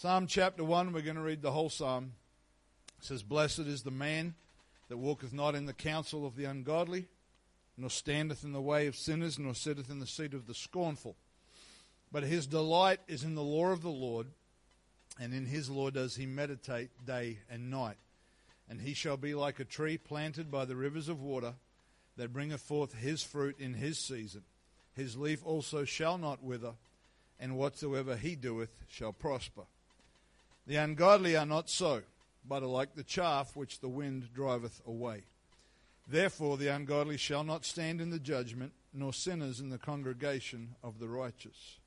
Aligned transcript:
Psalm 0.00 0.26
chapter 0.26 0.64
1, 0.64 0.94
we're 0.94 1.02
going 1.02 1.16
to 1.16 1.20
read 1.20 1.42
the 1.42 1.52
whole 1.52 1.68
psalm. 1.68 2.12
It 3.00 3.04
says, 3.04 3.22
Blessed 3.22 3.58
is 3.58 3.82
the 3.82 3.90
man 3.90 4.32
that 4.88 4.96
walketh 4.96 5.34
not 5.34 5.54
in 5.54 5.66
the 5.66 5.74
counsel 5.74 6.24
of 6.24 6.36
the 6.36 6.46
ungodly, 6.46 7.06
nor 7.76 7.90
standeth 7.90 8.42
in 8.42 8.54
the 8.54 8.62
way 8.62 8.86
of 8.86 8.96
sinners, 8.96 9.38
nor 9.38 9.54
sitteth 9.54 9.90
in 9.90 10.00
the 10.00 10.06
seat 10.06 10.32
of 10.32 10.46
the 10.46 10.54
scornful. 10.54 11.16
But 12.10 12.22
his 12.22 12.46
delight 12.46 13.00
is 13.08 13.24
in 13.24 13.34
the 13.34 13.42
law 13.42 13.72
of 13.72 13.82
the 13.82 13.90
Lord, 13.90 14.28
and 15.20 15.34
in 15.34 15.44
his 15.44 15.68
law 15.68 15.90
does 15.90 16.16
he 16.16 16.24
meditate 16.24 16.88
day 17.04 17.40
and 17.50 17.70
night. 17.70 17.98
And 18.70 18.80
he 18.80 18.94
shall 18.94 19.18
be 19.18 19.34
like 19.34 19.60
a 19.60 19.66
tree 19.66 19.98
planted 19.98 20.50
by 20.50 20.64
the 20.64 20.76
rivers 20.76 21.10
of 21.10 21.20
water, 21.20 21.52
that 22.16 22.32
bringeth 22.32 22.62
forth 22.62 22.94
his 22.94 23.22
fruit 23.22 23.56
in 23.58 23.74
his 23.74 23.98
season. 23.98 24.44
His 24.96 25.18
leaf 25.18 25.44
also 25.44 25.84
shall 25.84 26.16
not 26.16 26.42
wither, 26.42 26.72
and 27.38 27.58
whatsoever 27.58 28.16
he 28.16 28.34
doeth 28.34 28.70
shall 28.88 29.12
prosper. 29.12 29.64
The 30.70 30.76
ungodly 30.76 31.34
are 31.34 31.46
not 31.46 31.68
so, 31.68 32.02
but 32.48 32.62
are 32.62 32.66
like 32.66 32.94
the 32.94 33.02
chaff 33.02 33.56
which 33.56 33.80
the 33.80 33.88
wind 33.88 34.28
driveth 34.32 34.80
away. 34.86 35.24
Therefore 36.06 36.56
the 36.56 36.68
ungodly 36.68 37.16
shall 37.16 37.42
not 37.42 37.64
stand 37.64 38.00
in 38.00 38.10
the 38.10 38.20
judgment, 38.20 38.70
nor 38.94 39.12
sinners 39.12 39.58
in 39.58 39.70
the 39.70 39.78
congregation 39.78 40.76
of 40.84 41.00
the 41.00 41.08
righteous. 41.08 41.78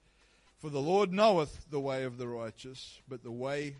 For 0.60 0.70
the 0.70 0.82
Lord 0.82 1.14
knoweth 1.14 1.66
the 1.72 1.80
way 1.80 2.04
of 2.04 2.18
the 2.18 2.28
righteous, 2.28 3.00
but 3.08 3.24
the 3.24 3.32
way 3.32 3.78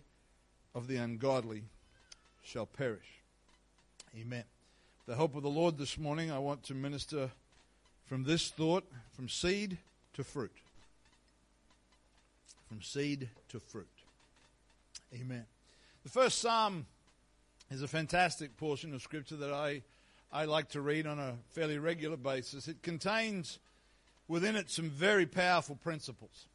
of 0.74 0.88
the 0.88 0.96
ungodly 0.96 1.64
shall 2.42 2.66
perish. 2.66 3.20
Amen. 4.18 4.46
The 5.06 5.18
help 5.18 5.36
of 5.36 5.44
the 5.44 5.50
Lord 5.50 5.78
this 5.78 5.98
morning, 5.98 6.32
I 6.32 6.40
want 6.40 6.64
to 6.68 6.74
minister 6.74 7.30
from 8.06 8.24
this 8.24 8.48
thought 8.48 8.86
from 9.12 9.28
seed 9.28 9.80
to 10.14 10.24
fruit. 10.24 10.56
From 12.70 12.82
seed 12.82 13.28
to 13.50 13.60
fruit. 13.60 13.93
Amen. 15.14 15.46
The 16.04 16.10
first 16.10 16.40
psalm 16.40 16.88
is 17.70 17.82
a 17.82 17.88
fantastic 17.88 18.58
portion 18.58 18.94
of 18.94 19.02
scripture 19.02 19.36
that 19.36 19.54
I, 19.54 19.84
I 20.32 20.46
like 20.46 20.70
to 20.70 20.82
read 20.82 21.06
on 21.06 21.20
a 21.20 21.36
fairly 21.50 21.78
regular 21.78 22.18
basis. 22.18 22.68
It 22.68 22.82
contains 22.82 23.60
within 24.28 24.56
it 24.56 24.72
some 24.72 24.90
very 24.90 25.26
powerful 25.26 25.76
principles 25.76 26.48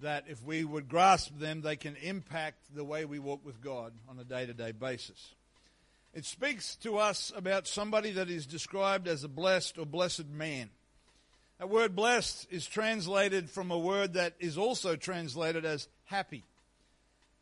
that 0.00 0.24
if 0.28 0.44
we 0.44 0.62
would 0.62 0.88
grasp 0.88 1.38
them, 1.38 1.62
they 1.62 1.76
can 1.76 1.96
impact 1.96 2.74
the 2.74 2.84
way 2.84 3.06
we 3.06 3.18
walk 3.18 3.40
with 3.46 3.62
God 3.62 3.94
on 4.08 4.18
a 4.18 4.24
day 4.24 4.44
to 4.44 4.52
day 4.52 4.72
basis. 4.72 5.34
It 6.12 6.26
speaks 6.26 6.76
to 6.76 6.98
us 6.98 7.32
about 7.34 7.66
somebody 7.66 8.12
that 8.12 8.28
is 8.28 8.46
described 8.46 9.08
as 9.08 9.24
a 9.24 9.28
blessed 9.28 9.78
or 9.78 9.86
blessed 9.86 10.28
man. 10.28 10.68
That 11.58 11.70
word 11.70 11.96
blessed 11.96 12.46
is 12.50 12.66
translated 12.66 13.48
from 13.48 13.70
a 13.70 13.78
word 13.78 14.14
that 14.14 14.34
is 14.38 14.58
also 14.58 14.96
translated 14.96 15.64
as 15.64 15.88
happy. 16.04 16.44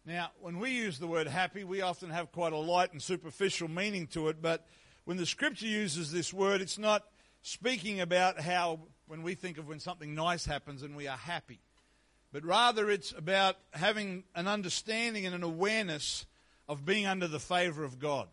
Now, 0.07 0.31
when 0.41 0.59
we 0.59 0.71
use 0.71 0.99
the 0.99 1.07
word 1.07 1.27
happy, 1.27 1.65
we 1.65 1.81
often 1.81 2.11
have 2.11 2.31
quite 2.33 2.53
a 2.53 2.59
light 2.59 2.93
and 2.93 3.03
superficial 3.03 3.69
meaning 3.69 4.07
to 4.09 4.29
it, 4.29 4.43
but 4.43 4.67
when 5.05 5.17
the 5.17 5.27
scripture 5.27 5.67
uses 5.67 6.13
this 6.13 6.33
word, 6.33 6.61
it's 6.61 6.79
not 6.79 7.05
speaking 7.43 8.01
about 8.01 8.41
how, 8.41 8.81
when 9.07 9.23
we 9.23 9.35
think 9.35 9.59
of 9.59 9.67
when 9.67 9.81
something 9.81 10.15
nice 10.15 10.45
happens 10.45 10.83
and 10.83 10.95
we 10.97 11.09
are 11.09 11.17
happy 11.17 11.61
but 12.35 12.45
rather 12.45 12.91
it's 12.91 13.13
about 13.13 13.55
having 13.71 14.25
an 14.35 14.49
understanding 14.49 15.25
and 15.25 15.37
an 15.37 15.45
awareness 15.45 16.27
of 16.69 16.85
being 16.85 17.07
under 17.07 17.29
the 17.29 17.39
favor 17.39 17.85
of 17.85 18.01
God, 18.01 18.27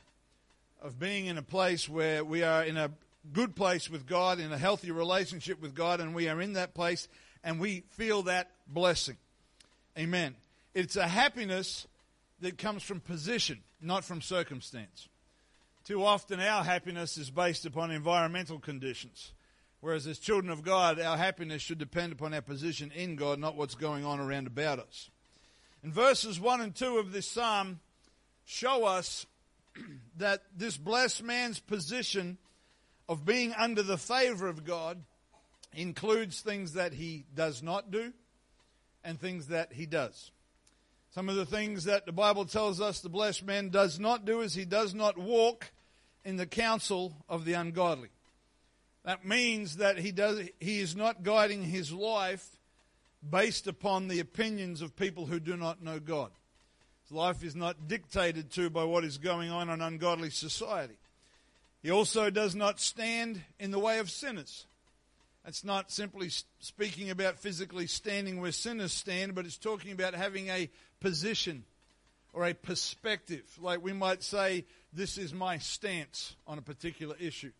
of 0.82 0.98
being 1.00 1.28
in 1.28 1.38
a 1.38 1.44
place 1.44 1.88
where 1.88 2.26
we 2.26 2.42
are 2.42 2.64
in 2.64 2.78
a 2.78 2.90
good 3.32 3.56
place 3.56 3.92
with 3.92 4.08
God, 4.08 4.40
in 4.40 4.52
a 4.52 4.58
healthy 4.58 4.90
relationship 4.90 5.62
with 5.62 5.76
God, 5.76 6.00
and 6.00 6.16
we 6.16 6.28
are 6.28 6.42
in 6.42 6.54
that 6.54 6.74
place 6.74 7.08
and 7.44 7.60
we 7.60 7.84
feel 7.92 8.24
that 8.24 8.50
blessing. 8.68 9.18
Amen. 9.96 10.36
It's 10.74 10.96
a 10.96 11.08
happiness 11.08 11.88
that 12.40 12.58
comes 12.58 12.84
from 12.84 13.00
position, 13.00 13.60
not 13.82 14.04
from 14.04 14.22
circumstance. 14.22 15.08
Too 15.84 16.04
often 16.04 16.40
our 16.40 16.64
happiness 16.64 17.18
is 17.18 17.30
based 17.30 17.66
upon 17.66 17.92
environmental 17.92 18.60
conditions. 18.60 19.34
Whereas 19.82 20.06
as 20.06 20.20
children 20.20 20.52
of 20.52 20.64
God, 20.64 21.00
our 21.00 21.18
happiness 21.18 21.62
should 21.62 21.80
depend 21.80 22.14
upon 22.14 22.34
our 22.34 22.42
position 22.42 22.92
in 22.92 23.16
God, 23.16 23.40
not 23.40 23.56
what's 23.56 23.76
going 23.76 24.06
on 24.06 24.20
around 24.20 24.46
about 24.48 24.80
us. 24.80 25.10
And 25.84 25.92
verses 25.92 26.40
1 26.40 26.62
and 26.62 26.76
2 26.76 27.00
of 27.00 27.12
this 27.12 27.26
psalm 27.26 27.80
show 28.46 28.86
us 28.86 29.26
that 30.18 30.44
this 30.56 30.78
blessed 30.78 31.24
man's 31.24 31.60
position 31.60 32.38
of 33.10 33.26
being 33.26 33.54
under 33.54 33.82
the 33.82 33.98
favor 33.98 34.48
of 34.48 34.64
God 34.64 35.04
includes 35.74 36.42
things 36.42 36.74
that 36.74 36.94
he 36.94 37.26
does 37.34 37.64
not 37.64 37.90
do 37.90 38.14
and 39.04 39.20
things 39.20 39.48
that 39.48 39.74
he 39.74 39.88
does. 39.88 40.32
Some 41.14 41.28
of 41.28 41.36
the 41.36 41.46
things 41.46 41.84
that 41.84 42.06
the 42.06 42.14
Bible 42.14 42.46
tells 42.46 42.80
us 42.80 43.02
the 43.02 43.10
blessed 43.10 43.46
man 43.46 43.70
does 43.70 44.00
not 44.00 44.24
do 44.24 44.40
is 44.40 44.54
he 44.54 44.64
does 44.64 44.94
not 44.94 45.18
walk 45.18 45.72
in 46.24 46.38
the 46.38 46.46
counsel 46.46 47.14
of 47.28 47.44
the 47.44 47.54
ungodly. 47.54 48.10
That 49.04 49.26
means 49.26 49.78
that 49.78 49.98
he, 49.98 50.14
does, 50.14 50.48
he 50.60 50.80
is 50.80 50.96
not 50.96 51.24
guiding 51.24 51.64
his 51.64 51.92
life 51.92 52.48
based 53.28 53.68
upon 53.68 54.08
the 54.08 54.20
opinions 54.20 54.82
of 54.82 54.96
people 54.96 55.26
who 55.26 55.40
do 55.40 55.58
not 55.58 55.84
know 55.84 56.00
God. 56.00 56.32
His 57.04 57.12
life 57.12 57.44
is 57.44 57.56
not 57.56 57.90
dictated 57.90 58.50
to 58.52 58.70
by 58.70 58.86
what 58.86 59.04
is 59.04 59.18
going 59.18 59.52
on 59.52 59.70
in 59.70 59.82
ungodly 59.82 60.30
society. 60.30 60.98
He 61.84 61.92
also 61.92 62.30
does 62.30 62.56
not 62.56 62.80
stand 62.80 63.42
in 63.60 63.72
the 63.72 63.80
way 63.80 64.00
of 64.00 64.10
sinners. 64.10 64.66
That's 65.44 65.66
not 65.66 65.92
simply 65.92 66.30
speaking 66.60 67.10
about 67.10 67.38
physically 67.38 67.88
standing 67.88 68.40
where 68.40 68.52
sinners 68.52 68.94
stand, 68.94 69.36
but 69.36 69.46
it's 69.46 69.58
talking 69.58 69.92
about 69.92 70.14
having 70.14 70.48
a 70.50 70.70
position 71.02 71.66
or 72.34 72.46
a 72.48 72.54
perspective. 72.54 73.44
Like 73.60 73.84
we 73.84 73.92
might 73.92 74.24
say, 74.24 74.64
this 74.94 75.18
is 75.18 75.34
my 75.34 75.58
stance 75.58 76.36
on 76.48 76.58
a 76.58 76.62
particular 76.62 77.16
issue. 77.20 77.52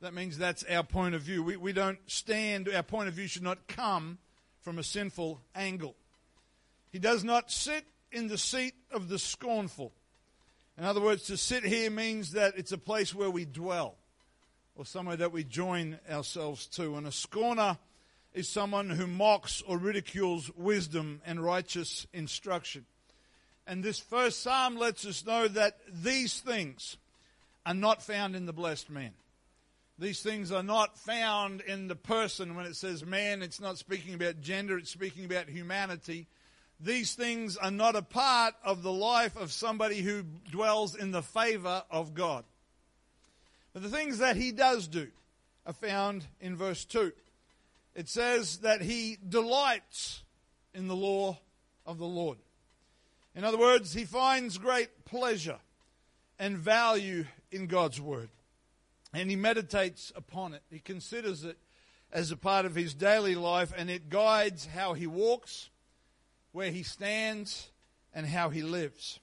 That 0.00 0.14
means 0.14 0.38
that's 0.38 0.64
our 0.64 0.82
point 0.82 1.14
of 1.14 1.22
view. 1.22 1.42
We, 1.42 1.56
we 1.56 1.72
don't 1.72 1.98
stand, 2.06 2.68
our 2.68 2.82
point 2.82 3.08
of 3.08 3.14
view 3.14 3.26
should 3.26 3.42
not 3.42 3.66
come 3.68 4.18
from 4.62 4.78
a 4.78 4.82
sinful 4.82 5.40
angle. 5.54 5.94
He 6.90 6.98
does 6.98 7.24
not 7.24 7.50
sit 7.50 7.84
in 8.12 8.28
the 8.28 8.38
seat 8.38 8.74
of 8.90 9.08
the 9.08 9.18
scornful. 9.18 9.92
In 10.78 10.84
other 10.84 11.00
words, 11.00 11.24
to 11.24 11.36
sit 11.36 11.64
here 11.64 11.90
means 11.90 12.32
that 12.32 12.54
it's 12.56 12.72
a 12.72 12.78
place 12.78 13.14
where 13.14 13.30
we 13.30 13.44
dwell 13.44 13.96
or 14.76 14.84
somewhere 14.84 15.16
that 15.16 15.32
we 15.32 15.44
join 15.44 15.98
ourselves 16.10 16.66
to. 16.66 16.96
And 16.96 17.06
a 17.06 17.12
scorner 17.12 17.78
is 18.34 18.48
someone 18.48 18.90
who 18.90 19.06
mocks 19.06 19.62
or 19.66 19.78
ridicules 19.78 20.50
wisdom 20.56 21.22
and 21.24 21.42
righteous 21.42 22.06
instruction. 22.12 22.84
And 23.66 23.82
this 23.82 23.98
first 23.98 24.42
psalm 24.42 24.76
lets 24.76 25.06
us 25.06 25.24
know 25.24 25.48
that 25.48 25.78
these 25.90 26.40
things 26.40 26.96
are 27.64 27.74
not 27.74 28.02
found 28.02 28.36
in 28.36 28.44
the 28.44 28.52
blessed 28.52 28.90
man. 28.90 29.12
These 29.98 30.22
things 30.22 30.50
are 30.50 30.62
not 30.62 30.98
found 30.98 31.60
in 31.60 31.86
the 31.86 31.94
person. 31.94 32.56
When 32.56 32.66
it 32.66 32.76
says 32.76 33.06
man, 33.06 33.42
it's 33.42 33.60
not 33.60 33.78
speaking 33.78 34.14
about 34.14 34.40
gender, 34.40 34.76
it's 34.76 34.90
speaking 34.90 35.24
about 35.24 35.48
humanity. 35.48 36.26
These 36.80 37.14
things 37.14 37.56
are 37.56 37.70
not 37.70 37.94
a 37.94 38.02
part 38.02 38.54
of 38.64 38.82
the 38.82 38.92
life 38.92 39.36
of 39.36 39.52
somebody 39.52 40.02
who 40.02 40.24
dwells 40.50 40.96
in 40.96 41.12
the 41.12 41.22
favor 41.22 41.84
of 41.90 42.14
God. 42.14 42.44
But 43.72 43.82
the 43.82 43.88
things 43.88 44.18
that 44.18 44.36
he 44.36 44.50
does 44.50 44.88
do 44.88 45.08
are 45.64 45.72
found 45.72 46.26
in 46.40 46.56
verse 46.56 46.84
2. 46.84 47.12
It 47.94 48.08
says 48.08 48.58
that 48.58 48.82
he 48.82 49.18
delights 49.28 50.22
in 50.74 50.88
the 50.88 50.96
law 50.96 51.38
of 51.86 51.98
the 51.98 52.06
Lord. 52.06 52.38
In 53.34 53.44
other 53.44 53.58
words, 53.58 53.94
he 53.94 54.04
finds 54.04 54.58
great 54.58 55.04
pleasure 55.04 55.58
and 56.38 56.58
value 56.58 57.24
in 57.50 57.66
God's 57.66 58.00
word 58.00 58.30
and 59.14 59.30
he 59.30 59.36
meditates 59.36 60.12
upon 60.16 60.54
it. 60.54 60.62
He 60.70 60.80
considers 60.80 61.44
it 61.44 61.56
as 62.12 62.30
a 62.30 62.36
part 62.36 62.66
of 62.66 62.74
his 62.74 62.94
daily 62.94 63.34
life, 63.34 63.72
and 63.76 63.88
it 63.88 64.10
guides 64.10 64.66
how 64.66 64.92
he 64.92 65.06
walks, 65.06 65.70
where 66.52 66.70
he 66.70 66.82
stands, 66.82 67.70
and 68.12 68.26
how 68.26 68.50
he 68.50 68.62
lives. 68.62 69.20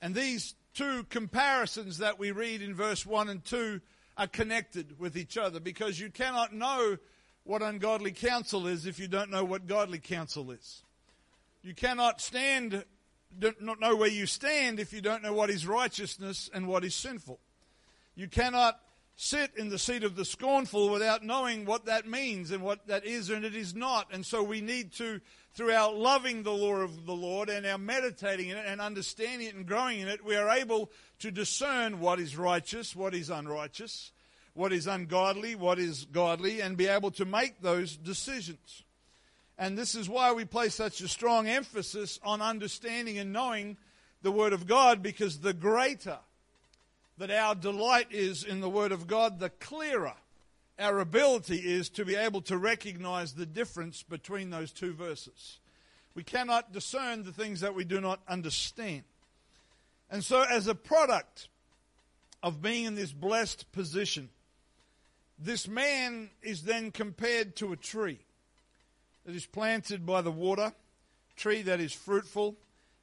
And 0.00 0.14
these 0.14 0.54
two 0.74 1.04
comparisons 1.04 1.98
that 1.98 2.18
we 2.18 2.32
read 2.32 2.62
in 2.62 2.74
verse 2.74 3.06
1 3.06 3.28
and 3.28 3.44
2 3.44 3.80
are 4.18 4.26
connected 4.26 4.98
with 4.98 5.16
each 5.16 5.36
other 5.36 5.60
because 5.60 5.98
you 5.98 6.10
cannot 6.10 6.52
know 6.52 6.96
what 7.46 7.62
ungodly 7.62 8.12
counsel 8.12 8.66
is 8.66 8.86
if 8.86 8.98
you 8.98 9.08
don't 9.08 9.30
know 9.30 9.44
what 9.44 9.66
godly 9.66 9.98
counsel 9.98 10.50
is. 10.50 10.82
You 11.62 11.74
cannot 11.74 12.20
stand, 12.20 12.84
not 13.60 13.80
know 13.80 13.96
where 13.96 14.08
you 14.08 14.26
stand 14.26 14.80
if 14.80 14.92
you 14.92 15.00
don't 15.00 15.22
know 15.22 15.32
what 15.32 15.50
is 15.50 15.66
righteousness 15.66 16.50
and 16.52 16.66
what 16.66 16.84
is 16.84 16.94
sinful. 16.94 17.38
You 18.14 18.28
cannot 18.28 18.80
sit 19.16 19.52
in 19.56 19.70
the 19.70 19.78
seat 19.78 20.04
of 20.04 20.14
the 20.14 20.24
scornful 20.24 20.90
without 20.90 21.24
knowing 21.24 21.64
what 21.64 21.86
that 21.86 22.06
means 22.06 22.50
and 22.50 22.62
what 22.62 22.86
that 22.86 23.04
is 23.04 23.30
and 23.30 23.44
it 23.44 23.54
is 23.54 23.74
not. 23.74 24.12
And 24.12 24.24
so 24.24 24.42
we 24.42 24.60
need 24.60 24.92
to, 24.94 25.20
through 25.54 25.72
our 25.72 25.92
loving 25.92 26.42
the 26.42 26.52
law 26.52 26.76
of 26.76 27.06
the 27.06 27.14
Lord 27.14 27.48
and 27.48 27.64
our 27.64 27.78
meditating 27.78 28.50
in 28.50 28.58
it 28.58 28.66
and 28.66 28.80
understanding 28.80 29.48
it 29.48 29.54
and 29.54 29.66
growing 29.66 30.00
in 30.00 30.08
it, 30.08 30.24
we 30.24 30.36
are 30.36 30.50
able 30.50 30.90
to 31.20 31.30
discern 31.30 32.00
what 32.00 32.20
is 32.20 32.36
righteous, 32.36 32.94
what 32.94 33.14
is 33.14 33.30
unrighteous, 33.30 34.12
what 34.56 34.72
is 34.72 34.86
ungodly, 34.86 35.54
what 35.54 35.78
is 35.78 36.06
godly, 36.06 36.60
and 36.60 36.76
be 36.76 36.86
able 36.86 37.10
to 37.12 37.24
make 37.24 37.60
those 37.60 37.96
decisions. 37.96 38.82
And 39.58 39.76
this 39.76 39.94
is 39.94 40.08
why 40.08 40.32
we 40.32 40.44
place 40.44 40.74
such 40.74 41.00
a 41.00 41.08
strong 41.08 41.46
emphasis 41.46 42.18
on 42.22 42.42
understanding 42.42 43.18
and 43.18 43.32
knowing 43.32 43.76
the 44.22 44.32
Word 44.32 44.52
of 44.52 44.66
God, 44.66 45.02
because 45.02 45.40
the 45.40 45.52
greater 45.52 46.18
that 47.18 47.30
our 47.30 47.54
delight 47.54 48.08
is 48.10 48.44
in 48.44 48.60
the 48.60 48.68
Word 48.68 48.92
of 48.92 49.06
God, 49.06 49.38
the 49.38 49.50
clearer 49.50 50.14
our 50.78 51.00
ability 51.00 51.56
is 51.56 51.88
to 51.90 52.04
be 52.04 52.14
able 52.14 52.42
to 52.42 52.58
recognize 52.58 53.32
the 53.32 53.46
difference 53.46 54.02
between 54.02 54.50
those 54.50 54.72
two 54.72 54.92
verses. 54.92 55.58
We 56.14 56.22
cannot 56.22 56.72
discern 56.72 57.24
the 57.24 57.32
things 57.32 57.60
that 57.60 57.74
we 57.74 57.84
do 57.84 58.00
not 58.00 58.20
understand. 58.28 59.04
And 60.10 60.22
so, 60.22 60.42
as 60.42 60.66
a 60.66 60.74
product 60.74 61.48
of 62.42 62.62
being 62.62 62.84
in 62.84 62.94
this 62.94 63.12
blessed 63.12 63.70
position, 63.72 64.28
this 65.38 65.68
man 65.68 66.30
is 66.42 66.62
then 66.62 66.90
compared 66.90 67.56
to 67.56 67.72
a 67.72 67.76
tree 67.76 68.20
that 69.24 69.34
is 69.34 69.46
planted 69.46 70.06
by 70.06 70.22
the 70.22 70.30
water, 70.30 70.72
a 70.72 71.40
tree 71.40 71.62
that 71.62 71.80
is 71.80 71.92
fruitful, 71.92 72.56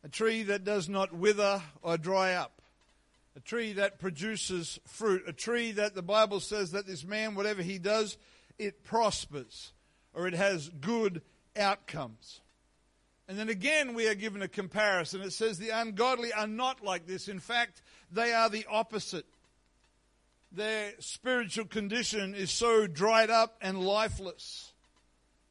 a 0.04 0.10
tree 0.10 0.44
that 0.44 0.64
does 0.64 0.90
not 0.90 1.14
wither 1.14 1.62
or 1.82 1.98
dry 1.98 2.34
up, 2.34 2.62
a 3.36 3.40
tree 3.40 3.74
that 3.74 4.00
produces 4.00 4.80
fruit, 4.86 5.24
a 5.28 5.34
tree 5.34 5.72
that 5.72 5.96
the 5.96 6.02
Bible 6.02 6.40
says 6.40 6.72
that 6.72 6.88
this 6.88 7.04
man, 7.04 7.36
whatever 7.36 7.62
he 7.62 7.78
does, 7.78 8.18
it 8.58 8.84
prospers 8.84 9.72
or 10.14 10.28
it 10.28 10.34
has 10.34 10.70
good 10.70 11.22
outcomes. 11.56 12.42
And 13.28 13.40
then 13.40 13.50
again, 13.50 13.94
we 13.94 14.08
are 14.08 14.16
given 14.16 14.42
a 14.42 14.48
comparison. 14.48 15.22
It 15.22 15.32
says 15.32 15.58
the 15.58 15.70
ungodly 15.70 16.34
are 16.34 16.48
not 16.48 16.84
like 16.84 17.08
this. 17.08 17.28
In 17.28 17.40
fact, 17.40 17.82
they 18.12 18.34
are 18.34 18.50
the 18.50 18.66
opposite. 18.70 19.26
Their 20.56 20.92
spiritual 21.00 21.66
condition 21.66 22.36
is 22.36 22.52
so 22.52 22.86
dried 22.86 23.32
up 23.32 23.58
and 23.60 23.84
lifeless 23.84 24.72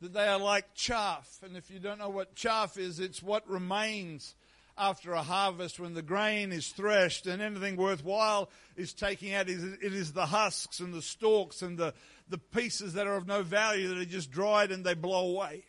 that 0.00 0.12
they 0.12 0.28
are 0.28 0.38
like 0.38 0.74
chaff. 0.74 1.40
And 1.44 1.56
if 1.56 1.70
you 1.70 1.80
don't 1.80 1.98
know 1.98 2.08
what 2.08 2.36
chaff 2.36 2.78
is, 2.78 3.00
it's 3.00 3.20
what 3.20 3.48
remains 3.48 4.36
after 4.78 5.12
a 5.12 5.22
harvest 5.22 5.80
when 5.80 5.94
the 5.94 6.02
grain 6.02 6.52
is 6.52 6.68
threshed 6.68 7.26
and 7.26 7.42
anything 7.42 7.76
worthwhile 7.76 8.48
is 8.76 8.92
taking 8.92 9.34
out. 9.34 9.48
It 9.48 9.82
is 9.82 10.12
the 10.12 10.26
husks 10.26 10.78
and 10.78 10.94
the 10.94 11.02
stalks 11.02 11.62
and 11.62 11.76
the, 11.76 11.94
the 12.28 12.38
pieces 12.38 12.94
that 12.94 13.08
are 13.08 13.16
of 13.16 13.26
no 13.26 13.42
value 13.42 13.88
that 13.88 13.98
are 13.98 14.04
just 14.04 14.30
dried 14.30 14.70
and 14.70 14.84
they 14.84 14.94
blow 14.94 15.30
away. 15.30 15.64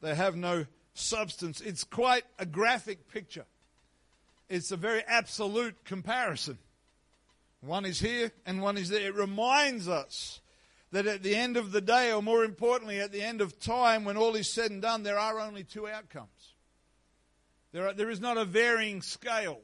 They 0.00 0.14
have 0.16 0.34
no 0.34 0.66
substance. 0.94 1.60
It's 1.60 1.84
quite 1.84 2.24
a 2.38 2.46
graphic 2.46 3.08
picture. 3.12 3.46
It's 4.48 4.72
a 4.72 4.76
very 4.76 5.02
absolute 5.06 5.84
comparison. 5.84 6.58
One 7.64 7.84
is 7.84 8.00
here 8.00 8.30
and 8.44 8.60
one 8.60 8.76
is 8.76 8.88
there. 8.88 9.06
It 9.06 9.14
reminds 9.14 9.88
us 9.88 10.40
that 10.92 11.06
at 11.06 11.22
the 11.22 11.34
end 11.34 11.56
of 11.56 11.72
the 11.72 11.80
day, 11.80 12.12
or 12.12 12.22
more 12.22 12.44
importantly, 12.44 13.00
at 13.00 13.10
the 13.10 13.22
end 13.22 13.40
of 13.40 13.58
time, 13.58 14.04
when 14.04 14.16
all 14.16 14.34
is 14.34 14.52
said 14.52 14.70
and 14.70 14.82
done, 14.82 15.02
there 15.02 15.18
are 15.18 15.40
only 15.40 15.64
two 15.64 15.88
outcomes. 15.88 16.54
There, 17.72 17.88
are, 17.88 17.92
there 17.92 18.10
is 18.10 18.20
not 18.20 18.36
a 18.36 18.44
varying 18.44 19.02
scale. 19.02 19.60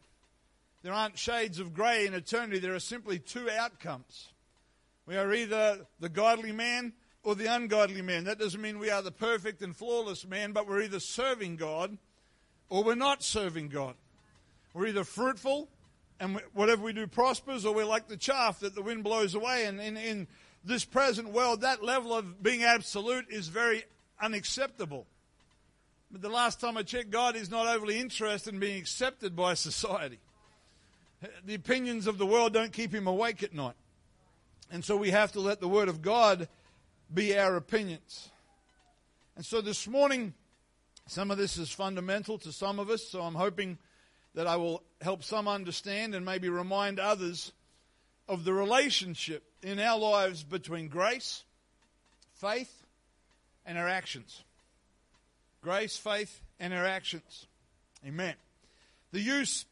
There 0.82 0.92
aren't 0.92 1.18
shades 1.18 1.60
of 1.60 1.74
grey 1.74 2.06
in 2.06 2.14
eternity. 2.14 2.58
There 2.58 2.74
are 2.74 2.80
simply 2.80 3.18
two 3.18 3.48
outcomes. 3.50 4.32
We 5.06 5.16
are 5.16 5.32
either 5.32 5.86
the 6.00 6.08
godly 6.08 6.52
man 6.52 6.94
or 7.22 7.34
the 7.34 7.46
ungodly 7.46 8.02
man. 8.02 8.24
That 8.24 8.38
doesn't 8.38 8.60
mean 8.60 8.78
we 8.78 8.90
are 8.90 9.02
the 9.02 9.12
perfect 9.12 9.62
and 9.62 9.76
flawless 9.76 10.26
man, 10.26 10.52
but 10.52 10.66
we're 10.66 10.82
either 10.82 11.00
serving 11.00 11.56
God 11.56 11.98
or 12.70 12.82
we're 12.82 12.94
not 12.94 13.22
serving 13.22 13.68
God. 13.68 13.94
We're 14.72 14.86
either 14.86 15.04
fruitful 15.04 15.68
and 16.20 16.38
whatever 16.52 16.82
we 16.82 16.92
do 16.92 17.06
prospers, 17.06 17.64
or 17.64 17.74
we're 17.74 17.86
like 17.86 18.06
the 18.06 18.16
chaff 18.16 18.60
that 18.60 18.74
the 18.74 18.82
wind 18.82 19.02
blows 19.02 19.34
away. 19.34 19.64
And 19.64 19.80
in, 19.80 19.96
in 19.96 20.28
this 20.62 20.84
present 20.84 21.30
world, 21.30 21.62
that 21.62 21.82
level 21.82 22.14
of 22.14 22.42
being 22.42 22.62
absolute 22.62 23.26
is 23.30 23.48
very 23.48 23.84
unacceptable. 24.20 25.06
But 26.12 26.20
the 26.20 26.28
last 26.28 26.60
time 26.60 26.76
I 26.76 26.82
checked, 26.82 27.10
God 27.10 27.36
is 27.36 27.50
not 27.50 27.66
overly 27.66 27.98
interested 27.98 28.52
in 28.52 28.60
being 28.60 28.78
accepted 28.78 29.34
by 29.34 29.54
society. 29.54 30.18
The 31.44 31.54
opinions 31.54 32.06
of 32.06 32.18
the 32.18 32.26
world 32.26 32.52
don't 32.52 32.72
keep 32.72 32.94
him 32.94 33.06
awake 33.06 33.42
at 33.42 33.54
night. 33.54 33.76
And 34.70 34.84
so 34.84 34.96
we 34.96 35.10
have 35.10 35.32
to 35.32 35.40
let 35.40 35.60
the 35.60 35.68
Word 35.68 35.88
of 35.88 36.02
God 36.02 36.48
be 37.12 37.36
our 37.38 37.56
opinions. 37.56 38.30
And 39.36 39.44
so 39.44 39.60
this 39.60 39.88
morning, 39.88 40.34
some 41.06 41.30
of 41.30 41.38
this 41.38 41.56
is 41.56 41.70
fundamental 41.70 42.38
to 42.38 42.52
some 42.52 42.78
of 42.78 42.90
us, 42.90 43.04
so 43.08 43.22
I'm 43.22 43.34
hoping 43.34 43.78
that 44.34 44.46
I 44.46 44.56
will 44.56 44.82
help 45.00 45.22
some 45.22 45.48
understand 45.48 46.14
and 46.14 46.24
maybe 46.24 46.48
remind 46.48 46.98
others 46.98 47.52
of 48.28 48.44
the 48.44 48.52
relationship 48.52 49.42
in 49.62 49.78
our 49.80 49.98
lives 49.98 50.42
between 50.42 50.88
grace, 50.88 51.44
faith, 52.34 52.72
and 53.66 53.76
our 53.76 53.88
actions 53.88 54.42
grace, 55.62 55.96
faith, 55.96 56.40
and 56.58 56.72
our 56.72 56.86
actions. 56.86 57.46
Amen. 58.06 58.34
The 59.12 59.20
use 59.20 59.66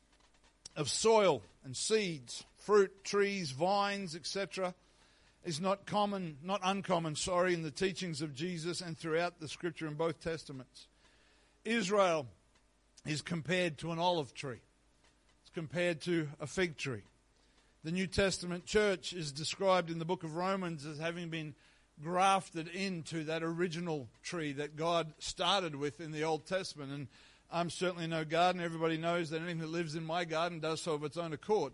of 0.76 0.90
soil 0.90 1.43
and 1.64 1.76
seeds, 1.76 2.44
fruit, 2.58 3.05
trees, 3.05 3.52
vines, 3.52 4.14
etc., 4.14 4.75
is 5.44 5.60
not 5.60 5.87
common, 5.87 6.37
not 6.43 6.60
uncommon, 6.62 7.16
sorry, 7.16 7.55
in 7.55 7.62
the 7.62 7.70
teachings 7.70 8.20
of 8.20 8.34
Jesus 8.34 8.81
and 8.81 8.99
throughout 8.99 9.40
the 9.40 9.49
scripture 9.49 9.87
in 9.87 9.94
both 9.94 10.20
testaments. 10.20 10.88
Israel 11.64 12.26
is 13.08 13.22
compared 13.22 13.78
to 13.78 13.90
an 13.90 13.99
olive 13.99 14.34
tree. 14.34 14.60
It's 15.43 15.50
compared 15.55 16.02
to 16.02 16.28
a 16.40 16.46
fig 16.46 16.76
tree. 16.76 17.02
The 17.84 17.93
New 17.93 18.06
Testament 18.06 18.66
church 18.66 19.12
is 19.12 19.32
described 19.32 19.90
in 19.90 19.99
the 19.99 20.05
book 20.05 20.25
of 20.25 20.37
Romans 20.37 20.84
as 20.84 20.99
having 20.99 21.31
been 21.31 21.55
grafted 22.02 22.69
into 22.69 23.25
that 23.25 23.43
original 23.43 24.08
tree 24.22 24.52
that 24.52 24.76
God 24.76 25.12
started 25.19 25.75
with 25.75 26.00
in 26.00 26.12
the 26.12 26.25
Old 26.25 26.46
Testament. 26.46 26.93
And 26.93 27.08
I'm 27.50 27.70
certainly 27.70 28.06
no 28.06 28.25
gardener. 28.25 28.64
Everybody 28.64 28.99
knows 28.99 29.31
that 29.31 29.40
anything 29.40 29.60
that 29.60 29.70
lives 29.70 29.94
in 29.94 30.05
my 30.05 30.25
garden 30.25 30.60
does 30.60 30.82
so 30.82 30.94
of 30.94 31.05
its 31.05 31.16
own 31.16 31.32
accord. 31.32 31.72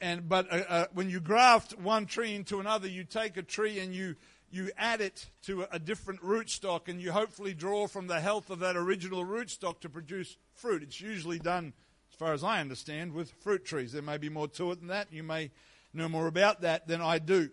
And 0.00 0.28
but 0.28 0.52
uh, 0.52 0.64
uh, 0.68 0.84
when 0.94 1.10
you 1.10 1.20
graft 1.20 1.78
one 1.78 2.06
tree 2.06 2.34
into 2.34 2.60
another, 2.60 2.88
you 2.88 3.04
take 3.04 3.36
a 3.36 3.42
tree 3.42 3.80
and 3.80 3.92
you 3.94 4.14
you 4.50 4.70
add 4.76 5.00
it 5.00 5.26
to 5.42 5.66
a 5.70 5.78
different 5.78 6.22
rootstock, 6.22 6.88
and 6.88 7.00
you 7.00 7.12
hopefully 7.12 7.54
draw 7.54 7.86
from 7.86 8.06
the 8.06 8.20
health 8.20 8.50
of 8.50 8.60
that 8.60 8.76
original 8.76 9.24
rootstock 9.24 9.80
to 9.80 9.88
produce 9.88 10.36
fruit. 10.54 10.82
It's 10.82 11.00
usually 11.00 11.38
done, 11.38 11.72
as 12.10 12.16
far 12.16 12.32
as 12.32 12.42
I 12.42 12.60
understand, 12.60 13.12
with 13.12 13.30
fruit 13.42 13.64
trees. 13.64 13.92
There 13.92 14.02
may 14.02 14.18
be 14.18 14.28
more 14.28 14.48
to 14.48 14.72
it 14.72 14.80
than 14.80 14.88
that. 14.88 15.12
You 15.12 15.22
may 15.22 15.50
know 15.92 16.08
more 16.08 16.26
about 16.26 16.62
that 16.62 16.86
than 16.86 17.00
I 17.00 17.18
do. 17.18 17.50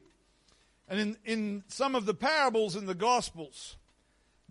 And 0.87 0.99
in, 0.99 1.17
in 1.25 1.63
some 1.67 1.95
of 1.95 2.05
the 2.05 2.13
parables 2.13 2.75
in 2.75 2.85
the 2.85 2.95
Gospels, 2.95 3.75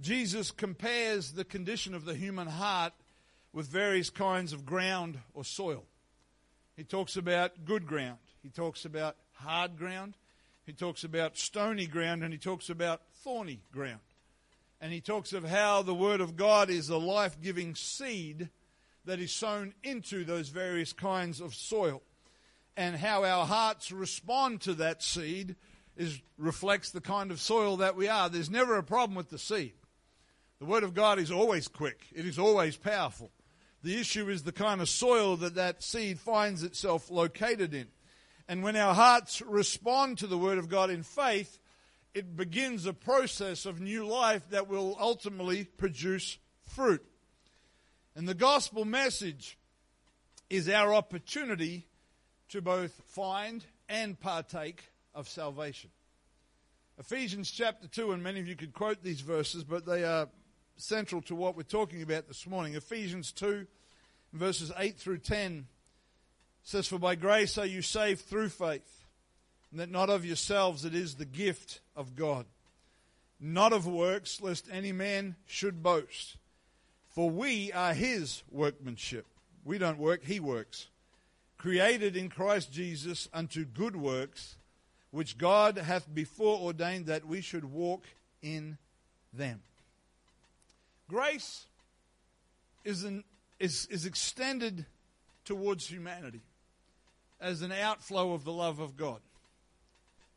Jesus 0.01 0.51
compares 0.51 1.33
the 1.33 1.45
condition 1.45 1.95
of 1.95 2.05
the 2.05 2.15
human 2.15 2.49
heart 2.49 2.93
with 3.53 3.69
various 3.69 4.11
kinds 4.11 4.53
of 4.53 4.67
ground 4.67 5.19
or 5.33 5.45
soil. 5.45 5.85
He 6.77 6.83
talks 6.83 7.17
about 7.17 7.65
good 7.65 7.87
ground, 7.87 8.19
he 8.43 8.49
talks 8.49 8.85
about 8.85 9.17
hard 9.35 9.79
ground, 9.79 10.15
he 10.67 10.73
talks 10.73 11.05
about 11.05 11.37
stony 11.37 11.87
ground, 11.87 12.23
and 12.23 12.33
he 12.33 12.39
talks 12.39 12.71
about 12.71 13.03
thorny 13.23 13.61
ground. 13.73 14.01
And 14.81 14.93
he 14.93 15.01
talks 15.01 15.33
of 15.33 15.45
how 15.45 15.83
the 15.83 15.95
Word 15.95 16.21
of 16.21 16.37
God 16.37 16.71
is 16.71 16.89
a 16.89 16.97
life 16.97 17.41
giving 17.41 17.75
seed 17.75 18.51
that 19.05 19.21
is 19.21 19.33
sown 19.33 19.75
into 19.83 20.25
those 20.25 20.49
various 20.49 20.93
kinds 20.93 21.41
of 21.41 21.55
soil, 21.55 22.03
and 22.77 22.97
how 22.97 23.25
our 23.25 23.47
hearts 23.47 23.93
respond 23.93 24.61
to 24.63 24.75
that 24.75 25.03
seed 25.03 25.57
is 25.97 26.21
reflects 26.39 26.91
the 26.91 27.01
kind 27.01 27.31
of 27.31 27.41
soil 27.41 27.77
that 27.77 27.97
we 27.97 28.09
are. 28.09 28.29
There's 28.29 28.51
never 28.51 28.77
a 28.77 28.83
problem 28.83 29.15
with 29.15 29.31
the 29.31 29.39
seed. 29.39 29.75
The 30.59 30.65
word 30.65 30.83
of 30.83 30.95
God 30.95 31.19
is 31.19 31.31
always 31.31 31.69
quick. 31.69 32.07
It 32.15 32.27
is 32.27 32.39
always 32.39 32.77
powerful. 32.77 33.31
The 33.83 34.01
issue 34.01 34.29
is 34.31 34.43
the 34.43 34.53
kind 34.53 34.81
of 34.81 34.89
soil 34.89 35.37
that 35.37 35.55
that 35.57 35.83
seed 35.83 36.19
finds 36.19 36.63
itself 36.63 37.11
located 37.11 37.75
in. 37.75 37.89
And 38.49 38.63
when 38.63 38.77
our 38.77 38.95
hearts 38.95 39.41
respond 39.43 40.19
to 40.19 40.27
the 40.27 40.39
word 40.39 40.59
of 40.59 40.69
God 40.69 40.91
in 40.91 41.03
faith, 41.03 41.59
it 42.13 42.37
begins 42.37 42.87
a 42.87 42.93
process 42.93 43.67
of 43.67 43.81
new 43.81 44.07
life 44.07 44.49
that 44.51 44.69
will 44.69 44.97
ultimately 45.01 45.65
produce 45.65 46.39
fruit. 46.67 47.05
And 48.15 48.29
the 48.29 48.35
gospel 48.35 48.85
message 48.85 49.59
is 50.51 50.69
our 50.69 50.95
opportunity 50.95 51.87
to 52.51 52.63
both 52.63 52.93
find 53.07 53.65
and 53.89 54.19
partake 54.19 54.85
of 55.15 55.29
salvation. 55.29 55.91
Ephesians 56.99 57.51
chapter 57.51 57.89
2, 57.89 58.13
and 58.13 58.23
many 58.23 58.39
of 58.39 58.47
you 58.47 58.55
could 58.55 58.73
quote 58.73 59.03
these 59.03 59.21
verses, 59.21 59.65
but 59.65 59.85
they 59.85 60.05
are 60.05 60.29
central 60.77 61.23
to 61.23 61.35
what 61.35 61.57
we're 61.57 61.63
talking 61.63 62.03
about 62.03 62.29
this 62.29 62.47
morning. 62.47 62.75
Ephesians 62.75 63.33
2, 63.33 63.67
verses 64.33 64.71
8 64.79 64.97
through 64.97 65.19
10 65.19 65.67
says, 66.65 66.89
For 66.89 66.99
by 66.99 67.15
grace 67.15 67.57
are 67.59 67.67
you 67.67 67.83
saved 67.83 68.23
through 68.23 68.49
faith, 68.49 69.05
and 69.71 69.79
that 69.79 69.91
not 69.91 70.11
of 70.11 70.25
yourselves, 70.25 70.85
it 70.85 70.95
is 70.95 71.15
the 71.15 71.25
gift 71.25 71.81
of 71.95 72.17
God, 72.17 72.47
not 73.39 73.73
of 73.73 73.87
works, 73.87 74.41
lest 74.41 74.67
any 74.73 74.91
man 74.91 75.37
should 75.47 75.83
boast. 75.83 76.37
For 77.11 77.31
we 77.31 77.71
are 77.73 77.95
his 77.95 78.43
workmanship. 78.51 79.27
We 79.65 79.79
don't 79.79 79.99
work, 79.99 80.25
he 80.25 80.41
works. 80.41 80.89
Created 81.59 82.17
in 82.17 82.29
Christ 82.29 82.73
Jesus 82.73 83.29
unto 83.33 83.65
good 83.65 83.95
works 83.95 84.57
which 85.11 85.39
God 85.39 85.79
hath 85.79 86.13
before 86.13 86.59
ordained 86.59 87.07
that 87.07 87.25
we 87.25 87.41
should 87.41 87.65
walk 87.65 88.05
in 88.43 88.79
them. 89.33 89.61
Grace 91.09 91.67
is, 92.85 93.05
an, 93.05 93.23
is, 93.61 93.87
is 93.91 94.07
extended 94.07 94.87
towards 95.45 95.87
humanity 95.87 96.41
as 97.45 97.63
an 97.63 97.73
outflow 97.73 98.33
of 98.33 98.45
the 98.45 98.53
love 98.53 98.81
of 98.81 98.97
God. 98.97 99.21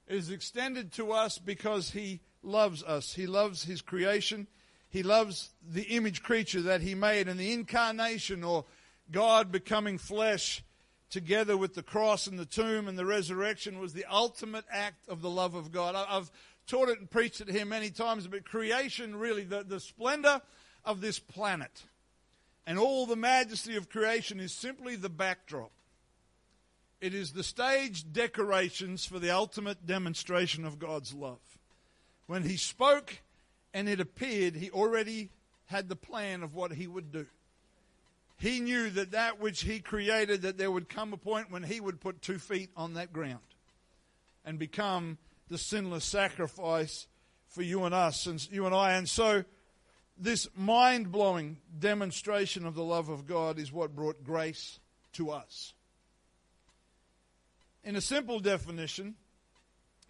It 0.08 0.16
is 0.16 0.30
extended 0.30 0.92
to 0.94 1.12
us 1.12 1.38
because 1.38 1.92
He 1.92 2.20
loves 2.44 2.84
us. 2.84 3.14
He 3.14 3.26
loves 3.26 3.64
His 3.64 3.82
creation. 3.82 4.48
He 4.90 5.04
loves 5.04 5.50
the 5.68 5.84
image 5.84 6.22
creature 6.22 6.62
that 6.64 6.82
He 6.82 6.96
made. 6.96 7.28
And 7.28 7.40
the 7.40 7.54
incarnation, 7.54 8.44
or 8.44 8.66
God 9.12 9.52
becoming 9.52 9.98
flesh, 9.98 10.64
together 11.10 11.58
with 11.58 11.74
the 11.74 11.84
cross 11.84 12.28
and 12.28 12.38
the 12.38 12.46
tomb 12.46 12.88
and 12.88 12.98
the 12.98 13.06
resurrection, 13.06 13.80
was 13.80 13.94
the 13.94 14.06
ultimate 14.06 14.66
act 14.70 15.08
of 15.08 15.22
the 15.22 15.30
love 15.30 15.56
of 15.56 15.72
God. 15.72 15.96
I've 15.96 16.30
taught 16.68 16.90
it 16.90 17.00
and 17.00 17.10
preached 17.10 17.42
it 17.42 17.50
here 17.50 17.66
many 17.66 17.90
times, 17.90 18.28
but 18.28 18.44
creation 18.44 19.16
really, 19.16 19.44
the, 19.44 19.64
the 19.64 19.80
splendor 19.80 20.42
of 20.84 21.02
this 21.02 21.20
planet 21.20 21.84
and 22.66 22.78
all 22.78 23.06
the 23.06 23.16
majesty 23.16 23.78
of 23.78 23.90
creation 23.90 24.42
is 24.42 24.52
simply 24.52 24.98
the 24.98 25.10
backdrop. 25.10 25.72
It 27.00 27.13
is 27.13 27.32
the 27.32 27.44
stage 27.44 28.12
decorations 28.12 29.06
for 29.06 29.20
the 29.20 29.30
ultimate 29.30 29.86
demonstration 29.86 30.66
of 30.66 30.80
God's 30.80 31.13
love. 31.13 31.39
When 32.25 32.44
He 32.44 32.58
spoke 32.58 33.20
and 33.74 33.88
it 33.88 34.00
appeared, 34.00 34.56
He 34.56 34.72
already 34.72 35.30
had 35.68 35.89
the 35.89 35.96
plan 35.96 36.42
of 36.42 36.56
what 36.56 36.72
He 36.74 36.88
would 36.88 37.12
do. 37.12 37.27
He 38.39 38.60
knew 38.60 38.89
that 38.92 39.12
that 39.12 39.39
which 39.39 39.62
He 39.62 39.80
created, 39.80 40.42
that 40.42 40.58
there 40.58 40.72
would 40.72 40.89
come 40.89 41.13
a 41.13 41.18
point 41.18 41.51
when 41.51 41.63
He 41.63 41.80
would 41.80 42.01
put 42.01 42.22
two 42.22 42.39
feet 42.39 42.70
on 42.75 42.96
that 42.96 43.13
ground 43.13 43.39
and 44.44 44.58
become 44.58 45.18
the 45.50 45.58
sinless 45.58 46.04
sacrifice 46.04 47.06
for 47.48 47.62
you 47.62 47.84
and 47.84 47.94
us 47.94 48.25
and 48.25 48.46
you 48.51 48.66
and 48.66 48.74
I. 48.74 48.94
And 48.94 49.08
so, 49.08 49.44
this 50.18 50.48
mind 50.56 51.12
blowing 51.12 51.58
demonstration 51.80 52.66
of 52.66 52.74
the 52.74 52.84
love 52.84 53.10
of 53.10 53.27
God 53.27 53.60
is 53.60 53.72
what 53.72 53.96
brought 53.96 54.24
grace 54.24 54.80
to 55.13 55.30
us. 55.30 55.74
In 57.88 57.96
a 57.96 58.01
simple 58.01 58.41
definition, 58.41 59.15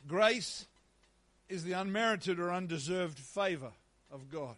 grace 0.08 0.66
is 1.48 1.64
the 1.64 1.74
unmerited 1.74 2.40
or 2.40 2.52
undeserved 2.52 3.20
favor 3.20 3.72
of 4.10 4.32
God. 4.32 4.56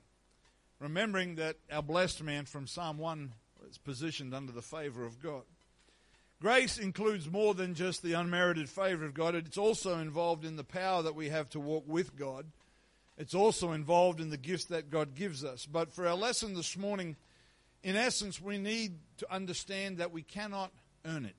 Remembering 0.80 1.36
that 1.36 1.58
our 1.70 1.84
blessed 1.84 2.24
man 2.24 2.46
from 2.46 2.66
Psalm 2.66 2.98
1 2.98 3.34
is 3.70 3.78
positioned 3.78 4.34
under 4.34 4.54
the 4.54 4.62
favor 4.62 5.04
of 5.04 5.22
God. 5.22 5.42
Grace 6.42 6.78
includes 6.78 7.30
more 7.30 7.54
than 7.54 7.76
just 7.76 8.04
the 8.04 8.14
unmerited 8.14 8.70
favor 8.70 9.04
of 9.04 9.14
God, 9.14 9.36
it's 9.36 9.58
also 9.58 10.00
involved 10.00 10.46
in 10.46 10.56
the 10.56 10.64
power 10.64 11.04
that 11.04 11.14
we 11.14 11.28
have 11.28 11.50
to 11.50 11.60
walk 11.60 11.84
with 11.86 12.16
God. 12.16 12.46
It's 13.18 13.36
also 13.36 13.74
involved 13.74 14.22
in 14.22 14.30
the 14.30 14.38
gifts 14.38 14.64
that 14.68 14.90
God 14.90 15.14
gives 15.14 15.44
us. 15.44 15.66
But 15.66 15.92
for 15.92 16.08
our 16.08 16.16
lesson 16.16 16.54
this 16.54 16.78
morning, 16.78 17.18
in 17.84 17.98
essence, 17.98 18.42
we 18.42 18.58
need 18.58 18.94
to 19.18 19.30
understand 19.30 19.98
that 19.98 20.14
we 20.14 20.22
cannot 20.22 20.72
earn 21.04 21.26
it. 21.26 21.36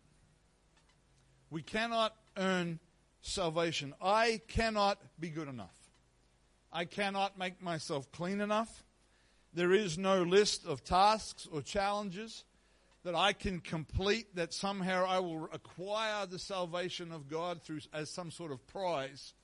We 1.51 1.63
cannot 1.63 2.15
earn 2.37 2.79
salvation. 3.23 3.95
I 4.01 4.41
cannot 4.49 4.99
be 5.19 5.29
good 5.31 5.49
enough. 5.49 5.75
I 6.73 6.85
cannot 6.85 7.39
make 7.39 7.61
myself 7.61 8.11
clean 8.13 8.41
enough. 8.41 8.85
There 9.53 9.73
is 9.73 9.99
no 9.99 10.23
list 10.23 10.65
of 10.65 10.85
tasks 10.85 11.49
or 11.51 11.61
challenges 11.61 12.45
that 13.03 13.17
I 13.17 13.33
can 13.33 13.61
complete 13.61 14.37
that 14.37 14.53
somehow 14.53 15.07
I 15.09 15.19
will 15.19 15.49
acquire 15.53 16.27
the 16.27 16.39
salvation 16.39 17.11
of 17.11 17.29
God 17.29 17.63
through 17.63 17.81
as 17.93 18.11
some 18.11 18.31
sort 18.31 18.53
of 18.53 18.65
prize 18.69 19.35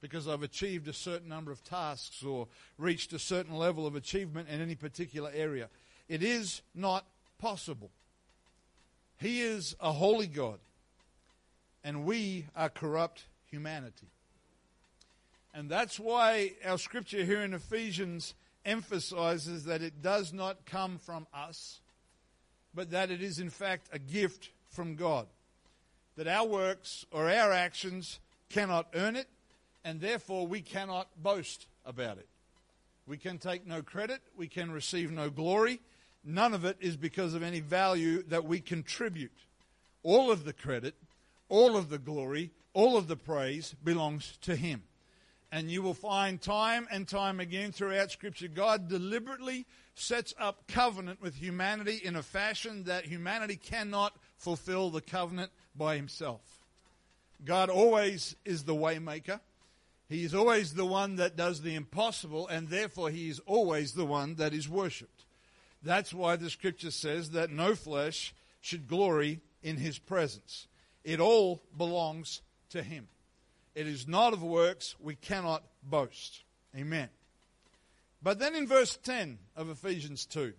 because 0.00 0.26
I've 0.26 0.42
achieved 0.42 0.88
a 0.88 0.92
certain 0.92 1.28
number 1.28 1.52
of 1.52 1.62
tasks 1.62 2.24
or 2.24 2.48
reached 2.78 3.12
a 3.12 3.18
certain 3.18 3.56
level 3.56 3.86
of 3.86 3.94
achievement 3.94 4.48
in 4.48 4.60
any 4.60 4.74
particular 4.74 5.30
area. 5.34 5.68
It 6.08 6.22
is 6.22 6.62
not 6.74 7.06
possible. 7.38 7.90
He 9.18 9.42
is 9.42 9.76
a 9.80 9.92
holy 9.92 10.26
God 10.26 10.58
and 11.84 12.04
we 12.04 12.46
are 12.54 12.68
corrupt 12.68 13.24
humanity. 13.50 14.08
And 15.54 15.68
that's 15.68 16.00
why 16.00 16.52
our 16.64 16.78
scripture 16.78 17.24
here 17.24 17.42
in 17.42 17.52
Ephesians 17.52 18.34
emphasizes 18.64 19.64
that 19.64 19.82
it 19.82 20.02
does 20.02 20.32
not 20.32 20.64
come 20.64 20.98
from 20.98 21.26
us, 21.34 21.80
but 22.74 22.90
that 22.92 23.10
it 23.10 23.22
is 23.22 23.38
in 23.38 23.50
fact 23.50 23.88
a 23.92 23.98
gift 23.98 24.50
from 24.70 24.96
God. 24.96 25.26
That 26.16 26.28
our 26.28 26.46
works 26.46 27.04
or 27.10 27.28
our 27.28 27.52
actions 27.52 28.18
cannot 28.48 28.88
earn 28.94 29.16
it, 29.16 29.28
and 29.84 30.00
therefore 30.00 30.46
we 30.46 30.60
cannot 30.60 31.08
boast 31.22 31.66
about 31.84 32.18
it. 32.18 32.28
We 33.06 33.18
can 33.18 33.38
take 33.38 33.66
no 33.66 33.82
credit, 33.82 34.20
we 34.36 34.46
can 34.46 34.70
receive 34.70 35.10
no 35.10 35.28
glory. 35.28 35.80
None 36.24 36.54
of 36.54 36.64
it 36.64 36.76
is 36.80 36.96
because 36.96 37.34
of 37.34 37.42
any 37.42 37.58
value 37.58 38.22
that 38.28 38.44
we 38.44 38.60
contribute. 38.60 39.32
All 40.04 40.30
of 40.30 40.44
the 40.44 40.52
credit 40.52 40.94
all 41.52 41.76
of 41.76 41.90
the 41.90 41.98
glory, 41.98 42.50
all 42.72 42.96
of 42.96 43.08
the 43.08 43.16
praise 43.16 43.76
belongs 43.84 44.38
to 44.40 44.56
Him. 44.56 44.84
And 45.52 45.70
you 45.70 45.82
will 45.82 45.92
find 45.92 46.40
time 46.40 46.88
and 46.90 47.06
time 47.06 47.40
again 47.40 47.72
throughout 47.72 48.10
Scripture, 48.10 48.48
God 48.48 48.88
deliberately 48.88 49.66
sets 49.94 50.32
up 50.40 50.66
covenant 50.66 51.20
with 51.20 51.34
humanity 51.34 52.00
in 52.02 52.16
a 52.16 52.22
fashion 52.22 52.84
that 52.84 53.04
humanity 53.04 53.56
cannot 53.56 54.16
fulfill 54.38 54.88
the 54.88 55.02
covenant 55.02 55.52
by 55.76 55.96
himself. 55.96 56.40
God 57.44 57.68
always 57.68 58.34
is 58.46 58.64
the 58.64 58.74
waymaker. 58.74 59.40
He 60.08 60.24
is 60.24 60.34
always 60.34 60.72
the 60.72 60.86
one 60.86 61.16
that 61.16 61.36
does 61.36 61.60
the 61.60 61.74
impossible, 61.74 62.48
and 62.48 62.68
therefore 62.68 63.10
he 63.10 63.28
is 63.28 63.40
always 63.44 63.92
the 63.92 64.06
one 64.06 64.36
that 64.36 64.54
is 64.54 64.70
worshipped. 64.70 65.26
That's 65.82 66.14
why 66.14 66.36
the 66.36 66.48
scripture 66.48 66.90
says 66.90 67.32
that 67.32 67.50
no 67.50 67.74
flesh 67.74 68.34
should 68.62 68.88
glory 68.88 69.40
in 69.62 69.76
his 69.76 69.98
presence. 69.98 70.66
It 71.04 71.20
all 71.20 71.62
belongs 71.76 72.42
to 72.70 72.82
Him. 72.82 73.08
It 73.74 73.86
is 73.86 74.06
not 74.06 74.32
of 74.32 74.42
works, 74.42 74.94
we 75.00 75.14
cannot 75.14 75.62
boast. 75.82 76.42
Amen. 76.76 77.08
But 78.22 78.38
then 78.38 78.54
in 78.54 78.66
verse 78.66 78.98
10 79.02 79.38
of 79.56 79.68
Ephesians 79.68 80.26
2, 80.26 80.52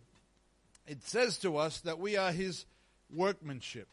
it 0.87 1.03
says 1.03 1.37
to 1.39 1.57
us 1.57 1.79
that 1.81 1.99
we 1.99 2.17
are 2.17 2.31
His 2.31 2.65
workmanship, 3.13 3.87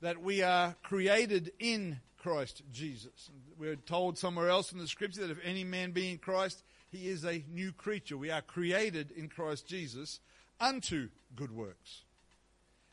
that 0.00 0.22
we 0.22 0.42
are 0.42 0.74
created 0.82 1.52
in 1.58 2.00
Christ 2.18 2.62
Jesus. 2.72 3.30
We're 3.58 3.76
told 3.76 4.18
somewhere 4.18 4.48
else 4.48 4.72
in 4.72 4.78
the 4.78 4.88
scripture 4.88 5.20
that 5.20 5.30
if 5.30 5.44
any 5.44 5.62
man 5.62 5.92
be 5.92 6.10
in 6.10 6.18
Christ, 6.18 6.62
he 6.90 7.08
is 7.08 7.24
a 7.24 7.44
new 7.52 7.70
creature. 7.72 8.16
We 8.16 8.30
are 8.30 8.40
created 8.40 9.10
in 9.10 9.28
Christ 9.28 9.66
Jesus 9.66 10.20
unto 10.58 11.08
good 11.36 11.52
works. 11.54 12.02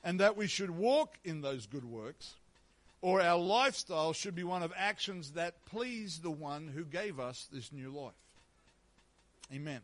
And 0.04 0.20
that 0.20 0.36
we 0.36 0.48
should 0.48 0.72
walk 0.72 1.18
in 1.24 1.42
those 1.42 1.66
good 1.66 1.86
works 1.86 2.36
or 3.02 3.22
our 3.22 3.40
lifestyle 3.40 4.14
should 4.14 4.36
be 4.36 4.44
one 4.44 4.64
of 4.64 4.72
actions 4.78 5.32
that 5.32 5.66
please 5.66 6.20
the 6.20 6.32
one 6.32 6.68
who 6.68 6.84
gave 6.84 7.20
us 7.20 7.48
this 7.52 7.72
new 7.72 7.90
life. 7.90 8.14
Amen. 9.54 9.82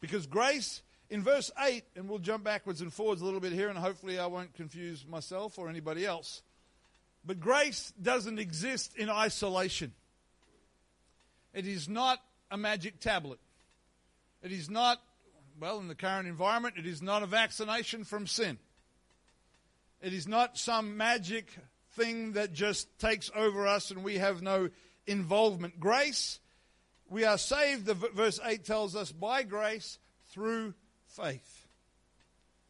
Because 0.00 0.26
grace, 0.26 0.82
in 1.10 1.22
verse 1.22 1.50
8, 1.58 1.84
and 1.96 2.08
we'll 2.08 2.18
jump 2.18 2.44
backwards 2.44 2.80
and 2.80 2.92
forwards 2.92 3.20
a 3.20 3.24
little 3.24 3.40
bit 3.40 3.52
here, 3.52 3.68
and 3.68 3.78
hopefully 3.78 4.18
I 4.18 4.26
won't 4.26 4.54
confuse 4.54 5.04
myself 5.06 5.58
or 5.58 5.68
anybody 5.68 6.06
else. 6.06 6.42
But 7.26 7.40
grace 7.40 7.92
doesn't 8.00 8.38
exist 8.38 8.96
in 8.96 9.10
isolation. 9.10 9.92
It 11.52 11.66
is 11.66 11.88
not 11.88 12.20
a 12.50 12.56
magic 12.56 13.00
tablet. 13.00 13.38
It 14.42 14.52
is 14.52 14.68
not, 14.68 15.00
well, 15.58 15.78
in 15.78 15.88
the 15.88 15.94
current 15.94 16.28
environment, 16.28 16.74
it 16.78 16.86
is 16.86 17.00
not 17.00 17.22
a 17.22 17.26
vaccination 17.26 18.04
from 18.04 18.26
sin. 18.26 18.58
It 20.02 20.12
is 20.12 20.28
not 20.28 20.58
some 20.58 20.96
magic 20.96 21.46
thing 21.94 22.32
that 22.32 22.52
just 22.52 22.98
takes 22.98 23.30
over 23.34 23.66
us 23.66 23.90
and 23.90 24.04
we 24.04 24.18
have 24.18 24.42
no 24.42 24.68
involvement. 25.06 25.78
Grace, 25.80 26.40
we 27.08 27.24
are 27.24 27.38
saved, 27.38 27.86
the 27.86 27.94
verse 27.94 28.40
8 28.44 28.64
tells 28.64 28.96
us, 28.96 29.12
by 29.12 29.42
grace 29.42 29.98
through 30.30 30.74
faith. 31.06 31.66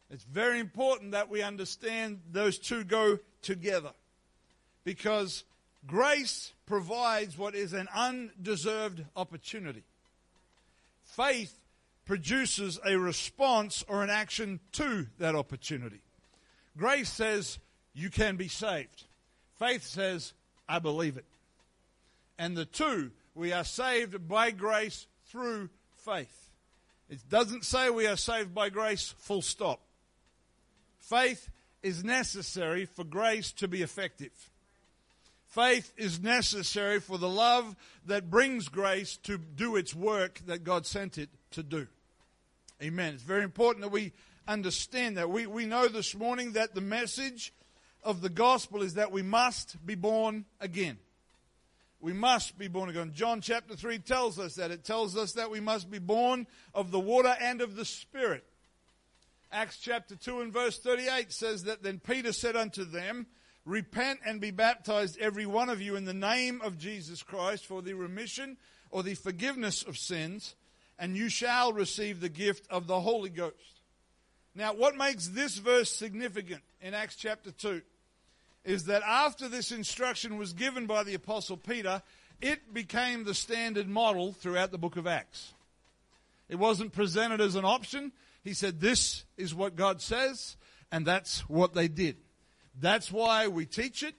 It's 0.09 0.23
very 0.23 0.59
important 0.59 1.11
that 1.11 1.29
we 1.29 1.41
understand 1.41 2.21
those 2.31 2.59
two 2.59 2.83
go 2.83 3.19
together 3.41 3.91
because 4.83 5.43
grace 5.87 6.53
provides 6.65 7.37
what 7.37 7.55
is 7.55 7.73
an 7.73 7.87
undeserved 7.93 9.03
opportunity. 9.15 9.83
Faith 11.03 11.57
produces 12.05 12.79
a 12.85 12.97
response 12.97 13.83
or 13.87 14.03
an 14.03 14.09
action 14.09 14.59
to 14.73 15.07
that 15.17 15.35
opportunity. 15.35 16.01
Grace 16.77 17.09
says 17.09 17.57
you 17.93 18.09
can 18.09 18.35
be 18.35 18.47
saved. 18.47 19.05
Faith 19.57 19.83
says, 19.83 20.33
I 20.67 20.79
believe 20.79 21.17
it. 21.17 21.25
And 22.37 22.57
the 22.57 22.65
two, 22.65 23.11
we 23.33 23.53
are 23.53 23.63
saved 23.63 24.27
by 24.27 24.51
grace 24.51 25.07
through 25.27 25.69
faith. 25.97 26.49
It 27.09 27.19
doesn't 27.29 27.65
say 27.65 27.89
we 27.89 28.07
are 28.07 28.17
saved 28.17 28.53
by 28.53 28.69
grace, 28.69 29.13
full 29.17 29.41
stop. 29.41 29.79
Faith 30.99 31.49
is 31.83 32.03
necessary 32.03 32.85
for 32.85 33.03
grace 33.03 33.51
to 33.53 33.67
be 33.67 33.81
effective. 33.81 34.31
Faith 35.45 35.93
is 35.95 36.21
necessary 36.21 36.99
for 36.99 37.17
the 37.17 37.29
love 37.29 37.75
that 38.07 38.29
brings 38.29 38.67
grace 38.67 39.17
to 39.17 39.37
do 39.37 39.77
its 39.77 39.95
work 39.95 40.41
that 40.47 40.63
God 40.63 40.85
sent 40.85 41.17
it 41.17 41.29
to 41.51 41.63
do. 41.63 41.87
Amen. 42.81 43.13
It's 43.13 43.23
very 43.23 43.43
important 43.43 43.83
that 43.83 43.91
we 43.91 44.11
understand 44.47 45.17
that. 45.17 45.29
We, 45.29 45.47
we 45.47 45.65
know 45.65 45.87
this 45.87 46.13
morning 46.13 46.53
that 46.53 46.75
the 46.75 46.81
message 46.81 47.53
of 48.05 48.21
the 48.21 48.29
gospel 48.29 48.83
is 48.83 48.93
that 48.93 49.11
we 49.11 49.23
must 49.23 49.83
be 49.85 49.95
born 49.95 50.45
again. 50.61 50.97
We 51.99 52.13
must 52.13 52.57
be 52.57 52.67
born 52.67 52.89
again. 52.89 53.13
John 53.15 53.41
chapter 53.41 53.75
3 53.75 53.97
tells 53.99 54.37
us 54.37 54.55
that. 54.55 54.69
It 54.69 54.85
tells 54.85 55.17
us 55.17 55.33
that 55.33 55.49
we 55.49 55.59
must 55.59 55.89
be 55.89 55.97
born 55.97 56.45
of 56.73 56.91
the 56.91 56.99
water 56.99 57.35
and 57.41 57.61
of 57.61 57.75
the 57.75 57.83
Spirit. 57.83 58.43
Acts 59.51 59.79
chapter 59.81 60.15
2 60.15 60.41
and 60.41 60.53
verse 60.53 60.77
38 60.77 61.33
says 61.33 61.63
that 61.63 61.81
then 61.81 61.99
Peter 61.99 62.31
said 62.31 62.55
unto 62.55 62.85
them, 62.85 63.25
Repent 63.65 64.19
and 64.23 64.39
be 64.39 64.51
baptized, 64.51 65.17
every 65.19 65.47
one 65.47 65.69
of 65.69 65.81
you, 65.81 65.95
in 65.95 66.05
the 66.05 66.13
name 66.13 66.61
of 66.63 66.77
Jesus 66.77 67.23
Christ 67.23 67.65
for 67.65 67.81
the 67.81 67.93
remission 67.93 68.57
or 68.91 69.01
the 69.01 69.15
forgiveness 69.15 69.81
of 69.81 69.97
sins, 69.97 70.53
and 70.99 71.17
you 71.17 71.27
shall 71.29 71.73
receive 71.73 72.19
the 72.19 72.29
gift 72.29 72.67
of 72.69 72.85
the 72.85 72.99
Holy 72.99 73.31
Ghost. 73.31 73.81
Now, 74.53 74.73
what 74.73 74.95
makes 74.95 75.29
this 75.29 75.57
verse 75.57 75.89
significant 75.91 76.61
in 76.79 76.93
Acts 76.93 77.15
chapter 77.15 77.51
2 77.51 77.81
is 78.65 78.85
that 78.85 79.03
after 79.03 79.47
this 79.47 79.71
instruction 79.71 80.37
was 80.37 80.53
given 80.53 80.87
by 80.87 81.03
the 81.03 81.13
Apostle 81.13 81.55
Peter, 81.55 82.01
it 82.41 82.73
became 82.73 83.23
the 83.23 83.33
standard 83.33 83.87
model 83.87 84.33
throughout 84.33 84.71
the 84.71 84.77
book 84.77 84.97
of 84.97 85.07
Acts. 85.07 85.53
It 86.49 86.57
wasn't 86.57 86.93
presented 86.93 87.41
as 87.41 87.55
an 87.55 87.65
option. 87.65 88.11
He 88.43 88.53
said, 88.53 88.79
This 88.79 89.23
is 89.37 89.55
what 89.55 89.75
God 89.75 90.01
says, 90.01 90.57
and 90.91 91.05
that's 91.05 91.41
what 91.41 91.73
they 91.73 91.87
did. 91.87 92.17
That's 92.79 93.11
why 93.11 93.47
we 93.47 93.65
teach 93.65 94.03
it. 94.03 94.15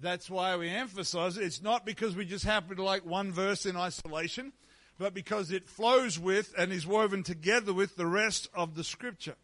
That's 0.00 0.30
why 0.30 0.56
we 0.56 0.68
emphasize 0.68 1.36
it. 1.36 1.44
It's 1.44 1.62
not 1.62 1.84
because 1.84 2.16
we 2.16 2.24
just 2.24 2.44
happen 2.44 2.76
to 2.76 2.82
like 2.82 3.04
one 3.04 3.32
verse 3.32 3.66
in 3.66 3.76
isolation, 3.76 4.52
but 4.98 5.14
because 5.14 5.50
it 5.50 5.68
flows 5.68 6.18
with 6.18 6.54
and 6.56 6.72
is 6.72 6.86
woven 6.86 7.22
together 7.22 7.72
with 7.72 7.96
the 7.96 8.06
rest 8.06 8.48
of 8.54 8.74
the 8.74 8.84
scripture. 8.84 9.36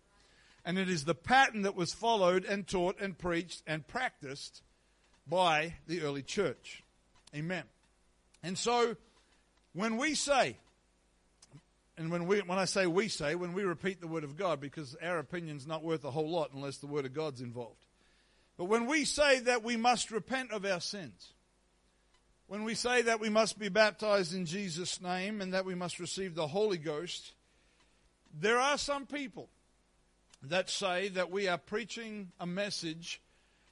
And 0.67 0.79
it 0.81 0.91
is 0.91 1.05
the 1.05 1.15
pattern 1.15 1.63
that 1.63 1.77
was 1.77 1.95
followed 1.95 2.45
and 2.45 2.67
taught 2.67 3.01
and 3.01 3.17
preached 3.17 3.63
and 3.69 3.87
practiced 3.87 4.63
by 5.25 5.75
the 5.87 6.03
early 6.03 6.23
church. 6.23 6.83
Amen. 7.35 7.63
And 8.43 8.59
so, 8.59 8.97
when 9.75 9.97
we 9.97 10.17
say, 10.17 10.57
and 11.97 12.11
when 12.11 12.27
we 12.27 12.41
when 12.41 12.59
I 12.59 12.65
say 12.65 12.89
we 12.89 13.07
say, 13.07 13.37
when 13.37 13.53
we 13.53 13.63
repeat 13.63 14.01
the 14.01 14.09
word 14.09 14.25
of 14.25 14.37
God, 14.37 14.61
because 14.61 14.97
our 15.01 15.21
opinion's 15.21 15.69
not 15.69 15.85
worth 15.85 16.05
a 16.05 16.11
whole 16.11 16.29
lot 16.29 16.51
unless 16.53 16.79
the 16.79 16.89
word 16.89 17.07
of 17.07 17.15
God's 17.15 17.41
involved. 17.41 17.85
But 18.59 18.65
when 18.65 18.87
we 18.87 19.05
say 19.05 19.39
that 19.41 19.63
we 19.63 19.77
must 19.77 20.11
repent 20.11 20.51
of 20.51 20.65
our 20.65 20.81
sins, 20.81 21.33
when 22.49 22.65
we 22.65 22.75
say 22.75 23.03
that 23.03 23.21
we 23.21 23.29
must 23.29 23.57
be 23.57 23.69
baptized 23.69 24.35
in 24.35 24.47
Jesus' 24.47 25.01
name 25.01 25.41
and 25.41 25.55
that 25.55 25.65
we 25.65 25.77
must 25.77 26.01
receive 26.01 26.35
the 26.35 26.49
Holy 26.49 26.79
Ghost, 26.79 27.35
there 28.35 28.59
are 28.59 28.79
some 28.79 29.07
people 29.07 29.49
that 30.43 30.71
say 30.71 31.09
that 31.09 31.31
we 31.31 31.49
are 31.49 31.59
preaching 31.59 32.31
a 32.39 32.47
message 32.47 33.21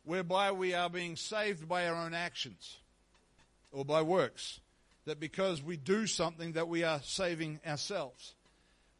whereby 0.05 0.53
we 0.53 0.75
are 0.75 0.91
being 0.91 1.17
saved 1.17 1.69
by 1.69 1.87
our 1.87 1.97
own 1.97 2.15
actions 2.15 2.79
or 3.73 3.85
by 3.85 4.03
works. 4.03 4.61
That 5.07 5.21
because 5.21 5.63
we 5.63 5.77
do 5.77 6.07
something 6.07 6.53
that 6.53 6.69
we 6.69 6.83
are 6.83 7.01
saving 7.03 7.61
ourselves. 7.67 8.35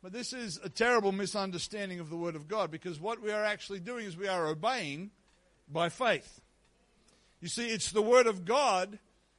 But 0.03 0.13
this 0.13 0.35
is 0.35 0.61
a 0.63 0.69
terrible 0.69 1.13
misunderstanding 1.13 1.99
of 1.99 2.11
the 2.11 2.17
Word 2.17 2.37
of 2.37 2.47
God 2.47 2.71
because 2.71 3.01
what 3.01 3.23
we 3.23 3.33
are 3.33 3.45
actually 3.45 3.81
doing 3.81 4.05
is 4.05 4.17
we 4.17 4.29
are 4.29 4.47
obeying 4.47 5.11
by 5.67 5.89
faith. 5.89 6.43
You 7.41 7.49
see, 7.49 7.69
it's 7.69 7.91
the 7.91 8.03
Word 8.03 8.27
of 8.27 8.45
God 8.45 8.99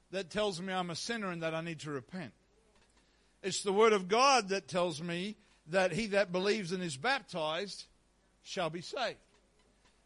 that 0.09 0.31
tells 0.31 0.59
me 0.59 0.73
I'm 0.73 0.89
a 0.89 0.95
sinner 0.95 1.29
and 1.29 1.43
that 1.43 1.53
I 1.53 1.61
need 1.61 1.81
to 1.81 1.91
repent. 1.91 2.31
It's 3.43 3.61
the 3.61 3.73
Word 3.73 3.93
of 3.93 4.07
God 4.07 4.49
that 4.49 4.67
tells 4.67 5.03
me 5.03 5.35
that 5.67 5.91
he 5.91 6.07
that 6.07 6.31
believes 6.31 6.71
and 6.71 6.81
is 6.81 6.97
baptized 6.97 7.85
shall 8.45 8.69
be 8.69 8.81
saved. 8.81 9.17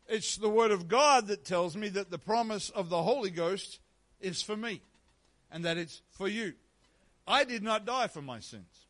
It's 0.08 0.38
the 0.38 0.50
Word 0.50 0.72
of 0.72 0.88
God 0.88 1.28
that 1.28 1.46
tells 1.46 1.76
me 1.78 1.90
that 1.90 2.10
the 2.10 2.18
promise 2.18 2.72
of 2.72 2.90
the 2.90 3.04
Holy 3.04 3.30
Ghost 3.30 3.80
is 4.20 4.42
for 4.42 4.58
me 4.58 4.82
and 5.52 5.64
that 5.66 5.78
it's 5.78 6.02
for 6.10 6.28
you. 6.28 6.54
I 7.28 7.44
did 7.44 7.62
not 7.62 7.86
die 7.86 8.08
for 8.08 8.22
my 8.22 8.40
sins. 8.40 8.88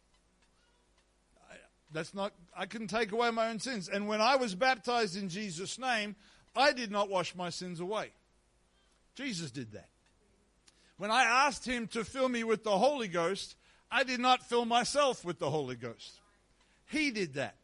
I, 1.51 1.55
that's 1.91 2.13
not, 2.13 2.31
I 2.55 2.67
couldn't 2.67 2.87
take 2.87 3.11
away 3.11 3.31
my 3.31 3.49
own 3.49 3.59
sins. 3.59 3.89
And 3.89 4.07
when 4.07 4.21
I 4.21 4.37
was 4.37 4.55
baptized 4.55 5.17
in 5.17 5.27
Jesus' 5.27 5.77
name, 5.77 6.15
I 6.55 6.71
did 6.71 6.89
not 6.89 7.09
wash 7.09 7.35
my 7.35 7.49
sins 7.49 7.81
away. 7.81 8.11
Jesus 9.15 9.51
did 9.51 9.73
that. 9.73 9.89
When 10.97 11.11
I 11.11 11.23
asked 11.23 11.65
Him 11.65 11.87
to 11.87 12.05
fill 12.05 12.29
me 12.29 12.43
with 12.43 12.63
the 12.63 12.77
Holy 12.77 13.07
Ghost, 13.07 13.55
I 13.91 14.03
did 14.03 14.19
not 14.19 14.47
fill 14.47 14.65
myself 14.65 15.25
with 15.25 15.39
the 15.39 15.49
Holy 15.49 15.75
Ghost. 15.75 16.19
He 16.85 17.11
did 17.11 17.33
that. 17.33 17.55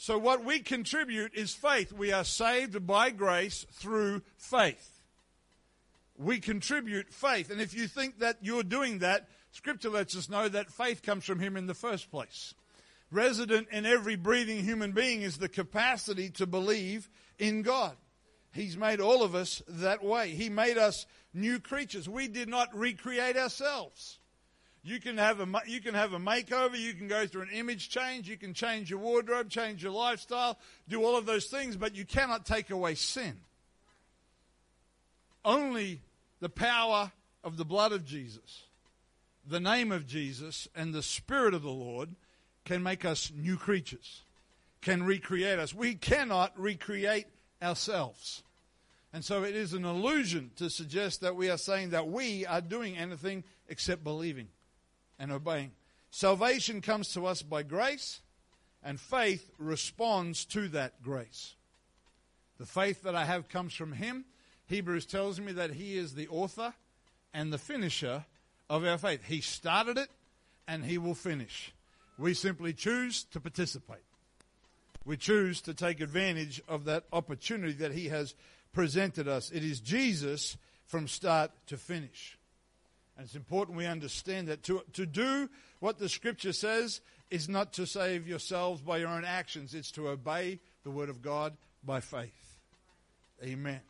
So, 0.00 0.16
what 0.16 0.46
we 0.46 0.60
contribute 0.60 1.34
is 1.34 1.52
faith. 1.52 1.92
We 1.92 2.10
are 2.10 2.24
saved 2.24 2.86
by 2.86 3.10
grace 3.10 3.66
through 3.70 4.22
faith. 4.38 5.02
We 6.16 6.40
contribute 6.40 7.12
faith. 7.12 7.50
And 7.50 7.60
if 7.60 7.74
you 7.74 7.86
think 7.86 8.20
that 8.20 8.38
you're 8.40 8.62
doing 8.62 9.00
that, 9.00 9.28
Scripture 9.52 9.90
lets 9.90 10.16
us 10.16 10.30
know 10.30 10.48
that 10.48 10.72
faith 10.72 11.02
comes 11.02 11.26
from 11.26 11.38
Him 11.38 11.54
in 11.54 11.66
the 11.66 11.74
first 11.74 12.10
place. 12.10 12.54
Resident 13.10 13.68
in 13.70 13.84
every 13.84 14.16
breathing 14.16 14.64
human 14.64 14.92
being 14.92 15.20
is 15.20 15.36
the 15.36 15.50
capacity 15.50 16.30
to 16.30 16.46
believe 16.46 17.10
in 17.38 17.60
God. 17.60 17.94
He's 18.54 18.78
made 18.78 19.02
all 19.02 19.22
of 19.22 19.34
us 19.34 19.60
that 19.68 20.02
way. 20.02 20.30
He 20.30 20.48
made 20.48 20.78
us 20.78 21.04
new 21.34 21.60
creatures. 21.60 22.08
We 22.08 22.26
did 22.26 22.48
not 22.48 22.74
recreate 22.74 23.36
ourselves. 23.36 24.18
You 24.82 24.98
can 24.98 25.18
have 25.18 25.40
a 25.40 25.46
you 25.66 25.80
can 25.80 25.94
have 25.94 26.14
a 26.14 26.18
makeover. 26.18 26.78
You 26.78 26.94
can 26.94 27.06
go 27.06 27.26
through 27.26 27.42
an 27.42 27.50
image 27.52 27.90
change. 27.90 28.28
You 28.28 28.38
can 28.38 28.54
change 28.54 28.90
your 28.90 28.98
wardrobe, 28.98 29.50
change 29.50 29.82
your 29.82 29.92
lifestyle, 29.92 30.58
do 30.88 31.04
all 31.04 31.16
of 31.16 31.26
those 31.26 31.46
things, 31.46 31.76
but 31.76 31.94
you 31.94 32.06
cannot 32.06 32.46
take 32.46 32.70
away 32.70 32.94
sin. 32.94 33.40
Only 35.44 36.00
the 36.40 36.48
power 36.48 37.12
of 37.44 37.56
the 37.56 37.64
blood 37.64 37.92
of 37.92 38.06
Jesus, 38.06 38.64
the 39.46 39.60
name 39.60 39.92
of 39.92 40.06
Jesus, 40.06 40.66
and 40.74 40.94
the 40.94 41.02
Spirit 41.02 41.54
of 41.54 41.62
the 41.62 41.70
Lord 41.70 42.10
can 42.64 42.82
make 42.82 43.04
us 43.04 43.30
new 43.34 43.56
creatures, 43.56 44.22
can 44.80 45.02
recreate 45.02 45.58
us. 45.58 45.74
We 45.74 45.94
cannot 45.94 46.58
recreate 46.58 47.26
ourselves. 47.62 48.42
And 49.12 49.24
so 49.24 49.42
it 49.42 49.56
is 49.56 49.72
an 49.74 49.84
illusion 49.84 50.52
to 50.56 50.70
suggest 50.70 51.20
that 51.22 51.36
we 51.36 51.50
are 51.50 51.58
saying 51.58 51.90
that 51.90 52.08
we 52.08 52.46
are 52.46 52.60
doing 52.60 52.96
anything 52.96 53.44
except 53.68 54.04
believing 54.04 54.48
and 55.20 55.30
obeying. 55.30 55.70
Salvation 56.10 56.80
comes 56.80 57.12
to 57.12 57.26
us 57.26 57.42
by 57.42 57.62
grace, 57.62 58.20
and 58.82 58.98
faith 58.98 59.48
responds 59.58 60.44
to 60.46 60.66
that 60.68 61.02
grace. 61.02 61.54
The 62.58 62.66
faith 62.66 63.02
that 63.02 63.14
I 63.14 63.24
have 63.24 63.48
comes 63.48 63.74
from 63.74 63.92
Him. 63.92 64.24
Hebrews 64.66 65.06
tells 65.06 65.38
me 65.40 65.52
that 65.52 65.72
He 65.72 65.96
is 65.96 66.14
the 66.14 66.28
author 66.28 66.74
and 67.32 67.52
the 67.52 67.58
finisher 67.58 68.24
of 68.68 68.84
our 68.84 68.98
faith. 68.98 69.24
He 69.24 69.40
started 69.40 69.98
it, 69.98 70.08
and 70.66 70.84
He 70.84 70.98
will 70.98 71.14
finish. 71.14 71.72
We 72.18 72.34
simply 72.34 72.72
choose 72.72 73.24
to 73.24 73.40
participate. 73.40 74.02
We 75.04 75.16
choose 75.16 75.60
to 75.62 75.74
take 75.74 76.00
advantage 76.00 76.60
of 76.68 76.84
that 76.86 77.04
opportunity 77.12 77.72
that 77.74 77.92
He 77.92 78.08
has 78.08 78.34
presented 78.72 79.28
us. 79.28 79.50
It 79.50 79.64
is 79.64 79.80
Jesus 79.80 80.56
from 80.86 81.08
start 81.08 81.50
to 81.66 81.76
finish. 81.76 82.36
And 83.20 83.26
it's 83.26 83.36
important 83.36 83.76
we 83.76 83.84
understand 83.84 84.48
that 84.48 84.62
to, 84.62 84.82
to 84.94 85.04
do 85.04 85.50
what 85.80 85.98
the 85.98 86.08
scripture 86.08 86.54
says 86.54 87.02
is 87.30 87.50
not 87.50 87.74
to 87.74 87.86
save 87.86 88.26
yourselves 88.26 88.80
by 88.80 88.96
your 88.96 89.10
own 89.10 89.26
actions, 89.26 89.74
it's 89.74 89.90
to 89.90 90.08
obey 90.08 90.58
the 90.84 90.90
word 90.90 91.10
of 91.10 91.20
God 91.20 91.54
by 91.84 92.00
faith. 92.00 92.56
Amen. 93.44 93.82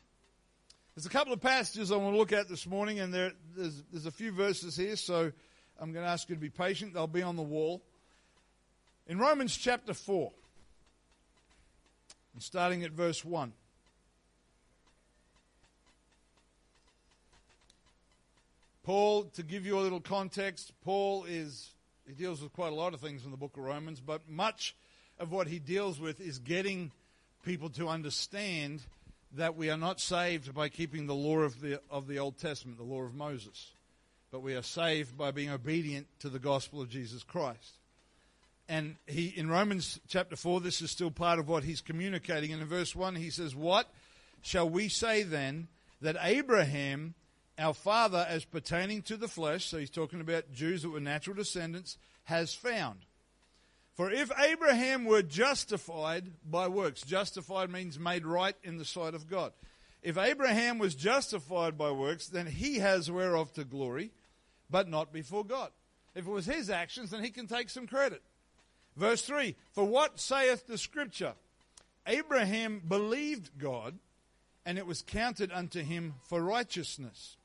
There's 0.97 1.07
a 1.07 1.11
couple 1.11 1.33
of 1.33 1.41
passages 1.41 1.93
I 1.93 1.97
want 1.97 2.15
to 2.15 2.19
look 2.19 2.33
at 2.33 2.49
this 2.49 2.67
morning, 2.67 2.99
and 2.99 3.15
there, 3.15 3.31
there's, 3.57 3.85
there's 3.93 4.07
a 4.07 4.11
few 4.11 4.33
verses 4.33 4.77
here, 4.77 4.97
so 4.97 5.31
I'm 5.79 5.93
going 5.93 6.05
to 6.05 6.11
ask 6.11 6.29
you 6.29 6.35
to 6.35 6.41
be 6.41 6.51
patient. 6.51 6.93
They'll 6.93 7.07
be 7.07 7.23
on 7.23 7.37
the 7.37 7.43
wall. 7.43 7.85
In 9.07 9.21
Romans 9.21 9.57
chapter 9.57 9.95
4, 9.95 10.33
and 12.35 12.43
starting 12.43 12.83
at 12.83 12.91
verse 12.91 13.25
1. 13.25 13.53
Paul, 18.91 19.23
to 19.35 19.45
give 19.45 19.65
you 19.65 19.79
a 19.79 19.83
little 19.83 20.01
context, 20.01 20.73
Paul 20.85 21.23
is, 21.23 21.75
he 22.09 22.13
deals 22.13 22.43
with 22.43 22.53
quite 22.53 22.73
a 22.73 22.75
lot 22.75 22.93
of 22.93 22.99
things 22.99 23.25
in 23.25 23.31
the 23.31 23.37
book 23.37 23.57
of 23.57 23.63
Romans, 23.63 24.01
but 24.01 24.29
much 24.29 24.75
of 25.21 25.31
what 25.31 25.47
he 25.47 25.61
deals 25.61 26.01
with 26.01 26.21
is 26.21 26.41
getting 26.41 26.91
people 27.45 27.71
to 27.71 27.87
understand 27.87 28.83
that 29.37 29.55
we 29.55 29.71
are 29.71 29.77
not 29.77 30.01
saved 30.01 30.53
by 30.53 30.69
keeping 30.69 31.07
the 31.07 31.15
law 31.15 31.39
of 31.39 31.61
the, 31.61 31.81
of 31.89 32.09
the 32.09 32.19
Old 32.19 32.37
Testament, 32.37 32.79
the 32.79 32.83
law 32.83 33.03
of 33.03 33.15
Moses, 33.15 33.75
but 34.33 34.43
we 34.43 34.57
are 34.57 34.63
saved 34.63 35.17
by 35.17 35.31
being 35.31 35.51
obedient 35.51 36.09
to 36.19 36.29
the 36.29 36.41
gospel 36.41 36.83
of 36.83 36.89
Jesus 36.89 37.23
Christ. 37.23 37.79
And 38.69 38.97
he, 39.07 39.29
in 39.29 39.49
Romans 39.49 40.01
chapter 40.09 40.35
4, 40.35 40.63
this 40.63 40.83
is 40.83 40.91
still 40.91 41.13
part 41.13 41.39
of 41.39 41.47
what 41.47 41.63
he's 41.63 41.81
communicating. 41.81 42.53
And 42.53 42.61
in 42.61 42.67
verse 42.67 42.97
1, 42.97 43.15
he 43.15 43.31
says, 43.31 43.55
What 43.55 43.87
shall 44.43 44.69
we 44.69 44.89
say 44.89 45.23
then 45.23 45.69
that 46.01 46.17
Abraham 46.21 47.15
our 47.61 47.75
father, 47.75 48.27
as 48.29 48.45
pertaining 48.45 49.03
to 49.03 49.17
the 49.17 49.29
flesh, 49.29 49.67
so 49.67 49.79
he's 49.79 49.91
talking 49.91 50.21
about 50.21 50.53
Jews 50.53 50.83
that 50.83 50.91
were 50.91 51.01
natural 51.01 51.37
descendants, 51.37 51.99
has 52.25 52.55
found. 52.55 53.01
For 53.95 54.11
if 54.11 54.31
Abraham 54.39 55.05
were 55.05 55.23
justified 55.23 56.31
by 56.49 56.69
works, 56.69 57.03
justified 57.03 57.71
means 57.71 57.99
made 57.99 58.25
right 58.25 58.57
in 58.63 58.79
the 58.79 58.85
sight 58.85 59.15
of 59.15 59.29
God. 59.29 59.53
If 60.03 60.17
Abraham 60.17 60.79
was 60.79 60.95
justified 60.95 61.77
by 61.77 61.91
works, 61.91 62.29
then 62.29 62.47
he 62.47 62.79
has 62.79 63.11
whereof 63.11 63.53
to 63.55 63.65
glory, 63.65 64.13
but 64.71 64.89
not 64.89 65.13
before 65.13 65.45
God. 65.45 65.71
If 66.15 66.27
it 66.27 66.31
was 66.31 66.47
his 66.47 66.71
actions, 66.71 67.11
then 67.11 67.23
he 67.23 67.31
can 67.31 67.47
take 67.47 67.69
some 67.69 67.87
credit. 67.87 68.23
Verse 68.97 69.23
3 69.23 69.55
For 69.73 69.85
what 69.85 70.19
saith 70.19 70.67
the 70.67 70.79
scripture? 70.79 71.35
Abraham 72.07 72.81
believed 72.87 73.59
God, 73.59 73.99
and 74.65 74.79
it 74.79 74.87
was 74.87 75.03
counted 75.03 75.53
unto 75.53 75.83
him 75.83 76.15
for 76.23 76.41
righteousness. 76.41 77.37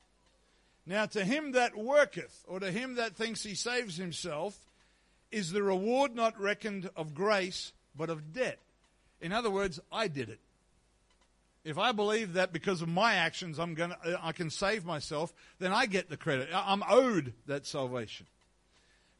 Now, 0.86 1.06
to 1.06 1.24
him 1.24 1.52
that 1.52 1.76
worketh, 1.76 2.44
or 2.46 2.60
to 2.60 2.70
him 2.70 2.94
that 2.94 3.16
thinks 3.16 3.42
he 3.42 3.54
saves 3.54 3.96
himself, 3.96 4.56
is 5.32 5.50
the 5.50 5.62
reward 5.62 6.14
not 6.14 6.40
reckoned 6.40 6.88
of 6.94 7.14
grace, 7.14 7.72
but 7.96 8.08
of 8.08 8.32
debt. 8.32 8.60
In 9.20 9.32
other 9.32 9.50
words, 9.50 9.80
I 9.90 10.06
did 10.08 10.28
it. 10.28 10.38
If 11.64 11.78
I 11.78 11.90
believe 11.90 12.34
that 12.34 12.52
because 12.52 12.80
of 12.80 12.88
my 12.88 13.14
actions 13.14 13.58
I'm 13.58 13.74
to 13.74 13.96
I 14.22 14.30
can 14.30 14.50
save 14.50 14.84
myself, 14.84 15.34
then 15.58 15.72
I 15.72 15.86
get 15.86 16.08
the 16.08 16.16
credit. 16.16 16.48
I'm 16.54 16.84
owed 16.88 17.32
that 17.46 17.66
salvation. 17.66 18.26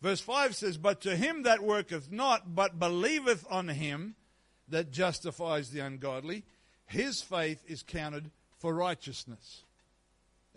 Verse 0.00 0.20
5 0.20 0.54
says, 0.54 0.76
But 0.76 1.00
to 1.00 1.16
him 1.16 1.42
that 1.42 1.62
worketh 1.62 2.12
not, 2.12 2.54
but 2.54 2.78
believeth 2.78 3.44
on 3.50 3.66
him 3.66 4.14
that 4.68 4.92
justifies 4.92 5.70
the 5.70 5.80
ungodly, 5.80 6.44
his 6.86 7.20
faith 7.20 7.64
is 7.66 7.82
counted 7.82 8.30
for 8.58 8.72
righteousness. 8.72 9.62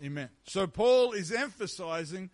Amen. 0.02 0.28
So 0.44 0.66
Paul 0.66 1.12
is 1.12 1.30
emphasizing 1.30 2.30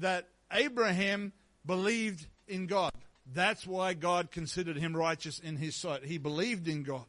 that 0.00 0.28
Abraham 0.52 1.32
believed 1.64 2.26
in 2.48 2.66
God. 2.66 2.92
That's 3.32 3.66
why 3.66 3.94
God 3.94 4.30
considered 4.30 4.76
him 4.76 4.96
righteous 4.96 5.38
in 5.38 5.56
his 5.56 5.76
sight. 5.76 6.04
He 6.04 6.18
believed 6.18 6.68
in 6.68 6.82
God. 6.82 7.04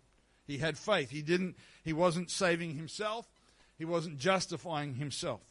He 0.45 0.57
had 0.57 0.77
faith. 0.77 1.09
He 1.09 1.21
didn't 1.21 1.55
he 1.83 1.93
wasn't 1.93 2.29
saving 2.29 2.75
himself. 2.75 3.27
He 3.77 3.85
wasn't 3.85 4.17
justifying 4.17 4.95
himself. 4.95 5.41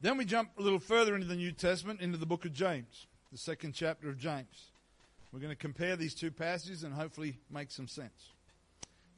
Then 0.00 0.16
we 0.16 0.24
jump 0.24 0.50
a 0.58 0.62
little 0.62 0.78
further 0.78 1.14
into 1.14 1.26
the 1.26 1.36
New 1.36 1.52
Testament, 1.52 2.00
into 2.00 2.18
the 2.18 2.26
book 2.26 2.44
of 2.44 2.52
James, 2.52 3.06
the 3.30 3.38
second 3.38 3.74
chapter 3.74 4.08
of 4.08 4.18
James. 4.18 4.70
We're 5.32 5.40
going 5.40 5.50
to 5.50 5.56
compare 5.56 5.94
these 5.94 6.14
two 6.14 6.30
passages 6.30 6.82
and 6.82 6.92
hopefully 6.92 7.38
make 7.50 7.70
some 7.70 7.86
sense. 7.86 8.30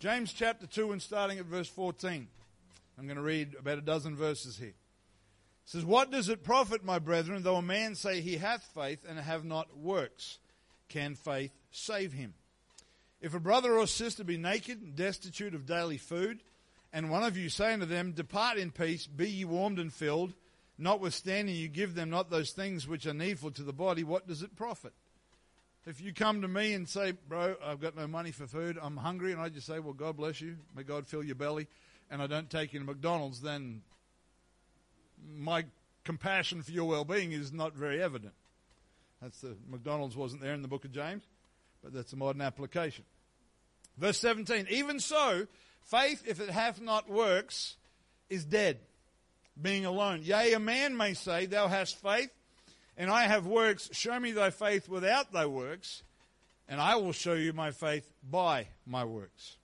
James 0.01 0.33
chapter 0.33 0.67
2 0.67 0.93
and 0.93 1.01
starting 1.01 1.39
at 1.39 1.47
verse 1.47 1.69
14. 1.69 2.27
I'm 2.99 3.07
going 3.07 3.17
to 3.17 3.23
read 3.23 3.57
about 3.59 3.79
a 3.79 3.83
dozen 3.83 4.17
verses 4.17 4.59
here. 4.59 4.69
It 4.69 4.75
says, 5.65 5.85
What 5.85 6.11
does 6.11 6.29
it 6.29 6.45
profit, 6.45 6.85
my 6.85 6.99
brethren, 6.99 7.43
though 7.43 7.57
a 7.57 7.63
man 7.63 7.95
say 7.95 8.21
he 8.21 8.37
hath 8.37 8.63
faith 8.75 9.05
and 9.09 9.19
have 9.19 9.45
not 9.45 9.77
works? 9.77 10.39
Can 10.89 11.15
faith 11.15 11.53
save 11.71 12.13
him? 12.13 12.35
If 13.21 13.35
a 13.35 13.41
brother 13.41 13.79
or 13.79 13.87
sister 13.87 14.25
be 14.25 14.37
naked 14.37 14.83
and 14.83 14.97
destitute 14.97 15.55
of 15.55 15.65
daily 15.65 15.97
food, 15.97 16.43
and 16.93 17.11
one 17.11 17.23
of 17.23 17.37
you 17.37 17.49
say 17.49 17.73
unto 17.73 17.87
them, 17.87 18.13
Depart 18.13 18.59
in 18.59 18.71
peace, 18.71 19.07
be 19.07 19.31
ye 19.31 19.45
warmed 19.45 19.79
and 19.79 19.93
filled, 19.93 20.35
notwithstanding 20.77 21.55
you 21.55 21.69
give 21.69 21.95
them 21.95 22.11
not 22.11 22.31
those 22.31 22.51
things 22.51 22.87
which 22.87 23.07
are 23.07 23.15
needful 23.15 23.53
to 23.53 23.63
the 23.63 23.73
body, 23.73 24.03
what 24.03 24.27
does 24.27 24.43
it 24.43 24.57
profit? 24.57 24.93
If 25.87 26.01
you 26.01 26.13
come 26.13 26.43
to 26.43 26.49
me 26.49 26.75
and 26.75 26.89
say, 26.89 27.13
Bro, 27.13 27.57
I've 27.65 27.81
got 27.81 27.97
no 27.97 28.07
money 28.07 28.31
for 28.31 28.47
food, 28.47 28.79
I'm 28.81 28.97
hungry, 28.97 29.33
and 29.33 29.41
I 29.41 29.49
just 29.49 29.67
say, 29.67 29.79
Well, 29.79 29.95
God 29.95 30.17
bless 30.17 30.41
you, 30.41 30.57
may 30.77 30.83
God 30.83 31.07
fill 31.07 31.25
your 31.25 31.35
belly, 31.35 31.69
and 32.13 32.21
I 32.21 32.27
don't 32.27 32.51
take 32.51 32.75
you 32.75 32.79
to 32.79 32.85
McDonald's, 32.85 33.41
then 33.41 33.81
my 35.35 35.65
compassion 36.05 36.63
for 36.63 36.71
your 36.71 36.85
well 36.85 37.07
being 37.07 37.33
is 37.33 37.53
not 37.53 37.75
very 37.75 38.03
evident. 38.03 38.35
That's 39.23 39.41
the 39.41 39.57
McDonald's 39.67 40.15
wasn't 40.15 40.43
there 40.43 40.53
in 40.53 40.61
the 40.61 40.69
book 40.69 40.85
of 40.85 40.93
James, 40.93 41.23
but 41.83 41.95
that's 41.95 42.13
a 42.13 42.17
modern 42.17 42.43
application. 42.43 43.05
Verse 43.97 44.19
17, 44.19 44.67
even 44.69 45.01
so, 45.01 45.47
faith, 45.85 46.23
if 46.27 46.39
it 46.39 46.51
hath 46.51 46.83
not 46.83 47.09
works, 47.09 47.77
is 48.29 48.45
dead, 48.45 48.81
being 49.61 49.87
alone. 49.87 50.21
Yea, 50.23 50.53
a 50.53 50.61
man 50.61 50.95
may 50.97 51.15
say, 51.15 51.47
Thou 51.47 51.69
hast 51.69 52.01
faith, 52.03 52.31
and 52.99 53.11
I 53.11 53.23
have 53.23 53.47
works. 53.47 53.89
Show 53.93 54.21
me 54.21 54.33
thy 54.33 54.51
faith 54.51 54.87
without 54.87 55.33
thy 55.33 55.47
works, 55.47 56.03
and 56.69 56.79
I 56.79 56.97
will 56.97 57.13
show 57.13 57.35
you 57.35 57.55
my 57.55 57.71
faith 57.71 58.11
by 58.23 58.69
my 58.85 59.07
works. 59.07 59.57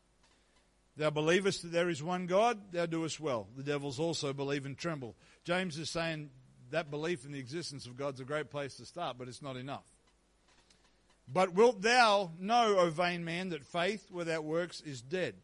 Thou 0.99 1.11
believest 1.11 1.63
that 1.63 1.71
there 1.71 1.89
is 1.89 2.03
one 2.03 2.27
God, 2.27 2.59
thou 2.73 2.85
doest 2.85 3.21
well. 3.21 3.47
The 3.57 3.63
devils 3.63 4.01
also 4.01 4.33
believe 4.33 4.67
and 4.67 4.77
tremble. 4.77 5.15
James 5.45 5.79
is 5.79 5.89
saying 5.89 6.31
that 6.73 6.91
belief 6.91 7.25
in 7.25 7.31
the 7.31 7.39
existence 7.39 7.87
of 7.87 7.97
God's 7.97 8.19
a 8.19 8.25
great 8.25 8.51
place 8.51 8.75
to 8.79 8.85
start, 8.85 9.17
but 9.17 9.29
it's 9.29 9.41
not 9.41 9.57
enough. 9.57 9.85
But 11.33 11.55
wilt 11.55 11.83
thou 11.83 12.33
know, 12.41 12.79
O 12.79 12.91
vain 12.91 13.25
man, 13.25 13.51
that 13.51 13.65
faith 13.65 14.11
without 14.11 14.43
works 14.43 14.81
is 14.81 15.01
dead? 15.01 15.37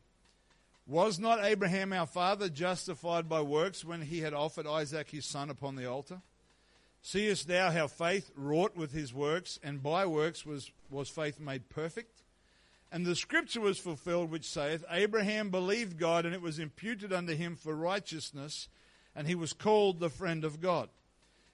Was 0.89 1.21
not 1.21 1.45
Abraham 1.45 1.93
our 1.93 2.07
father 2.07 2.49
justified 2.49 3.29
by 3.29 3.41
works 3.41 3.85
when 3.85 4.03
he 4.03 4.23
had 4.23 4.35
offered 4.35 4.67
Isaac 4.67 5.11
his 5.11 5.25
son 5.25 5.51
upon 5.51 5.77
the 5.77 5.87
altar? 5.87 6.21
Seest 7.01 7.47
thou 7.47 7.71
how 7.71 7.87
faith 7.87 8.33
wrought 8.35 8.77
with 8.77 8.93
his 8.93 9.15
works, 9.15 9.61
and 9.63 9.81
by 9.81 10.05
works 10.05 10.45
was, 10.45 10.73
was 10.91 11.09
faith 11.09 11.39
made 11.39 11.69
perfect? 11.69 12.24
And 12.95 13.05
the 13.05 13.17
scripture 13.17 13.61
was 13.61 13.77
fulfilled 13.77 14.31
which 14.31 14.49
saith, 14.49 14.85
Abraham 14.89 15.51
believed 15.51 15.99
God, 15.99 16.25
and 16.25 16.33
it 16.33 16.41
was 16.41 16.61
imputed 16.61 17.13
unto 17.13 17.35
him 17.35 17.57
for 17.57 17.75
righteousness, 17.75 18.69
and 19.17 19.27
he 19.27 19.35
was 19.35 19.53
called 19.53 19.99
the 19.99 20.09
friend 20.09 20.45
of 20.45 20.61
God. 20.61 20.89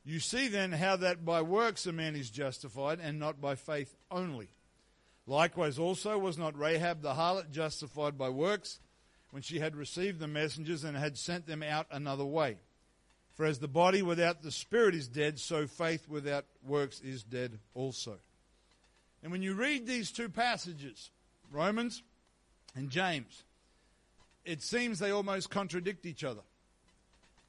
You 0.05 0.21
see 0.21 0.49
then 0.49 0.71
how 0.71 0.97
that 0.97 1.25
by 1.25 1.41
works 1.41 1.87
a 1.87 1.93
man 1.93 2.15
is 2.15 2.29
justified, 2.29 3.01
and 3.01 3.19
not 3.19 3.41
by 3.41 3.55
faith 3.55 3.97
only. 4.11 4.51
Likewise 5.27 5.79
also 5.79 6.19
was 6.19 6.37
not 6.37 6.59
Rahab 6.59 7.01
the 7.01 7.15
harlot 7.15 7.51
justified 7.51 8.19
by 8.19 8.29
works 8.29 8.79
when 9.31 9.41
she 9.41 9.61
had 9.61 9.75
received 9.75 10.21
the 10.21 10.29
messengers 10.29 10.85
and 10.85 10.95
had 10.95 11.17
sent 11.17 11.47
them 11.47 11.63
out 11.63 11.87
another 11.91 12.27
way. 12.27 12.59
For 13.33 13.47
as 13.47 13.61
the 13.61 13.67
body 13.67 14.03
without 14.03 14.43
the 14.43 14.53
spirit 14.53 14.95
is 14.95 15.09
dead, 15.09 15.39
so 15.39 15.67
faith 15.67 16.07
without 16.07 16.45
works 16.67 17.01
is 17.01 17.23
dead 17.23 17.59
also. 17.73 18.19
And 19.23 19.33
when 19.33 19.41
you 19.41 19.55
read 19.55 19.87
these 19.87 20.13
two 20.13 20.29
passages, 20.29 21.11
Romans 21.51 22.03
and 22.75 22.91
James, 22.91 23.45
it 24.45 24.63
seems 24.63 24.99
they 24.99 25.11
almost 25.11 25.51
contradict 25.51 26.07
each 26.07 26.25
other. 26.25 26.43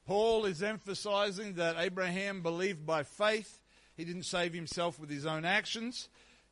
Paul 0.06 0.44
is 0.44 0.62
emphasizing 0.62 1.54
that 1.54 1.76
Abraham 1.78 2.42
believed 2.42 2.84
by 2.84 3.04
faith. 3.04 3.60
He 3.96 4.04
didn't 4.04 4.24
save 4.24 4.52
himself 4.52 4.98
with 4.98 5.10
his 5.10 5.26
own 5.26 5.44
actions. 5.44 6.08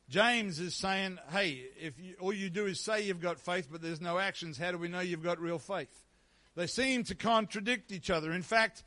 James 0.09 0.59
is 0.59 0.75
saying, 0.75 1.19
hey, 1.31 1.63
if 1.79 1.99
you, 1.99 2.15
all 2.19 2.33
you 2.33 2.49
do 2.49 2.65
is 2.65 2.79
say 2.79 3.05
you've 3.05 3.21
got 3.21 3.39
faith, 3.39 3.69
but 3.71 3.81
there's 3.81 4.01
no 4.01 4.19
actions, 4.19 4.57
how 4.57 4.71
do 4.71 4.77
we 4.77 4.87
know 4.87 4.99
you've 4.99 5.23
got 5.23 5.39
real 5.39 5.59
faith? 5.59 6.05
They 6.55 6.67
seem 6.67 7.03
to 7.05 7.15
contradict 7.15 7.91
each 7.91 8.09
other. 8.09 8.31
In 8.33 8.41
fact, 8.41 8.83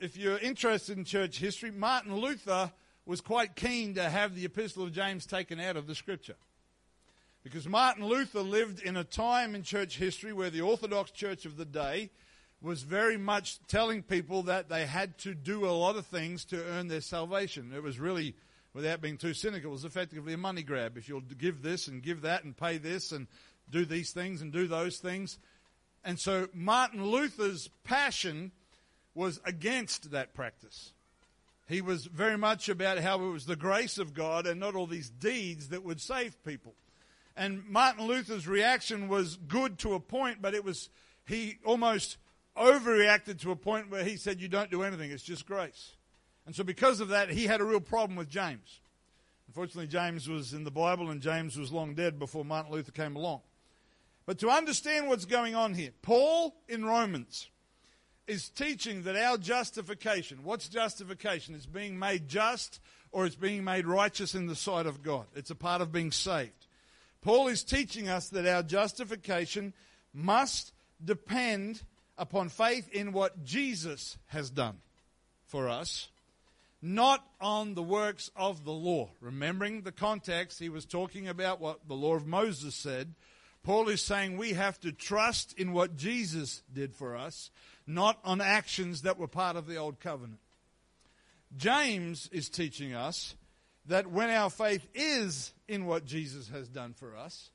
if 0.00 0.16
you're 0.16 0.38
interested 0.38 0.96
in 0.96 1.04
church 1.04 1.38
history, 1.38 1.70
Martin 1.70 2.16
Luther 2.16 2.72
was 3.06 3.20
quite 3.20 3.54
keen 3.54 3.94
to 3.94 4.08
have 4.08 4.34
the 4.34 4.46
Epistle 4.46 4.84
of 4.84 4.92
James 4.92 5.26
taken 5.26 5.60
out 5.60 5.76
of 5.76 5.86
the 5.86 5.94
Scripture. 5.94 6.36
Because 7.44 7.68
Martin 7.68 8.06
Luther 8.06 8.40
lived 8.40 8.80
in 8.80 8.96
a 8.96 9.04
time 9.04 9.54
in 9.54 9.62
church 9.62 9.98
history 9.98 10.32
where 10.32 10.48
the 10.48 10.62
Orthodox 10.62 11.10
Church 11.10 11.44
of 11.44 11.58
the 11.58 11.66
day 11.66 12.08
was 12.62 12.82
very 12.82 13.18
much 13.18 13.58
telling 13.68 14.02
people 14.02 14.44
that 14.44 14.70
they 14.70 14.86
had 14.86 15.18
to 15.18 15.34
do 15.34 15.66
a 15.66 15.68
lot 15.68 15.96
of 15.96 16.06
things 16.06 16.46
to 16.46 16.64
earn 16.64 16.88
their 16.88 17.02
salvation. 17.02 17.70
It 17.76 17.82
was 17.82 18.00
really, 18.00 18.34
without 18.72 19.02
being 19.02 19.18
too 19.18 19.34
cynical, 19.34 19.68
it 19.68 19.72
was 19.72 19.84
effectively 19.84 20.32
a 20.32 20.38
money 20.38 20.62
grab. 20.62 20.96
If 20.96 21.06
you'll 21.06 21.20
give 21.20 21.60
this 21.60 21.86
and 21.86 22.02
give 22.02 22.22
that 22.22 22.44
and 22.44 22.56
pay 22.56 22.78
this 22.78 23.12
and 23.12 23.26
do 23.70 23.84
these 23.84 24.12
things 24.12 24.40
and 24.40 24.50
do 24.50 24.66
those 24.66 24.96
things. 24.96 25.38
And 26.02 26.18
so 26.18 26.48
Martin 26.54 27.04
Luther's 27.04 27.68
passion 27.84 28.52
was 29.14 29.38
against 29.44 30.12
that 30.12 30.32
practice. 30.32 30.94
He 31.68 31.82
was 31.82 32.06
very 32.06 32.38
much 32.38 32.70
about 32.70 32.98
how 32.98 33.22
it 33.22 33.30
was 33.30 33.44
the 33.44 33.54
grace 33.54 33.98
of 33.98 34.14
God 34.14 34.46
and 34.46 34.58
not 34.58 34.74
all 34.74 34.86
these 34.86 35.10
deeds 35.10 35.68
that 35.68 35.84
would 35.84 36.00
save 36.00 36.42
people. 36.42 36.74
And 37.36 37.68
Martin 37.68 38.06
Luther's 38.06 38.46
reaction 38.46 39.08
was 39.08 39.36
good 39.36 39.78
to 39.80 39.94
a 39.94 40.00
point, 40.00 40.40
but 40.40 40.54
it 40.54 40.64
was, 40.64 40.88
he 41.26 41.58
almost 41.64 42.16
overreacted 42.56 43.40
to 43.40 43.50
a 43.50 43.56
point 43.56 43.90
where 43.90 44.04
he 44.04 44.16
said, 44.16 44.40
You 44.40 44.48
don't 44.48 44.70
do 44.70 44.82
anything, 44.82 45.10
it's 45.10 45.22
just 45.22 45.46
grace. 45.46 45.96
And 46.46 46.54
so, 46.54 46.62
because 46.62 47.00
of 47.00 47.08
that, 47.08 47.30
he 47.30 47.46
had 47.46 47.60
a 47.60 47.64
real 47.64 47.80
problem 47.80 48.16
with 48.16 48.28
James. 48.28 48.80
Unfortunately, 49.48 49.86
James 49.86 50.28
was 50.28 50.52
in 50.52 50.64
the 50.64 50.70
Bible 50.70 51.10
and 51.10 51.20
James 51.20 51.56
was 51.56 51.72
long 51.72 51.94
dead 51.94 52.18
before 52.18 52.44
Martin 52.44 52.72
Luther 52.72 52.92
came 52.92 53.16
along. 53.16 53.40
But 54.26 54.38
to 54.38 54.48
understand 54.48 55.08
what's 55.08 55.26
going 55.26 55.54
on 55.54 55.74
here, 55.74 55.90
Paul 56.02 56.54
in 56.68 56.84
Romans 56.84 57.48
is 58.26 58.48
teaching 58.48 59.02
that 59.02 59.16
our 59.16 59.36
justification, 59.36 60.44
what's 60.44 60.68
justification? 60.68 61.54
It's 61.54 61.66
being 61.66 61.98
made 61.98 62.28
just 62.28 62.80
or 63.12 63.26
it's 63.26 63.36
being 63.36 63.64
made 63.64 63.86
righteous 63.86 64.34
in 64.34 64.46
the 64.46 64.56
sight 64.56 64.86
of 64.86 65.02
God. 65.02 65.26
It's 65.36 65.50
a 65.50 65.54
part 65.54 65.80
of 65.80 65.92
being 65.92 66.10
saved. 66.10 66.63
Paul 67.24 67.48
is 67.48 67.64
teaching 67.64 68.10
us 68.10 68.28
that 68.28 68.46
our 68.46 68.62
justification 68.62 69.72
must 70.12 70.74
depend 71.02 71.82
upon 72.18 72.50
faith 72.50 72.92
in 72.92 73.12
what 73.12 73.44
Jesus 73.44 74.18
has 74.26 74.50
done 74.50 74.76
for 75.46 75.66
us, 75.70 76.08
not 76.82 77.24
on 77.40 77.74
the 77.74 77.82
works 77.82 78.30
of 78.36 78.66
the 78.66 78.72
law. 78.72 79.08
Remembering 79.22 79.80
the 79.80 79.90
context, 79.90 80.58
he 80.58 80.68
was 80.68 80.84
talking 80.84 81.26
about 81.26 81.62
what 81.62 81.88
the 81.88 81.94
law 81.94 82.14
of 82.14 82.26
Moses 82.26 82.74
said. 82.74 83.14
Paul 83.62 83.88
is 83.88 84.02
saying 84.02 84.36
we 84.36 84.52
have 84.52 84.78
to 84.80 84.92
trust 84.92 85.58
in 85.58 85.72
what 85.72 85.96
Jesus 85.96 86.62
did 86.70 86.94
for 86.94 87.16
us, 87.16 87.50
not 87.86 88.18
on 88.22 88.42
actions 88.42 89.00
that 89.00 89.18
were 89.18 89.28
part 89.28 89.56
of 89.56 89.66
the 89.66 89.76
old 89.76 89.98
covenant. 89.98 90.40
James 91.56 92.28
is 92.32 92.50
teaching 92.50 92.92
us 92.92 93.34
that 93.86 94.06
when 94.06 94.30
our 94.30 94.50
faith 94.50 94.86
is 94.94 95.52
in 95.68 95.86
what 95.86 96.04
Jesus 96.04 96.48
has 96.48 96.68
done 96.68 96.94
for 96.94 97.16
us, 97.16 97.50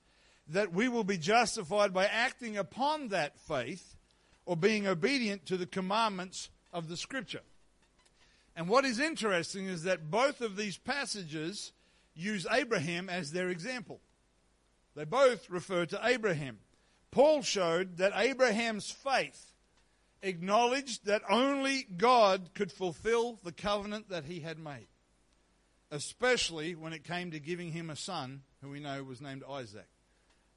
that 0.48 0.74
we 0.74 0.88
will 0.88 1.04
be 1.04 1.18
justified 1.18 1.94
by 1.94 2.06
acting 2.06 2.58
upon 2.58 3.10
that 3.10 3.38
faith 3.40 3.96
or 4.46 4.58
being 4.58 4.88
obedient 4.88 5.46
to 5.46 5.58
the 5.58 5.66
commandments 5.66 6.50
of 6.74 6.90
the 6.90 6.98
Scripture. 6.98 7.42
And 8.56 8.68
what 8.68 8.86
is 8.86 9.00
interesting 9.00 9.68
is 9.68 9.84
that 9.84 10.12
both 10.12 10.42
of 10.42 10.58
these 10.58 10.78
passages 10.78 11.72
use 12.16 12.46
Abraham 12.52 13.10
as 13.10 13.32
their 13.32 13.50
example. 13.50 14.02
They 14.96 15.06
both 15.06 15.50
refer 15.50 15.86
to 15.86 16.00
Abraham. 16.04 16.58
Paul 17.12 17.42
showed 17.42 17.98
that 17.98 18.12
Abraham's 18.16 18.92
faith 18.92 19.54
acknowledged 20.22 21.06
that 21.06 21.22
only 21.30 21.84
God 21.96 22.50
could 22.54 22.72
fulfill 22.72 23.40
the 23.44 23.52
covenant 23.52 24.10
that 24.10 24.26
he 24.26 24.42
had 24.42 24.60
made, 24.60 24.88
especially 25.92 26.76
when 26.76 26.94
it 26.94 27.04
came 27.04 27.32
to 27.32 27.40
giving 27.40 27.72
him 27.72 27.90
a 27.90 27.96
son 27.96 28.42
who 28.62 28.70
we 28.70 28.80
know 28.80 29.04
was 29.04 29.22
named 29.22 29.44
Isaac. 29.50 29.88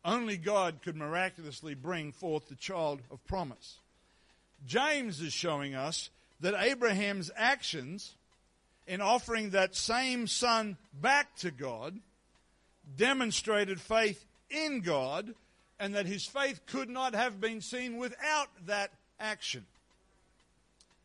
Only 0.05 0.37
God 0.37 0.81
could 0.83 0.97
miraculously 0.97 1.75
bring 1.75 2.12
forth 2.12 2.49
the 2.49 2.57
child 2.57 3.01
of 3.11 3.25
promise. 3.27 3.79
James 4.66 5.21
is 5.21 5.33
showing 5.33 5.75
us 5.75 6.11
that 6.40 6.61
Abraham's 6.61 7.31
actions 7.37 8.14
in 8.87 9.01
offering 9.01 9.51
that 9.51 9.77
same 9.77 10.27
son 10.27 10.77
back 11.01 11.37
to 11.37 11.51
God 11.51 11.99
demonstrated 12.97 13.81
faith 13.81 14.25
in 14.51 14.81
God 14.81 15.35
and 15.79 15.95
that 15.95 16.07
his 16.07 16.27
faith 16.27 16.61
could 16.66 16.88
not 16.88 17.14
have 17.14 17.40
been 17.40 17.61
seen 17.61 17.97
without 17.97 18.49
that 18.66 18.90
action. 19.21 19.64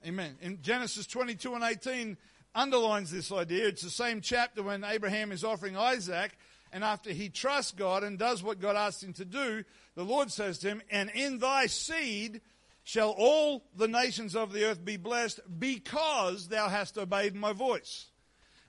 Amen. 0.06 0.36
In 0.42 0.62
Genesis 0.62 1.08
22 1.08 1.56
and 1.56 1.64
18 1.64 2.18
underlines 2.56 3.12
this 3.12 3.32
idea. 3.32 3.68
It's 3.68 3.82
the 3.82 3.90
same 3.90 4.22
chapter 4.22 4.64
when 4.64 4.84
Abraham 4.84 5.32
is 5.32 5.44
offering 5.44 5.78
Isaac, 5.78 6.38
and 6.72 6.84
after 6.84 7.12
he 7.12 7.30
trusts 7.30 7.72
God 7.72 8.04
and 8.04 8.18
does 8.18 8.44
what 8.44 8.60
God 8.60 8.76
asked 8.76 9.04
him 9.04 9.14
to 9.14 9.26
do, 9.26 9.64
the 9.96 10.04
Lord 10.04 10.32
says 10.32 10.58
to 10.60 10.70
him, 10.70 10.82
And 10.90 11.10
in 11.12 11.40
thy 11.40 11.68
seed 11.68 12.42
shall 12.84 13.10
all 13.18 13.66
the 13.76 13.88
nations 13.88 14.36
of 14.36 14.54
the 14.54 14.66
earth 14.66 14.84
be 14.84 14.98
blessed 14.98 15.40
because 15.60 16.48
thou 16.48 16.70
hast 16.70 16.98
obeyed 16.98 17.36
my 17.36 17.54
voice. 17.54 18.08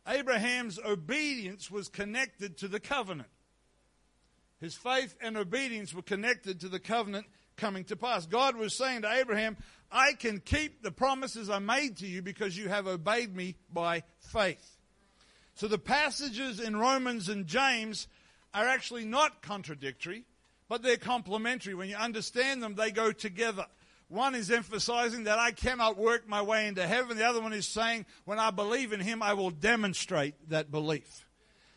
Abraham's 0.07 0.79
obedience 0.85 1.71
was 1.71 1.89
connected 1.89 2.57
to 2.59 2.69
the 2.69 2.81
covenant. 2.81 3.29
His 4.61 4.75
faith 4.75 5.15
and 5.21 5.37
obedience 5.37 5.95
were 5.95 6.03
connected 6.03 6.61
to 6.61 6.69
the 6.69 6.81
covenant 6.81 7.27
coming 7.59 7.85
to 7.85 7.97
pass. 7.97 8.27
God 8.27 8.57
was 8.57 8.73
saying 8.75 9.03
to 9.03 9.13
Abraham, 9.13 9.59
I 9.93 10.15
can 10.15 10.41
keep 10.41 10.83
the 10.83 10.91
promises 10.91 11.51
I 11.51 11.59
made 11.59 11.99
to 11.99 12.07
you 12.07 12.23
because 12.23 12.57
you 12.57 12.69
have 12.69 12.87
obeyed 12.87 13.35
me 13.37 13.57
by 13.71 14.05
faith. 14.19 14.77
So 15.55 15.69
the 15.69 15.79
passages 15.79 16.61
in 16.61 16.77
Romans 16.77 17.29
and 17.29 17.47
James 17.47 18.07
are 18.55 18.67
actually 18.67 19.05
not 19.05 19.43
contradictory, 19.43 20.25
but 20.69 20.83
they're 20.83 20.97
complementary. 20.97 21.75
When 21.75 21.89
you 21.89 21.97
understand 21.97 22.63
them, 22.63 22.75
they 22.75 22.91
go 22.91 23.13
together. 23.13 23.67
One 24.09 24.35
is 24.35 24.51
emphasizing 24.51 25.25
that 25.25 25.39
I 25.39 25.51
cannot 25.51 25.99
work 25.99 26.27
my 26.27 26.41
way 26.41 26.67
into 26.67 26.87
heaven. 26.87 27.19
The 27.19 27.27
other 27.27 27.43
one 27.43 27.53
is 27.53 27.67
saying, 27.69 28.07
when 28.25 28.39
I 28.39 28.51
believe 28.51 28.93
in 28.93 29.01
Him, 29.01 29.23
I 29.23 29.35
will 29.35 29.51
demonstrate 29.51 30.49
that 30.49 30.71
belief. 30.71 31.27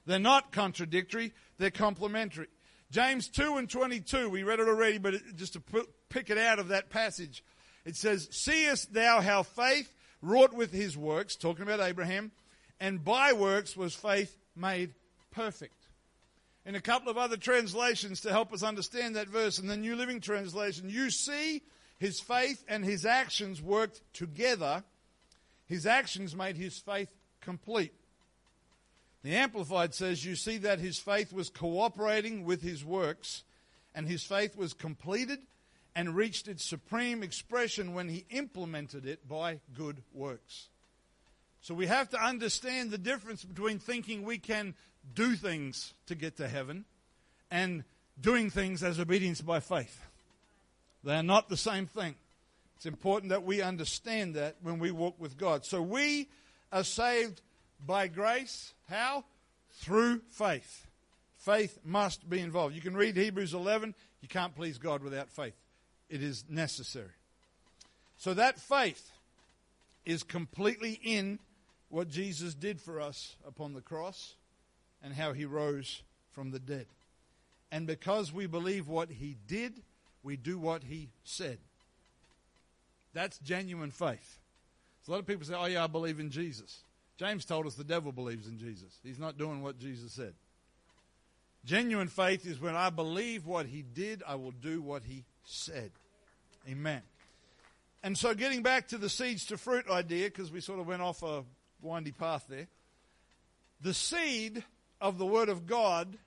They're 0.05 0.19
not 0.19 0.51
contradictory, 0.51 1.33
they're 1.57 1.71
complementary. 1.71 2.47
James 2.91 3.29
2 3.29 3.55
and 3.55 3.69
22, 3.69 4.29
we 4.29 4.43
read 4.43 4.59
it 4.59 4.67
already, 4.67 4.97
but 4.97 5.13
just 5.37 5.53
to 5.53 5.61
pick 6.09 6.29
it 6.29 6.37
out 6.37 6.59
of 6.59 6.67
that 6.67 6.89
passage, 6.89 7.41
it 7.85 7.95
says, 7.95 8.27
Seest 8.31 8.93
thou 8.93 9.21
how 9.21 9.43
faith 9.43 9.91
wrought 10.21 10.53
with 10.53 10.73
his 10.73 10.97
works, 10.97 11.37
talking 11.37 11.63
about 11.63 11.79
Abraham, 11.79 12.31
and 12.81 13.01
by 13.01 13.31
works 13.31 13.77
was 13.77 13.95
faith 13.95 14.37
made 14.57 14.93
perfect. 15.31 15.87
In 16.65 16.75
a 16.75 16.81
couple 16.81 17.09
of 17.09 17.17
other 17.17 17.37
translations 17.37 18.21
to 18.21 18.29
help 18.29 18.51
us 18.51 18.61
understand 18.61 19.15
that 19.15 19.29
verse, 19.29 19.57
in 19.57 19.67
the 19.67 19.77
New 19.77 19.95
Living 19.95 20.19
Translation, 20.19 20.89
you 20.89 21.09
see 21.09 21.61
his 21.97 22.19
faith 22.19 22.61
and 22.67 22.83
his 22.83 23.05
actions 23.05 23.61
worked 23.61 24.01
together. 24.13 24.83
His 25.65 25.85
actions 25.85 26.35
made 26.35 26.57
his 26.57 26.77
faith 26.77 27.09
complete. 27.39 27.93
The 29.23 29.35
Amplified 29.35 29.93
says, 29.93 30.25
You 30.25 30.35
see 30.35 30.57
that 30.59 30.79
his 30.79 30.97
faith 30.97 31.31
was 31.31 31.49
cooperating 31.49 32.43
with 32.43 32.61
his 32.61 32.83
works, 32.83 33.43
and 33.93 34.07
his 34.07 34.23
faith 34.23 34.57
was 34.57 34.73
completed 34.73 35.39
and 35.95 36.15
reached 36.15 36.47
its 36.47 36.63
supreme 36.63 37.21
expression 37.21 37.93
when 37.93 38.09
he 38.09 38.25
implemented 38.29 39.05
it 39.05 39.27
by 39.27 39.59
good 39.77 40.01
works. 40.13 40.69
So 41.61 41.75
we 41.75 41.87
have 41.87 42.09
to 42.09 42.23
understand 42.23 42.89
the 42.89 42.97
difference 42.97 43.43
between 43.43 43.77
thinking 43.77 44.23
we 44.23 44.37
can 44.39 44.73
do 45.13 45.35
things 45.35 45.93
to 46.07 46.15
get 46.15 46.37
to 46.37 46.47
heaven 46.47 46.85
and 47.51 47.83
doing 48.19 48.49
things 48.49 48.81
as 48.81 48.99
obedience 48.99 49.41
by 49.41 49.59
faith. 49.59 49.99
They 51.03 51.15
are 51.15 51.23
not 51.23 51.49
the 51.49 51.57
same 51.57 51.85
thing. 51.85 52.15
It's 52.77 52.85
important 52.85 53.29
that 53.29 53.43
we 53.43 53.61
understand 53.61 54.35
that 54.35 54.55
when 54.63 54.79
we 54.79 54.89
walk 54.91 55.19
with 55.19 55.37
God. 55.37 55.65
So 55.65 55.81
we 55.81 56.29
are 56.71 56.83
saved 56.83 57.41
by 57.85 58.07
grace. 58.07 58.73
How? 58.89 59.25
Through 59.73 60.21
faith. 60.29 60.87
Faith 61.37 61.79
must 61.83 62.29
be 62.29 62.39
involved. 62.39 62.75
You 62.75 62.81
can 62.81 62.95
read 62.95 63.15
Hebrews 63.15 63.53
11. 63.53 63.95
You 64.21 64.27
can't 64.27 64.55
please 64.55 64.77
God 64.77 65.03
without 65.03 65.29
faith, 65.29 65.55
it 66.09 66.21
is 66.21 66.45
necessary. 66.47 67.09
So 68.17 68.35
that 68.35 68.59
faith 68.59 69.11
is 70.05 70.21
completely 70.23 70.99
in 71.03 71.39
what 71.89 72.07
Jesus 72.07 72.53
did 72.53 72.79
for 72.79 73.01
us 73.01 73.35
upon 73.47 73.73
the 73.73 73.81
cross 73.81 74.35
and 75.03 75.13
how 75.13 75.33
he 75.33 75.45
rose 75.45 76.03
from 76.31 76.51
the 76.51 76.59
dead. 76.59 76.85
And 77.71 77.87
because 77.87 78.31
we 78.31 78.45
believe 78.45 78.87
what 78.87 79.09
he 79.09 79.37
did, 79.47 79.81
we 80.23 80.37
do 80.37 80.59
what 80.59 80.83
he 80.83 81.09
said. 81.23 81.57
That's 83.13 83.39
genuine 83.39 83.91
faith. 83.91 84.39
So 85.03 85.11
a 85.11 85.13
lot 85.13 85.19
of 85.19 85.27
people 85.27 85.45
say, 85.45 85.55
oh, 85.57 85.65
yeah, 85.65 85.83
I 85.83 85.87
believe 85.87 86.19
in 86.19 86.29
Jesus. 86.29 86.81
James 87.21 87.45
told 87.45 87.67
us 87.67 87.75
the 87.75 87.83
devil 87.83 88.11
believes 88.11 88.47
in 88.47 88.57
Jesus. 88.57 88.97
He's 89.03 89.19
not 89.19 89.37
doing 89.37 89.61
what 89.61 89.77
Jesus 89.77 90.11
said. 90.11 90.33
Genuine 91.63 92.07
faith 92.07 92.47
is 92.47 92.59
when 92.59 92.75
I 92.75 92.89
believe 92.89 93.45
what 93.45 93.67
he 93.67 93.83
did, 93.83 94.23
I 94.27 94.33
will 94.33 94.49
do 94.49 94.81
what 94.81 95.03
he 95.03 95.23
said. 95.45 95.91
Amen. 96.67 97.03
And 98.01 98.17
so, 98.17 98.33
getting 98.33 98.63
back 98.63 98.87
to 98.87 98.97
the 98.97 99.07
seeds 99.07 99.45
to 99.45 99.57
fruit 99.59 99.87
idea, 99.87 100.29
because 100.29 100.51
we 100.51 100.61
sort 100.61 100.79
of 100.79 100.87
went 100.87 101.03
off 101.03 101.21
a 101.21 101.43
windy 101.83 102.11
path 102.11 102.45
there. 102.49 102.65
The 103.81 103.93
seed 103.93 104.63
of 104.99 105.19
the 105.19 105.25
Word 105.27 105.49
of 105.49 105.67
God, 105.67 106.17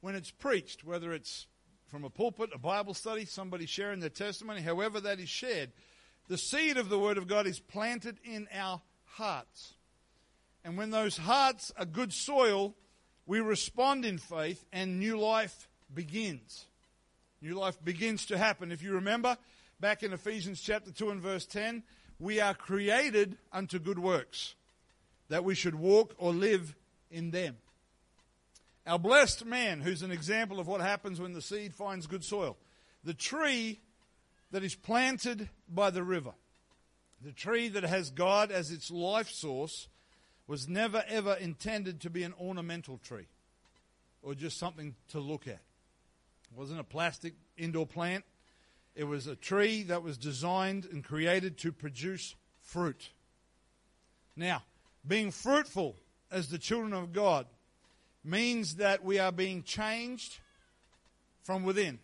when 0.00 0.14
it's 0.14 0.30
preached, 0.30 0.84
whether 0.84 1.12
it's 1.12 1.46
from 1.88 2.04
a 2.04 2.10
pulpit, 2.10 2.48
a 2.54 2.58
Bible 2.58 2.94
study, 2.94 3.26
somebody 3.26 3.66
sharing 3.66 4.00
their 4.00 4.08
testimony, 4.08 4.62
however 4.62 5.00
that 5.00 5.20
is 5.20 5.28
shared, 5.28 5.70
the 6.28 6.38
seed 6.38 6.78
of 6.78 6.88
the 6.88 6.98
Word 6.98 7.18
of 7.18 7.28
God 7.28 7.46
is 7.46 7.60
planted 7.60 8.16
in 8.24 8.48
our 8.54 8.80
hearts. 9.04 9.74
And 10.64 10.76
when 10.76 10.90
those 10.90 11.16
hearts 11.16 11.72
are 11.76 11.84
good 11.84 12.12
soil, 12.12 12.74
we 13.26 13.40
respond 13.40 14.04
in 14.04 14.18
faith 14.18 14.64
and 14.72 14.98
new 14.98 15.18
life 15.18 15.68
begins. 15.92 16.66
New 17.40 17.54
life 17.54 17.82
begins 17.82 18.26
to 18.26 18.38
happen. 18.38 18.72
If 18.72 18.82
you 18.82 18.92
remember, 18.92 19.36
back 19.80 20.02
in 20.02 20.12
Ephesians 20.12 20.60
chapter 20.60 20.90
2 20.90 21.10
and 21.10 21.20
verse 21.20 21.46
10, 21.46 21.82
we 22.18 22.40
are 22.40 22.54
created 22.54 23.36
unto 23.52 23.78
good 23.78 23.98
works, 23.98 24.54
that 25.28 25.44
we 25.44 25.54
should 25.54 25.74
walk 25.74 26.14
or 26.18 26.32
live 26.32 26.74
in 27.10 27.30
them. 27.30 27.56
Our 28.86 28.98
blessed 28.98 29.44
man, 29.44 29.82
who's 29.82 30.02
an 30.02 30.10
example 30.10 30.58
of 30.58 30.66
what 30.66 30.80
happens 30.80 31.20
when 31.20 31.34
the 31.34 31.42
seed 31.42 31.74
finds 31.74 32.06
good 32.06 32.24
soil. 32.24 32.56
The 33.04 33.14
tree 33.14 33.80
that 34.50 34.64
is 34.64 34.74
planted 34.74 35.48
by 35.68 35.90
the 35.90 36.02
river, 36.02 36.32
the 37.22 37.32
tree 37.32 37.68
that 37.68 37.82
has 37.82 38.10
God 38.10 38.50
as 38.50 38.70
its 38.70 38.90
life 38.90 39.28
source, 39.28 39.88
was 40.48 40.66
never 40.66 41.04
ever 41.06 41.34
intended 41.34 42.00
to 42.00 42.10
be 42.10 42.24
an 42.24 42.34
ornamental 42.40 42.98
tree 43.04 43.28
or 44.22 44.34
just 44.34 44.58
something 44.58 44.96
to 45.10 45.20
look 45.20 45.46
at. 45.46 45.60
It 46.50 46.56
wasn't 46.56 46.80
a 46.80 46.84
plastic 46.84 47.34
indoor 47.56 47.86
plant. 47.86 48.24
It 48.96 49.04
was 49.04 49.28
a 49.28 49.36
tree 49.36 49.84
that 49.84 50.02
was 50.02 50.18
designed 50.18 50.88
and 50.90 51.04
created 51.04 51.58
to 51.58 51.70
produce 51.70 52.34
fruit. 52.62 53.10
Now, 54.34 54.64
being 55.06 55.30
fruitful 55.30 55.96
as 56.30 56.48
the 56.48 56.58
children 56.58 56.92
of 56.92 57.12
God 57.12 57.46
means 58.24 58.76
that 58.76 59.04
we 59.04 59.18
are 59.18 59.30
being 59.30 59.62
changed 59.62 60.38
from 61.42 61.62
within. 61.62 61.98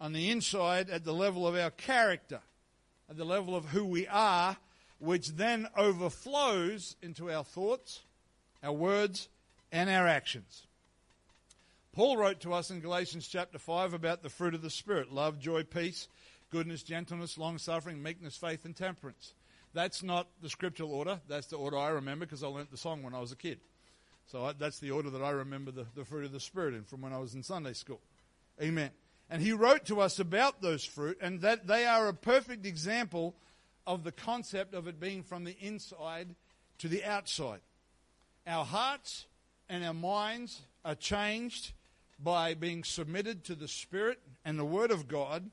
On 0.00 0.12
the 0.12 0.30
inside, 0.30 0.90
at 0.90 1.04
the 1.04 1.14
level 1.14 1.46
of 1.46 1.54
our 1.54 1.70
character, 1.70 2.40
at 3.08 3.16
the 3.16 3.24
level 3.24 3.54
of 3.54 3.66
who 3.66 3.84
we 3.84 4.06
are, 4.08 4.56
which 5.02 5.30
then 5.30 5.66
overflows 5.76 6.94
into 7.02 7.28
our 7.28 7.42
thoughts, 7.42 8.02
our 8.62 8.72
words, 8.72 9.28
and 9.72 9.90
our 9.90 10.06
actions. 10.06 10.68
Paul 11.92 12.16
wrote 12.16 12.38
to 12.40 12.52
us 12.52 12.70
in 12.70 12.78
Galatians 12.78 13.26
chapter 13.26 13.58
5 13.58 13.94
about 13.94 14.22
the 14.22 14.30
fruit 14.30 14.54
of 14.54 14.62
the 14.62 14.70
Spirit 14.70 15.12
love, 15.12 15.40
joy, 15.40 15.64
peace, 15.64 16.06
goodness, 16.50 16.84
gentleness, 16.84 17.36
long 17.36 17.58
suffering, 17.58 18.00
meekness, 18.00 18.36
faith, 18.36 18.64
and 18.64 18.76
temperance. 18.76 19.34
That's 19.74 20.04
not 20.04 20.28
the 20.40 20.48
scriptural 20.48 20.92
order. 20.92 21.20
That's 21.28 21.48
the 21.48 21.56
order 21.56 21.78
I 21.78 21.88
remember 21.88 22.24
because 22.24 22.44
I 22.44 22.46
learnt 22.46 22.70
the 22.70 22.76
song 22.76 23.02
when 23.02 23.12
I 23.12 23.18
was 23.18 23.32
a 23.32 23.36
kid. 23.36 23.58
So 24.26 24.44
I, 24.44 24.52
that's 24.52 24.78
the 24.78 24.92
order 24.92 25.10
that 25.10 25.22
I 25.22 25.30
remember 25.30 25.72
the, 25.72 25.86
the 25.96 26.04
fruit 26.04 26.26
of 26.26 26.32
the 26.32 26.38
Spirit 26.38 26.74
in 26.74 26.84
from 26.84 27.00
when 27.00 27.12
I 27.12 27.18
was 27.18 27.34
in 27.34 27.42
Sunday 27.42 27.72
school. 27.72 28.00
Amen. 28.62 28.90
And 29.28 29.42
he 29.42 29.50
wrote 29.50 29.86
to 29.86 30.00
us 30.00 30.20
about 30.20 30.62
those 30.62 30.84
fruit, 30.84 31.18
and 31.20 31.40
that 31.40 31.66
they 31.66 31.86
are 31.86 32.06
a 32.06 32.14
perfect 32.14 32.66
example 32.66 33.34
of 33.86 34.04
the 34.04 34.12
concept 34.12 34.74
of 34.74 34.86
it 34.86 35.00
being 35.00 35.22
from 35.22 35.44
the 35.44 35.56
inside 35.60 36.34
to 36.78 36.88
the 36.88 37.04
outside. 37.04 37.60
Our 38.46 38.64
hearts 38.64 39.26
and 39.68 39.84
our 39.84 39.94
minds 39.94 40.62
are 40.84 40.94
changed 40.94 41.72
by 42.22 42.54
being 42.54 42.84
submitted 42.84 43.44
to 43.44 43.54
the 43.54 43.68
Spirit 43.68 44.20
and 44.44 44.58
the 44.58 44.64
Word 44.64 44.90
of 44.90 45.08
God, 45.08 45.50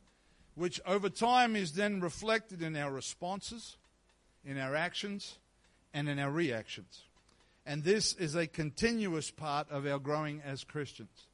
which 0.56 0.80
over 0.86 1.10
time 1.10 1.56
is 1.56 1.74
then 1.74 2.02
reflected 2.02 2.62
in 2.62 2.76
our 2.76 2.92
responses, 2.92 3.78
in 4.46 4.58
our 4.58 4.76
actions, 4.76 5.38
and 5.94 6.08
in 6.10 6.20
our 6.20 6.32
reactions. 6.32 7.04
And 7.66 7.84
this 7.84 8.14
is 8.14 8.36
a 8.36 8.48
continuous 8.48 9.32
part 9.32 9.70
of 9.70 9.86
our 9.86 10.00
growing 10.00 10.42
as 10.46 10.64
Christians. 10.64 11.28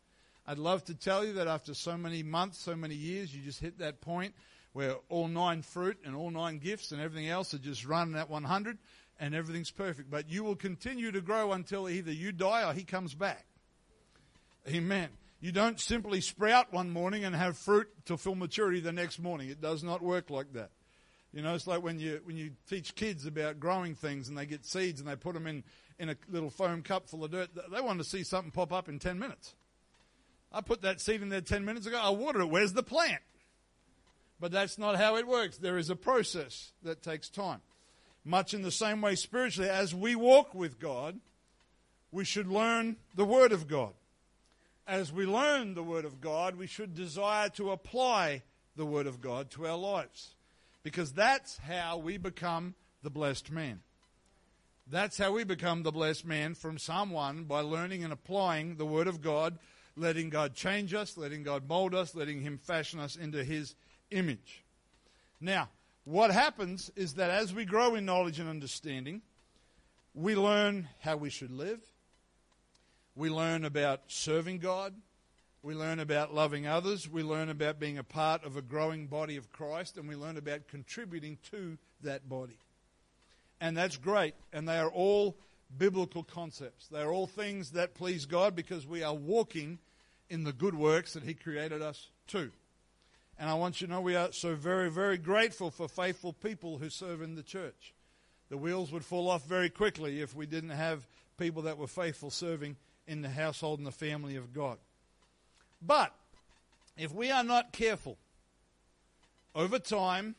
I'd 0.48 0.58
love 0.60 0.84
to 0.86 0.94
tell 0.94 1.26
you 1.26 1.34
that 1.34 1.48
after 1.48 1.74
so 1.74 1.98
many 1.98 2.22
months, 2.22 2.60
so 2.60 2.76
many 2.76 2.96
years, 2.96 3.34
you 3.34 3.42
just 3.42 3.60
hit 3.60 3.80
that 3.80 4.02
point 4.02 4.34
where 4.76 4.96
all 5.08 5.30
nine 5.30 5.62
fruit 5.62 5.98
and 6.04 6.18
all 6.18 6.30
nine 6.30 6.58
gifts 6.58 6.92
and 6.92 7.00
everything 7.02 7.30
else 7.30 7.54
are 7.54 7.60
just 7.60 7.86
running 7.86 8.14
at 8.14 8.30
100 8.30 8.78
and 9.22 9.34
everything's 9.34 9.72
perfect. 9.72 10.12
But 10.12 10.30
you 10.30 10.44
will 10.44 10.58
continue 10.58 11.14
to 11.14 11.22
grow 11.22 11.54
until 11.54 11.88
either 11.88 12.12
you 12.12 12.34
die 12.34 12.70
or 12.70 12.74
he 12.74 12.84
comes 12.84 13.14
back. 13.14 13.46
Amen. 14.68 15.08
You 15.40 15.54
don't 15.54 15.80
simply 15.80 16.20
sprout 16.20 16.74
one 16.74 16.90
morning 16.90 17.24
and 17.24 17.34
have 17.34 17.58
fruit 17.58 17.88
to 18.08 18.18
full 18.18 18.36
maturity 18.36 18.82
the 18.82 18.92
next 18.92 19.18
morning. 19.18 19.48
It 19.48 19.62
does 19.62 19.82
not 19.82 20.02
work 20.02 20.30
like 20.30 20.52
that. 20.56 20.72
You 21.32 21.42
know, 21.42 21.56
it's 21.56 21.68
like 21.68 21.82
when 21.82 21.98
you 21.98 22.20
when 22.26 22.36
you 22.36 22.52
teach 22.68 22.96
kids 22.96 23.26
about 23.26 23.62
growing 23.62 23.96
things 23.96 24.28
and 24.28 24.38
they 24.38 24.46
get 24.46 24.66
seeds 24.66 25.00
and 25.00 25.10
they 25.10 25.16
put 25.16 25.36
them 25.36 25.48
in 25.48 25.64
in 26.00 26.10
a 26.10 26.18
little 26.30 26.50
foam 26.50 26.82
cup 26.82 27.08
full 27.08 27.24
of 27.24 27.32
dirt. 27.32 27.48
They 27.72 27.80
want 27.80 28.00
to 28.00 28.06
see 28.06 28.24
something 28.24 28.52
pop 28.52 28.74
up 28.74 28.90
in 28.90 29.00
10 29.00 29.20
minutes. 29.20 29.56
I 30.52 30.60
put 30.60 30.82
that 30.82 31.00
seed 31.00 31.22
in 31.22 31.30
there 31.30 31.40
10 31.40 31.64
minutes 31.64 31.88
ago. 31.88 31.98
I 31.98 32.10
watered 32.10 32.42
it. 32.42 32.50
Where's 32.50 32.74
the 32.74 32.84
plant? 32.84 33.22
But 34.40 34.52
that's 34.52 34.78
not 34.78 34.98
how 34.98 35.16
it 35.16 35.28
works. 35.28 35.58
There 35.58 35.78
is 35.78 35.90
a 35.90 35.96
process 35.96 36.72
that 36.84 37.02
takes 37.02 37.30
time. 37.30 37.62
Much 38.24 38.54
in 38.54 38.64
the 38.64 38.72
same 38.72 39.02
way, 39.02 39.16
spiritually, 39.16 39.70
as 39.70 39.94
we 39.94 40.16
walk 40.16 40.54
with 40.54 40.80
God, 40.80 41.20
we 42.12 42.26
should 42.26 42.48
learn 42.48 42.98
the 43.16 43.26
Word 43.26 43.52
of 43.52 43.68
God 43.68 43.94
as 44.88 45.12
we 45.12 45.26
learn 45.26 45.74
the 45.74 45.84
Word 45.84 46.06
of 46.06 46.22
God, 46.22 46.56
we 46.56 46.68
should 46.68 46.94
desire 46.94 47.50
to 47.50 47.72
apply 47.72 48.44
the 48.76 48.86
Word 48.86 49.08
of 49.08 49.22
God 49.22 49.50
to 49.52 49.66
our 49.66 49.78
lives. 49.78 50.36
Because 50.84 51.12
that's 51.12 51.58
how 51.58 51.98
we 51.98 52.18
become 52.18 52.76
the 53.02 53.10
blessed 53.10 53.52
man. 53.52 53.82
That's 54.88 55.18
how 55.18 55.32
we 55.32 55.44
become 55.44 55.82
the 55.82 55.92
blessed 55.92 56.26
man 56.26 56.54
from 56.54 56.78
someone 56.78 57.46
by 57.46 57.62
learning 57.62 58.04
and 58.04 58.14
applying 58.14 58.76
the 58.76 58.86
Word 58.86 59.08
of 59.08 59.22
God, 59.22 59.58
letting 59.96 60.30
God 60.30 60.54
change 60.54 60.94
us, 60.94 61.18
letting 61.18 61.42
God 61.42 61.68
mold 61.68 61.96
us, 61.96 62.14
letting 62.14 62.42
Him 62.42 62.60
fashion 62.60 63.00
us 63.00 63.16
into 63.16 63.44
His 63.44 63.74
image. 64.16 64.64
Now, 65.42 65.70
what 66.06 66.32
happens 66.32 66.92
is 66.96 67.16
that 67.16 67.32
as 67.32 67.54
we 67.54 67.66
grow 67.66 67.96
in 67.96 68.06
knowledge 68.06 68.40
and 68.40 68.50
understanding, 68.50 69.22
we 70.14 70.36
learn 70.36 70.88
how 71.02 71.18
we 71.18 71.30
should 71.30 71.52
live, 71.52 71.82
we 73.16 73.30
learn 73.30 73.64
about 73.64 74.02
serving 74.08 74.60
God. 74.60 74.94
We 75.64 75.74
learn 75.74 76.00
about 76.00 76.32
loving 76.32 76.68
others. 76.68 77.10
We 77.10 77.24
learn 77.24 77.50
about 77.50 77.80
being 77.80 77.98
a 77.98 78.04
part 78.04 78.44
of 78.44 78.56
a 78.56 78.62
growing 78.62 79.08
body 79.08 79.36
of 79.36 79.52
Christ. 79.52 79.98
And 79.98 80.08
we 80.08 80.16
learn 80.16 80.38
about 80.38 80.68
contributing 80.68 81.40
to 81.50 81.80
that 82.04 82.30
body. 82.30 82.60
And 83.60 83.76
that's 83.76 83.98
great. 83.98 84.36
And 84.54 84.68
they 84.68 84.78
are 84.78 84.90
all 84.90 85.38
biblical 85.76 86.24
concepts. 86.24 86.88
They 86.88 87.02
are 87.02 87.12
all 87.12 87.26
things 87.26 87.72
that 87.72 87.96
please 87.96 88.26
God 88.26 88.56
because 88.56 88.86
we 88.86 89.02
are 89.02 89.16
walking 89.16 89.80
in 90.30 90.44
the 90.44 90.54
good 90.54 90.76
works 90.76 91.14
that 91.14 91.24
He 91.24 91.34
created 91.34 91.82
us 91.82 92.10
to. 92.28 92.52
And 93.38 93.50
I 93.50 93.54
want 93.56 93.82
you 93.82 93.88
to 93.88 93.94
know 93.94 94.02
we 94.02 94.16
are 94.16 94.32
so 94.32 94.56
very, 94.56 94.90
very 94.90 95.18
grateful 95.18 95.70
for 95.70 95.90
faithful 95.90 96.34
people 96.34 96.78
who 96.78 96.90
serve 96.90 97.22
in 97.22 97.36
the 97.36 97.44
church. 97.44 97.94
The 98.50 98.58
wheels 98.58 98.92
would 98.92 99.04
fall 99.04 99.30
off 99.30 99.46
very 99.46 99.70
quickly 99.70 100.22
if 100.22 100.36
we 100.36 100.46
didn't 100.46 100.70
have 100.70 101.08
people 101.38 101.64
that 101.64 101.78
were 101.78 101.88
faithful 101.88 102.30
serving 102.30 102.78
in 103.08 103.22
the 103.22 103.30
household 103.30 103.80
and 103.80 103.88
the 103.88 103.92
family 103.92 104.36
of 104.36 104.54
God. 104.54 104.78
But 105.82 106.14
if 106.98 107.14
we 107.14 107.30
are 107.32 107.44
not 107.44 107.74
careful, 107.74 108.18
over 109.54 109.80
time, 109.80 110.36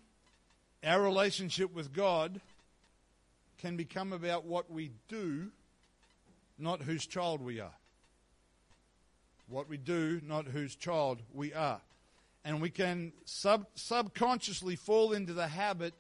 our 0.85 1.03
relationship 1.03 1.75
with 1.75 1.93
God 1.93 2.41
can 3.59 3.77
become 3.77 4.13
about 4.13 4.45
what 4.45 4.71
we 4.71 4.91
do, 5.09 5.51
not 6.59 6.83
whose 6.83 7.07
child 7.07 7.43
we 7.43 7.61
are. 7.61 7.75
What 9.49 9.69
we 9.69 9.77
do, 9.77 10.21
not 10.25 10.47
whose 10.47 10.75
child 10.75 11.23
we 11.33 11.53
are. 11.53 11.81
And 12.47 12.63
we 12.63 12.71
can 12.71 13.13
sub- 13.25 13.67
subconsciously 13.75 14.77
fall 14.77 15.13
into 15.13 15.33
the 15.33 15.49
habit 15.49 15.95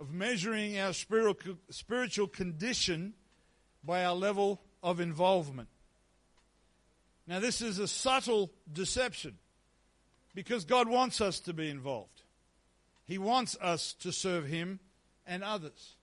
of 0.00 0.10
measuring 0.10 0.78
our 0.78 0.94
spiritual, 0.94 1.58
spiritual 1.68 2.28
condition 2.28 3.12
by 3.84 4.06
our 4.06 4.14
level 4.14 4.62
of 4.82 5.00
involvement. 5.00 5.68
Now, 7.26 7.40
this 7.40 7.60
is 7.60 7.78
a 7.78 7.86
subtle 7.86 8.50
deception 8.72 9.36
because 10.34 10.64
God 10.64 10.88
wants 10.88 11.20
us 11.20 11.40
to 11.40 11.52
be 11.52 11.68
involved. 11.68 12.22
He 13.04 13.18
wants 13.18 13.54
us 13.60 13.92
to 14.00 14.12
serve 14.12 14.46
Him 14.46 14.80
and 15.26 15.44
others. 15.44 15.96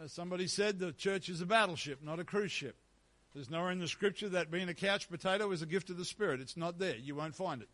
As 0.00 0.12
somebody 0.12 0.46
said, 0.46 0.78
the 0.78 0.92
church 0.92 1.28
is 1.28 1.40
a 1.40 1.46
battleship, 1.46 1.98
not 2.00 2.20
a 2.20 2.24
cruise 2.24 2.52
ship. 2.52 2.76
There's 3.34 3.50
nowhere 3.50 3.72
in 3.72 3.80
the 3.80 3.88
scripture 3.88 4.28
that 4.28 4.52
being 4.52 4.68
a 4.68 4.74
couch 4.74 5.10
potato 5.10 5.50
is 5.50 5.62
a 5.62 5.66
gift 5.66 5.90
of 5.90 5.98
the 5.98 6.04
Spirit. 6.04 6.40
It's 6.40 6.56
not 6.56 6.78
there. 6.78 6.96
You 6.96 7.16
won't 7.16 7.34
find 7.34 7.60
it. 7.60 7.68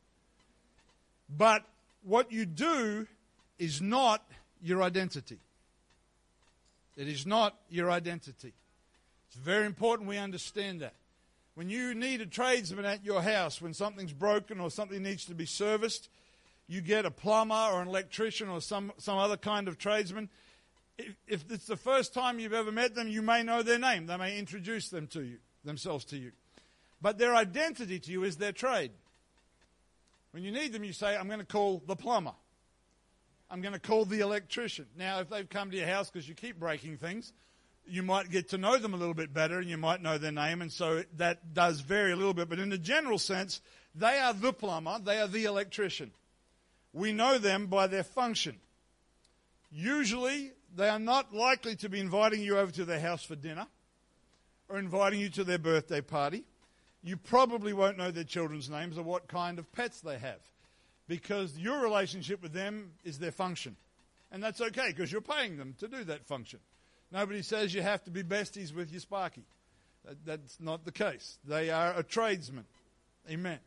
But 1.28 1.64
what 2.02 2.30
you 2.30 2.46
do 2.46 3.06
is 3.58 3.80
not 3.80 4.24
your 4.62 4.82
identity. 4.82 5.38
It 6.96 7.08
is 7.08 7.26
not 7.26 7.54
your 7.68 7.90
identity. 7.90 8.54
It's 9.28 9.36
very 9.36 9.66
important 9.66 10.08
we 10.08 10.18
understand 10.18 10.80
that. 10.80 10.94
When 11.54 11.70
you 11.70 11.94
need 11.94 12.20
a 12.20 12.26
tradesman 12.26 12.84
at 12.84 13.04
your 13.04 13.22
house, 13.22 13.60
when 13.60 13.74
something's 13.74 14.12
broken 14.12 14.60
or 14.60 14.70
something 14.70 15.02
needs 15.02 15.24
to 15.26 15.34
be 15.34 15.46
serviced, 15.46 16.08
you 16.68 16.80
get 16.80 17.06
a 17.06 17.10
plumber 17.10 17.54
or 17.54 17.80
an 17.80 17.88
electrician 17.88 18.48
or 18.48 18.60
some, 18.60 18.92
some 18.98 19.18
other 19.18 19.36
kind 19.36 19.68
of 19.68 19.78
tradesman. 19.78 20.28
If, 20.98 21.14
if 21.26 21.44
it's 21.50 21.66
the 21.66 21.76
first 21.76 22.12
time 22.12 22.38
you've 22.38 22.52
ever 22.52 22.72
met 22.72 22.94
them, 22.94 23.08
you 23.08 23.22
may 23.22 23.42
know 23.42 23.62
their 23.62 23.78
name. 23.78 24.06
They 24.06 24.16
may 24.16 24.38
introduce 24.38 24.88
them 24.88 25.06
to 25.08 25.22
you, 25.22 25.38
themselves 25.64 26.04
to 26.06 26.18
you. 26.18 26.32
But 27.00 27.18
their 27.18 27.34
identity 27.34 28.00
to 28.00 28.10
you 28.10 28.24
is 28.24 28.36
their 28.36 28.52
trade. 28.52 28.92
When 30.32 30.42
you 30.42 30.50
need 30.50 30.72
them, 30.72 30.84
you 30.84 30.92
say, 30.92 31.16
I'm 31.16 31.26
going 31.28 31.40
to 31.40 31.46
call 31.46 31.82
the 31.86 31.96
plumber. 31.96 32.34
I'm 33.50 33.60
going 33.60 33.74
to 33.74 33.80
call 33.80 34.04
the 34.04 34.20
electrician. 34.20 34.86
Now, 34.96 35.20
if 35.20 35.30
they've 35.30 35.48
come 35.48 35.70
to 35.70 35.76
your 35.76 35.86
house 35.86 36.10
because 36.10 36.28
you 36.28 36.34
keep 36.34 36.58
breaking 36.58 36.96
things, 36.96 37.32
you 37.86 38.02
might 38.02 38.30
get 38.30 38.48
to 38.50 38.58
know 38.58 38.78
them 38.78 38.94
a 38.94 38.96
little 38.96 39.14
bit 39.14 39.32
better 39.32 39.58
and 39.58 39.70
you 39.70 39.76
might 39.76 40.02
know 40.02 40.18
their 40.18 40.32
name, 40.32 40.60
and 40.60 40.72
so 40.72 41.04
that 41.16 41.54
does 41.54 41.80
vary 41.80 42.12
a 42.12 42.16
little 42.16 42.34
bit. 42.34 42.48
But 42.48 42.58
in 42.58 42.72
a 42.72 42.78
general 42.78 43.18
sense, 43.18 43.60
they 43.94 44.18
are 44.18 44.34
the 44.34 44.52
plumber, 44.52 44.98
they 45.02 45.20
are 45.20 45.28
the 45.28 45.44
electrician. 45.44 46.10
We 46.92 47.12
know 47.12 47.38
them 47.38 47.66
by 47.66 47.86
their 47.86 48.02
function. 48.02 48.56
Usually, 49.70 50.52
they 50.74 50.88
are 50.88 50.98
not 50.98 51.34
likely 51.34 51.76
to 51.76 51.88
be 51.88 52.00
inviting 52.00 52.42
you 52.42 52.58
over 52.58 52.72
to 52.72 52.84
their 52.84 53.00
house 53.00 53.22
for 53.22 53.36
dinner 53.36 53.66
or 54.68 54.78
inviting 54.78 55.20
you 55.20 55.28
to 55.30 55.44
their 55.44 55.58
birthday 55.58 56.00
party. 56.00 56.44
You 57.06 57.16
probably 57.16 57.72
won't 57.72 57.96
know 57.98 58.10
their 58.10 58.24
children's 58.24 58.68
names 58.68 58.98
or 58.98 59.04
what 59.04 59.28
kind 59.28 59.60
of 59.60 59.70
pets 59.70 60.00
they 60.00 60.18
have 60.18 60.40
because 61.06 61.56
your 61.56 61.80
relationship 61.80 62.42
with 62.42 62.52
them 62.52 62.90
is 63.04 63.20
their 63.20 63.30
function. 63.30 63.76
And 64.32 64.42
that's 64.42 64.60
okay 64.60 64.88
because 64.88 65.12
you're 65.12 65.20
paying 65.20 65.56
them 65.56 65.76
to 65.78 65.86
do 65.86 66.02
that 66.02 66.26
function. 66.26 66.58
Nobody 67.12 67.42
says 67.42 67.72
you 67.72 67.80
have 67.80 68.02
to 68.06 68.10
be 68.10 68.24
besties 68.24 68.74
with 68.74 68.90
your 68.90 68.98
Sparky. 68.98 69.44
That, 70.04 70.16
that's 70.26 70.58
not 70.58 70.84
the 70.84 70.90
case. 70.90 71.38
They 71.46 71.70
are 71.70 71.96
a 71.96 72.02
tradesman. 72.02 72.64
Amen. 73.30 73.60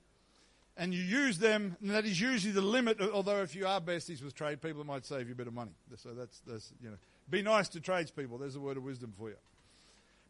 And 0.75 0.93
you 0.93 1.01
use 1.01 1.37
them, 1.37 1.77
and 1.79 1.91
that 1.91 2.03
is 2.03 2.19
usually 2.19 2.51
the 2.51 2.61
limit. 2.61 2.99
Although 2.99 3.41
if 3.41 3.55
you 3.55 3.65
are 3.67 3.79
besties 3.79 4.21
with 4.21 4.35
trade 4.35 4.61
people, 4.61 4.81
it 4.81 4.87
might 4.87 5.05
save 5.05 5.27
you 5.27 5.33
a 5.33 5.37
bit 5.37 5.47
of 5.47 5.53
money. 5.53 5.71
So 5.95 6.09
that's, 6.09 6.41
that's 6.45 6.73
you 6.83 6.89
know, 6.89 6.97
be 7.29 7.41
nice 7.41 7.69
to 7.69 7.79
tradespeople. 7.79 8.37
There's 8.37 8.57
a 8.57 8.59
word 8.59 8.75
of 8.75 8.83
wisdom 8.83 9.13
for 9.17 9.29
you. 9.29 9.37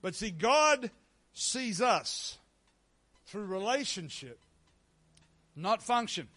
But 0.03 0.13
see, 0.13 0.29
God 0.29 0.91
sees 1.33 1.81
us 1.81 2.38
through 3.29 3.45
relationship, 3.45 4.39
not 5.55 5.83
function. 5.83 6.27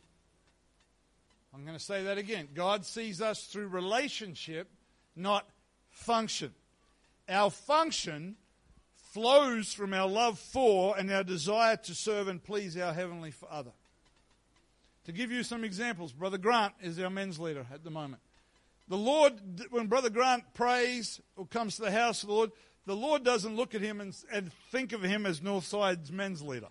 I'm 1.55 1.65
going 1.65 1.77
to 1.77 1.83
say 1.83 2.05
that 2.05 2.19
again. 2.19 2.49
God 2.55 2.85
sees 2.85 3.21
us 3.21 3.45
through 3.45 3.69
relationship, 3.69 4.69
not 5.17 5.49
function. 5.91 6.53
Our 7.29 7.51
function 7.51 8.37
flows 9.13 9.73
from 9.73 9.93
our 9.95 10.09
love 10.09 10.39
for 10.39 10.97
and 10.99 11.11
our 11.11 11.25
desire 11.25 11.77
to 11.77 11.95
serve 11.95 12.29
and 12.29 12.43
please 12.43 12.77
our 12.77 12.93
Heavenly 12.93 13.31
Father. 13.31 13.73
To 15.05 15.13
give 15.13 15.33
you 15.33 15.43
some 15.43 15.65
examples, 15.65 16.13
Brother 16.13 16.39
Grant 16.39 16.75
is 16.81 16.99
our 16.99 17.11
men's 17.11 17.39
leader 17.39 17.67
at 17.73 17.85
the 17.85 17.91
moment. 17.91 18.23
The 18.89 18.97
Lord, 18.97 19.35
when 19.71 19.87
Brother 19.87 20.11
Grant 20.11 20.45
prays 20.55 21.21
or 21.37 21.47
comes 21.47 21.77
to 21.77 21.83
the 21.83 21.91
house 21.91 22.23
of 22.23 22.29
the 22.29 22.35
Lord, 22.35 22.53
the 22.87 22.97
Lord 22.97 23.25
doesn't 23.25 23.57
look 23.57 23.75
at 23.75 23.81
him 23.81 24.01
and, 24.01 24.15
and 24.33 24.53
think 24.71 24.93
of 24.93 25.03
him 25.03 25.25
as 25.27 25.43
Northside's 25.43 26.11
men's 26.11 26.43
leader. 26.43 26.69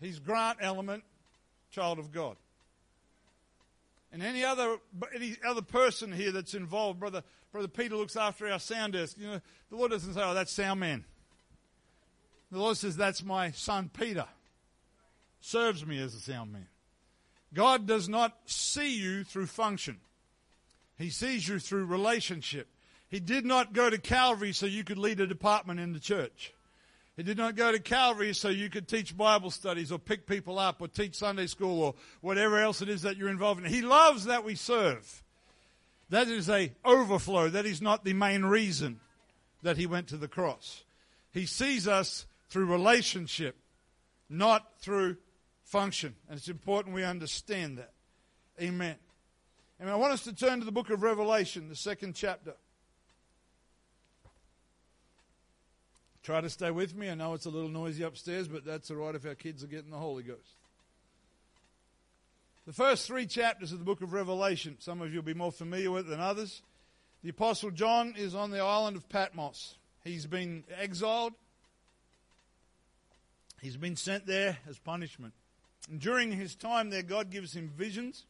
He's 0.00 0.18
Grant 0.18 0.58
Element, 0.60 1.04
child 1.70 1.98
of 1.98 2.12
God. 2.12 2.36
And 4.12 4.22
any 4.22 4.44
other 4.44 4.78
any 5.14 5.36
other 5.46 5.62
person 5.62 6.12
here 6.12 6.32
that's 6.32 6.54
involved, 6.54 6.98
brother 6.98 7.22
brother 7.52 7.68
Peter 7.68 7.96
looks 7.96 8.16
after 8.16 8.50
our 8.50 8.58
sound 8.58 8.94
desk. 8.94 9.16
You 9.18 9.26
know, 9.26 9.40
the 9.70 9.76
Lord 9.76 9.90
doesn't 9.90 10.14
say, 10.14 10.22
"Oh, 10.22 10.34
that's 10.34 10.52
sound 10.52 10.80
man." 10.80 11.04
The 12.50 12.58
Lord 12.58 12.76
says, 12.78 12.96
"That's 12.96 13.22
my 13.22 13.50
son 13.50 13.90
Peter." 13.90 14.26
Serves 15.40 15.84
me 15.84 15.98
as 15.98 16.14
a 16.14 16.20
sound 16.20 16.52
man. 16.52 16.68
God 17.52 17.86
does 17.86 18.08
not 18.08 18.36
see 18.46 18.98
you 18.98 19.24
through 19.24 19.46
function. 19.46 20.00
He 20.96 21.10
sees 21.10 21.46
you 21.46 21.58
through 21.58 21.86
relationship. 21.86 22.68
He 23.08 23.20
did 23.20 23.46
not 23.46 23.72
go 23.72 23.88
to 23.88 23.98
Calvary 23.98 24.52
so 24.52 24.66
you 24.66 24.84
could 24.84 24.98
lead 24.98 25.20
a 25.20 25.26
department 25.26 25.80
in 25.80 25.92
the 25.92 26.00
church. 26.00 26.52
He 27.18 27.24
did 27.24 27.36
not 27.36 27.56
go 27.56 27.72
to 27.72 27.80
Calvary 27.80 28.32
so 28.32 28.48
you 28.48 28.70
could 28.70 28.86
teach 28.86 29.16
Bible 29.16 29.50
studies 29.50 29.90
or 29.90 29.98
pick 29.98 30.24
people 30.24 30.56
up 30.56 30.80
or 30.80 30.86
teach 30.86 31.16
Sunday 31.16 31.48
school 31.48 31.82
or 31.82 31.94
whatever 32.20 32.60
else 32.60 32.80
it 32.80 32.88
is 32.88 33.02
that 33.02 33.16
you're 33.16 33.28
involved 33.28 33.60
in. 33.60 33.68
He 33.68 33.82
loves 33.82 34.26
that 34.26 34.44
we 34.44 34.54
serve. 34.54 35.24
That 36.10 36.28
is 36.28 36.48
a 36.48 36.72
overflow. 36.84 37.48
That 37.48 37.66
is 37.66 37.82
not 37.82 38.04
the 38.04 38.12
main 38.12 38.44
reason 38.44 39.00
that 39.64 39.76
he 39.76 39.84
went 39.84 40.06
to 40.08 40.16
the 40.16 40.28
cross. 40.28 40.84
He 41.32 41.44
sees 41.44 41.88
us 41.88 42.24
through 42.50 42.66
relationship, 42.66 43.56
not 44.30 44.78
through 44.78 45.16
function. 45.64 46.14
And 46.28 46.38
it's 46.38 46.48
important 46.48 46.94
we 46.94 47.02
understand 47.02 47.78
that. 47.78 47.94
Amen. 48.62 48.94
And 49.80 49.90
I 49.90 49.96
want 49.96 50.12
us 50.12 50.22
to 50.22 50.32
turn 50.32 50.60
to 50.60 50.64
the 50.64 50.70
book 50.70 50.88
of 50.90 51.02
Revelation, 51.02 51.68
the 51.68 51.74
second 51.74 52.14
chapter. 52.14 52.54
Try 56.22 56.40
to 56.40 56.50
stay 56.50 56.70
with 56.70 56.94
me. 56.94 57.10
I 57.10 57.14
know 57.14 57.34
it's 57.34 57.46
a 57.46 57.50
little 57.50 57.70
noisy 57.70 58.02
upstairs, 58.02 58.48
but 58.48 58.64
that's 58.64 58.90
all 58.90 58.98
right 58.98 59.14
if 59.14 59.24
our 59.24 59.34
kids 59.34 59.64
are 59.64 59.68
getting 59.68 59.90
the 59.90 59.96
Holy 59.96 60.22
Ghost. 60.22 60.56
The 62.66 62.72
first 62.74 63.06
three 63.06 63.24
chapters 63.24 63.72
of 63.72 63.78
the 63.78 63.84
book 63.84 64.02
of 64.02 64.12
Revelation, 64.12 64.76
some 64.78 65.00
of 65.00 65.10
you 65.10 65.16
will 65.16 65.22
be 65.22 65.32
more 65.32 65.52
familiar 65.52 65.90
with 65.90 66.06
than 66.06 66.20
others. 66.20 66.60
The 67.22 67.30
Apostle 67.30 67.70
John 67.70 68.14
is 68.16 68.34
on 68.34 68.50
the 68.50 68.60
island 68.60 68.96
of 68.96 69.08
Patmos. 69.08 69.76
He's 70.04 70.26
been 70.26 70.64
exiled, 70.78 71.32
he's 73.62 73.76
been 73.76 73.96
sent 73.96 74.26
there 74.26 74.58
as 74.68 74.78
punishment. 74.78 75.32
And 75.90 75.98
during 75.98 76.32
his 76.32 76.54
time 76.54 76.90
there, 76.90 77.02
God 77.02 77.30
gives 77.30 77.54
him 77.54 77.72
visions 77.74 78.26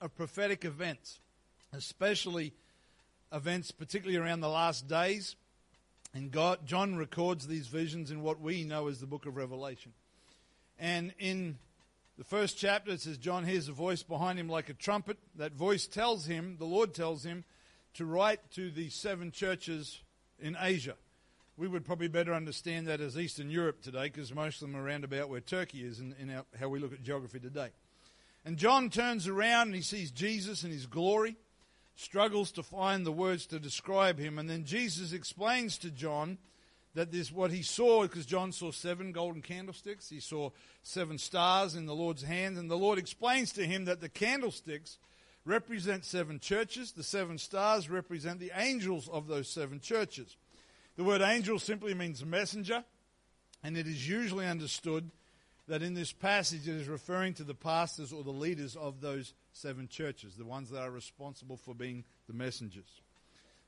of 0.00 0.16
prophetic 0.16 0.64
events, 0.64 1.20
especially 1.72 2.52
events, 3.32 3.70
particularly 3.70 4.18
around 4.18 4.40
the 4.40 4.48
last 4.48 4.88
days. 4.88 5.36
And 6.12 6.30
God, 6.30 6.66
John 6.66 6.96
records 6.96 7.46
these 7.46 7.68
visions 7.68 8.10
in 8.10 8.22
what 8.22 8.40
we 8.40 8.64
know 8.64 8.88
as 8.88 8.98
the 8.98 9.06
book 9.06 9.26
of 9.26 9.36
Revelation. 9.36 9.92
And 10.78 11.14
in 11.18 11.58
the 12.18 12.24
first 12.24 12.58
chapter, 12.58 12.92
it 12.92 13.00
says, 13.00 13.16
John 13.16 13.44
hears 13.44 13.68
a 13.68 13.72
voice 13.72 14.02
behind 14.02 14.38
him 14.38 14.48
like 14.48 14.68
a 14.68 14.74
trumpet. 14.74 15.18
That 15.36 15.52
voice 15.52 15.86
tells 15.86 16.26
him, 16.26 16.56
the 16.58 16.64
Lord 16.64 16.94
tells 16.94 17.24
him, 17.24 17.44
to 17.94 18.04
write 18.04 18.40
to 18.52 18.70
the 18.70 18.88
seven 18.90 19.30
churches 19.30 20.00
in 20.40 20.56
Asia. 20.60 20.94
We 21.56 21.68
would 21.68 21.84
probably 21.84 22.08
better 22.08 22.32
understand 22.32 22.86
that 22.86 23.00
as 23.00 23.18
Eastern 23.18 23.50
Europe 23.50 23.82
today, 23.82 24.04
because 24.04 24.34
most 24.34 24.62
of 24.62 24.68
them 24.68 24.76
are 24.76 24.84
around 24.84 25.04
about 25.04 25.28
where 25.28 25.40
Turkey 25.40 25.84
is 25.84 26.00
in, 26.00 26.14
in 26.18 26.30
our, 26.30 26.44
how 26.58 26.68
we 26.68 26.78
look 26.78 26.92
at 26.92 27.02
geography 27.02 27.38
today. 27.38 27.68
And 28.44 28.56
John 28.56 28.90
turns 28.90 29.28
around 29.28 29.68
and 29.68 29.74
he 29.74 29.82
sees 29.82 30.10
Jesus 30.10 30.64
in 30.64 30.70
his 30.70 30.86
glory 30.86 31.36
struggles 32.00 32.50
to 32.52 32.62
find 32.62 33.04
the 33.04 33.12
words 33.12 33.46
to 33.46 33.60
describe 33.60 34.18
him. 34.18 34.38
And 34.38 34.48
then 34.48 34.64
Jesus 34.64 35.12
explains 35.12 35.76
to 35.78 35.90
John 35.90 36.38
that 36.94 37.12
this 37.12 37.30
what 37.30 37.50
he 37.50 37.62
saw 37.62 38.02
because 38.02 38.26
John 38.26 38.52
saw 38.52 38.70
seven 38.70 39.12
golden 39.12 39.42
candlesticks. 39.42 40.08
He 40.08 40.20
saw 40.20 40.50
seven 40.82 41.18
stars 41.18 41.74
in 41.74 41.86
the 41.86 41.94
Lord's 41.94 42.22
hand, 42.22 42.56
and 42.56 42.70
the 42.70 42.78
Lord 42.78 42.98
explains 42.98 43.52
to 43.52 43.66
him 43.66 43.84
that 43.84 44.00
the 44.00 44.08
candlesticks 44.08 44.98
represent 45.44 46.04
seven 46.04 46.40
churches. 46.40 46.92
The 46.92 47.02
seven 47.02 47.38
stars 47.38 47.90
represent 47.90 48.40
the 48.40 48.52
angels 48.54 49.08
of 49.08 49.26
those 49.28 49.48
seven 49.48 49.78
churches. 49.78 50.36
The 50.96 51.04
word 51.04 51.20
angel 51.20 51.58
simply 51.58 51.94
means 51.94 52.24
messenger, 52.24 52.84
and 53.62 53.76
it 53.76 53.86
is 53.86 54.08
usually 54.08 54.46
understood 54.46 55.10
that 55.68 55.82
in 55.82 55.94
this 55.94 56.12
passage 56.12 56.66
it 56.66 56.74
is 56.74 56.88
referring 56.88 57.34
to 57.34 57.44
the 57.44 57.54
pastors 57.54 58.12
or 58.12 58.24
the 58.24 58.30
leaders 58.30 58.74
of 58.74 59.00
those 59.00 59.34
seven 59.60 59.88
churches, 59.88 60.36
the 60.36 60.44
ones 60.44 60.70
that 60.70 60.80
are 60.80 60.90
responsible 60.90 61.56
for 61.56 61.74
being 61.74 62.04
the 62.26 62.32
messengers. 62.32 63.00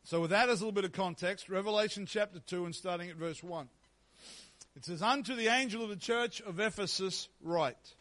So, 0.05 0.20
with 0.20 0.30
that 0.30 0.49
as 0.49 0.61
a 0.61 0.64
little 0.64 0.72
bit 0.72 0.84
of 0.84 0.93
context, 0.93 1.49
Revelation 1.49 2.07
chapter 2.07 2.40
2 2.40 2.64
and 2.64 2.74
starting 2.74 3.11
at 3.11 3.16
verse 3.16 3.43
1. 3.43 3.68
It 4.74 4.84
says, 4.84 5.03
Unto 5.03 5.36
the 5.36 5.49
angel 5.49 5.82
of 5.82 5.90
the 5.90 5.97
church 5.97 6.40
of 6.40 6.59
Ephesus 6.59 7.28
write, 7.43 7.95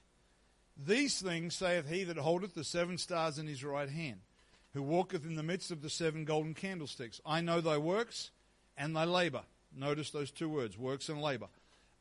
These 0.78 1.22
things 1.22 1.54
saith 1.56 1.90
he 1.90 2.04
that 2.06 2.18
holdeth 2.18 2.56
the 2.56 2.64
seven 2.64 2.98
stars 2.98 3.38
in 3.38 3.46
his 3.46 3.64
right 3.64 3.90
hand, 3.90 4.22
who 4.74 4.82
walketh 4.82 5.26
in 5.26 5.36
the 5.36 5.44
midst 5.44 5.70
of 5.70 5.82
the 5.82 5.90
seven 5.90 6.26
golden 6.26 6.54
candlesticks. 6.54 7.20
I 7.26 7.42
know 7.42 7.62
thy 7.62 7.78
works 7.78 8.32
and 8.78 8.96
thy 8.96 9.04
labor. 9.04 9.44
Notice 9.76 10.10
those 10.10 10.32
two 10.32 10.50
words, 10.50 10.78
works 10.78 11.10
and 11.10 11.22
labor. 11.22 11.48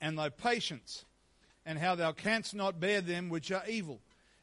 And 0.01 0.17
thy 0.17 0.31
patience, 0.31 1.05
and 1.67 1.79
how 1.79 1.95
thou 1.95 2.13
canst 2.13 2.55
not 2.55 2.81
bear 2.81 3.01
them 3.01 3.29
which 3.29 3.53
are 3.53 3.65
evil 3.69 4.01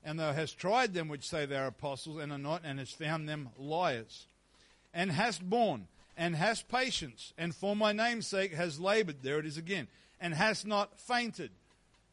and 0.08 0.18
thou 0.18 0.32
hast 0.32 0.58
tried 0.58 0.93
them 0.93 1.10
which 1.10 1.28
say 1.28 1.45
they 1.45 1.58
are 1.58 1.68
apostles 1.68 2.22
and 2.22 2.32
are 2.32 2.38
not, 2.38 2.62
and 2.64 2.80
hast 2.80 2.97
found 2.97 3.28
them 3.28 3.49
liars, 3.60 4.26
and 4.93 5.12
hast 5.12 5.47
borne, 5.47 5.86
and 6.16 6.34
hast 6.34 6.70
patience, 6.70 7.34
and 7.38 7.53
for 7.53 7.76
my 7.76 7.91
name's 7.91 8.26
sake 8.26 8.53
has 8.53 8.80
labored, 8.80 9.18
there 9.22 9.38
it 9.38 9.45
is 9.45 9.58
again, 9.58 9.86
and 10.22 10.34
hast 10.34 10.66
not 10.66 10.97
fainted. 10.97 11.51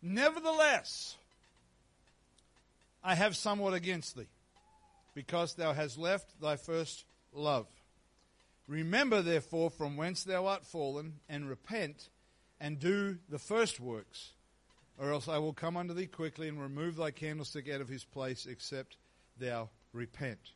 Nevertheless, 0.02 1.16
I 3.04 3.14
have 3.14 3.36
somewhat 3.36 3.74
against 3.74 4.16
thee, 4.16 4.26
because 5.14 5.54
thou 5.54 5.72
hast 5.72 5.96
left 5.96 6.40
thy 6.40 6.56
first 6.56 7.04
love. 7.32 7.68
Remember, 8.66 9.22
therefore, 9.22 9.70
from 9.70 9.96
whence 9.96 10.24
thou 10.24 10.46
art 10.46 10.64
fallen, 10.64 11.20
and 11.28 11.48
repent, 11.48 12.08
and 12.58 12.80
do 12.80 13.18
the 13.28 13.38
first 13.38 13.78
works 13.78 14.32
or 14.98 15.12
else 15.12 15.28
I 15.28 15.38
will 15.38 15.52
come 15.52 15.76
unto 15.76 15.94
thee 15.94 16.06
quickly 16.06 16.48
and 16.48 16.60
remove 16.60 16.96
thy 16.96 17.10
candlestick 17.10 17.68
out 17.68 17.80
of 17.80 17.88
his 17.88 18.04
place, 18.04 18.46
except 18.46 18.96
thou 19.38 19.70
repent. 19.92 20.52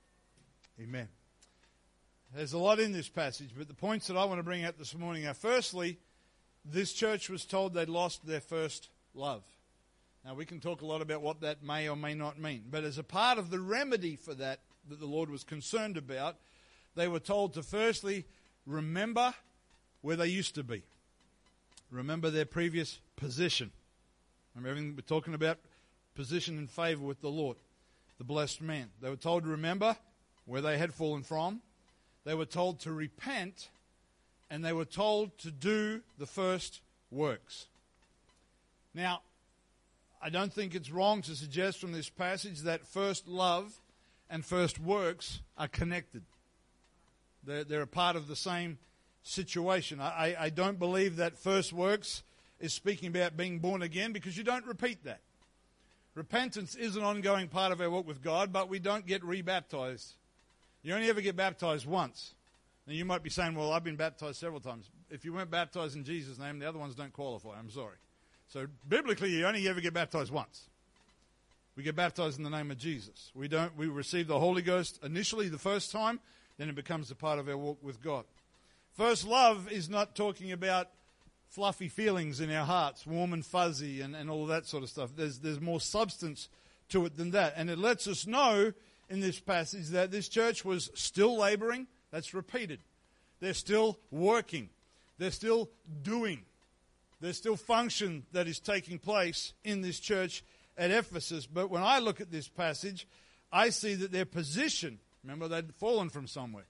Amen. 0.81 1.09
There's 2.35 2.53
a 2.53 2.59
lot 2.59 2.79
in 2.79 2.93
this 2.93 3.09
passage, 3.09 3.51
but 3.57 3.69
the 3.69 3.75
points 3.75 4.07
that 4.07 4.17
I 4.17 4.25
want 4.25 4.39
to 4.39 4.45
bring 4.45 4.65
out 4.65 4.79
this 4.79 4.95
morning 4.95 5.27
are 5.27 5.35
firstly, 5.35 5.99
this 6.65 6.93
church 6.93 7.31
was 7.31 7.45
told 7.45 7.73
they'd 7.73 7.89
lost 7.89 8.27
their 8.27 8.41
first 8.41 8.91
love. 9.15 9.43
Now, 10.25 10.35
we 10.35 10.45
can 10.45 10.61
talk 10.61 10.83
a 10.83 10.87
lot 10.87 11.01
about 11.01 11.23
what 11.23 11.41
that 11.41 11.63
may 11.63 11.89
or 11.89 11.97
may 11.97 12.15
not 12.15 12.39
mean, 12.39 12.65
but 12.71 12.85
as 12.85 12.99
a 12.99 13.03
part 13.03 13.39
of 13.39 13.51
the 13.51 13.61
remedy 13.61 14.15
for 14.15 14.35
that, 14.35 14.61
that 14.89 15.01
the 15.01 15.07
Lord 15.07 15.31
was 15.31 15.43
concerned 15.43 15.97
about, 15.97 16.37
they 16.95 17.09
were 17.09 17.21
told 17.21 17.55
to 17.55 17.63
firstly 17.63 18.27
remember 18.67 19.35
where 20.03 20.17
they 20.17 20.29
used 20.29 20.55
to 20.57 20.63
be, 20.63 20.83
remember 21.91 22.31
their 22.31 22.45
previous 22.45 23.01
position. 23.17 23.71
Remember 24.59 24.71
everything 24.71 24.97
we're 24.97 25.03
talking 25.03 25.35
about? 25.35 25.59
Position 26.17 26.59
in 26.59 26.67
favor 26.67 27.05
with 27.05 27.21
the 27.21 27.29
Lord, 27.29 27.59
the 28.19 28.25
blessed 28.25 28.61
man. 28.61 28.91
They 29.01 29.09
were 29.09 29.15
told 29.15 29.45
to 29.45 29.51
remember 29.51 29.97
where 30.47 30.61
they 30.61 30.79
had 30.79 30.93
fallen 30.93 31.23
from. 31.23 31.61
They 32.25 32.35
were 32.35 32.45
told 32.45 32.81
to 32.81 32.93
repent, 32.93 33.69
and 34.51 34.65
they 34.65 34.73
were 34.73 34.85
told 34.85 35.39
to 35.39 35.53
do 35.53 36.01
the 36.19 36.27
first 36.27 36.81
works. 37.13 37.69
Now, 38.95 39.21
I 40.21 40.29
don't 40.29 40.53
think 40.53 40.75
it's 40.75 40.91
wrong 40.91 41.23
to 41.23 41.37
suggest 41.37 41.81
from 41.81 41.93
this 41.93 42.09
passage 42.09 42.63
that 42.63 42.85
first 42.85 43.29
love 43.29 43.81
and 44.29 44.45
first 44.45 44.81
works 44.81 45.41
are 45.57 45.69
connected. 45.69 46.25
They're, 47.45 47.63
they're 47.63 47.83
a 47.83 47.87
part 47.87 48.17
of 48.17 48.27
the 48.27 48.35
same 48.35 48.79
situation. 49.23 50.01
I, 50.01 50.35
I, 50.37 50.51
don't 50.51 50.81
believe 50.81 51.17
that 51.17 51.39
first 51.39 51.73
works 51.73 52.25
is 52.61 52.73
speaking 52.73 53.09
about 53.09 53.37
being 53.37 53.59
born 53.59 53.83
again 53.83 54.13
because 54.13 54.37
you 54.37 54.45
don't 54.45 54.67
repeat 54.67 55.05
that. 55.05 55.21
Repentance 56.15 56.75
is 56.75 56.97
an 56.97 57.05
ongoing 57.05 57.49
part 57.49 57.73
of 57.73 57.81
our 57.81 57.91
walk 57.91 58.07
with 58.07 58.23
God, 58.23 58.53
but 58.53 58.69
we 58.69 58.79
don't 58.79 59.07
get 59.07 59.23
rebaptized. 59.23 60.15
You 60.83 60.95
only 60.95 61.09
ever 61.09 61.21
get 61.21 61.37
baptized 61.37 61.87
once. 61.87 62.35
Now 62.87 62.95
you 62.95 63.05
might 63.05 63.23
be 63.23 63.31
saying, 63.31 63.55
well, 63.55 63.73
I've 63.73 63.85
been 63.85 63.97
baptized 63.97 64.37
several 64.37 64.61
times. 64.61 64.91
If 65.11 65.25
you 65.25 65.33
weren't 65.33 65.51
baptized 65.51 65.95
in 65.95 66.05
Jesus' 66.05 66.39
name, 66.39 66.59
the 66.59 66.69
other 66.69 66.79
ones 66.79 66.95
don't 66.95 67.13
qualify. 67.13 67.59
I'm 67.59 67.71
sorry. 67.71 67.97
So 68.49 68.67
biblically, 68.89 69.31
you 69.31 69.47
only 69.47 69.69
ever 69.69 69.81
get 69.81 69.95
baptized 69.95 70.33
once. 70.33 70.69
We 71.77 71.83
get 71.83 71.95
baptized 71.95 72.39
in 72.39 72.45
the 72.45 72.51
name 72.51 72.71
of 72.71 72.79
Jesus. 72.79 73.31
We 73.35 73.47
don't. 73.47 73.77
We 73.77 73.87
receive 73.87 74.27
the 74.27 74.41
Holy 74.41 74.63
Ghost 74.63 74.99
initially 75.05 75.49
the 75.49 75.59
first 75.59 75.93
time 75.93 76.19
then 76.59 76.69
it 76.69 76.75
becomes 76.75 77.11
a 77.11 77.15
part 77.15 77.39
of 77.39 77.49
our 77.49 77.57
walk 77.57 77.79
with 77.83 78.03
God. 78.03 78.25
First 78.97 79.27
love 79.27 79.71
is 79.71 79.89
not 79.89 80.17
talking 80.17 80.53
about 80.53 80.89
fluffy 81.49 81.89
feelings 81.89 82.41
in 82.41 82.51
our 82.51 82.65
hearts, 82.65 83.07
warm 83.07 83.33
and 83.33 83.45
fuzzy, 83.45 84.01
and, 84.01 84.15
and 84.15 84.31
all 84.31 84.47
that 84.47 84.67
sort 84.67 84.83
of 84.83 84.91
stuff. 84.91 85.11
There's, 85.17 85.39
there's 85.39 85.61
more 85.61 85.81
substance 85.81 86.49
to 86.91 87.05
it 87.07 87.17
than 87.17 87.33
that. 87.33 87.55
And 87.57 87.71
it 87.71 87.79
lets 87.79 88.07
us 88.07 88.27
know 88.27 88.73
in 89.09 89.21
this 89.21 89.41
passage 89.41 89.89
that 89.89 90.11
this 90.11 90.29
church 90.29 90.65
was 90.65 90.91
still 90.95 91.37
laboring. 91.39 91.87
That's 92.11 92.35
repeated. 92.35 92.81
They're 93.41 93.55
still 93.55 93.99
working. 94.11 94.69
They're 95.19 95.31
still 95.31 95.71
doing. 96.03 96.43
There's 97.21 97.37
still 97.37 97.57
function 97.57 98.25
that 98.33 98.47
is 98.47 98.61
taking 98.61 98.99
place 98.99 99.53
in 99.65 99.83
this 99.83 99.99
church 99.99 100.45
at 100.77 100.91
Ephesus. 100.91 101.47
But 101.47 101.71
when 101.71 101.83
I 101.83 101.99
look 101.99 102.21
at 102.21 102.31
this 102.31 102.49
passage, 102.49 103.07
I 103.51 103.71
see 103.71 103.95
that 103.95 104.13
their 104.13 104.25
position, 104.25 104.99
remember 105.25 105.49
they'd 105.49 105.75
fallen 105.75 106.11
from 106.11 106.27
somewhere, 106.27 106.67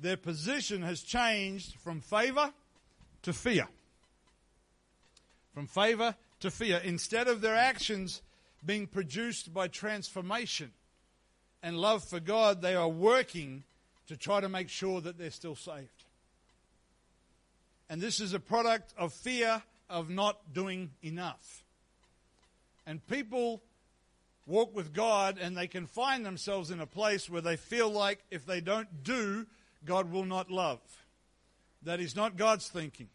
their 0.00 0.16
position 0.16 0.82
has 0.82 1.02
changed 1.02 1.74
from 1.80 2.00
favor 2.00 2.52
to 3.22 3.32
fear. 3.32 3.68
From 5.58 5.66
favor 5.66 6.14
to 6.38 6.52
fear. 6.52 6.80
Instead 6.84 7.26
of 7.26 7.40
their 7.40 7.56
actions 7.56 8.22
being 8.64 8.86
produced 8.86 9.52
by 9.52 9.66
transformation 9.66 10.70
and 11.64 11.76
love 11.76 12.04
for 12.04 12.20
God, 12.20 12.62
they 12.62 12.76
are 12.76 12.88
working 12.88 13.64
to 14.06 14.16
try 14.16 14.40
to 14.40 14.48
make 14.48 14.68
sure 14.68 15.00
that 15.00 15.18
they're 15.18 15.32
still 15.32 15.56
saved. 15.56 16.04
And 17.90 18.00
this 18.00 18.20
is 18.20 18.34
a 18.34 18.38
product 18.38 18.94
of 18.96 19.12
fear 19.12 19.64
of 19.90 20.08
not 20.08 20.38
doing 20.54 20.92
enough. 21.02 21.64
And 22.86 23.04
people 23.08 23.60
walk 24.46 24.76
with 24.76 24.94
God 24.94 25.38
and 25.42 25.56
they 25.56 25.66
can 25.66 25.86
find 25.86 26.24
themselves 26.24 26.70
in 26.70 26.78
a 26.78 26.86
place 26.86 27.28
where 27.28 27.42
they 27.42 27.56
feel 27.56 27.90
like 27.90 28.20
if 28.30 28.46
they 28.46 28.60
don't 28.60 29.02
do, 29.02 29.44
God 29.84 30.12
will 30.12 30.24
not 30.24 30.52
love. 30.52 30.78
That 31.82 31.98
is 31.98 32.14
not 32.14 32.36
God's 32.36 32.68
thinking. 32.68 33.08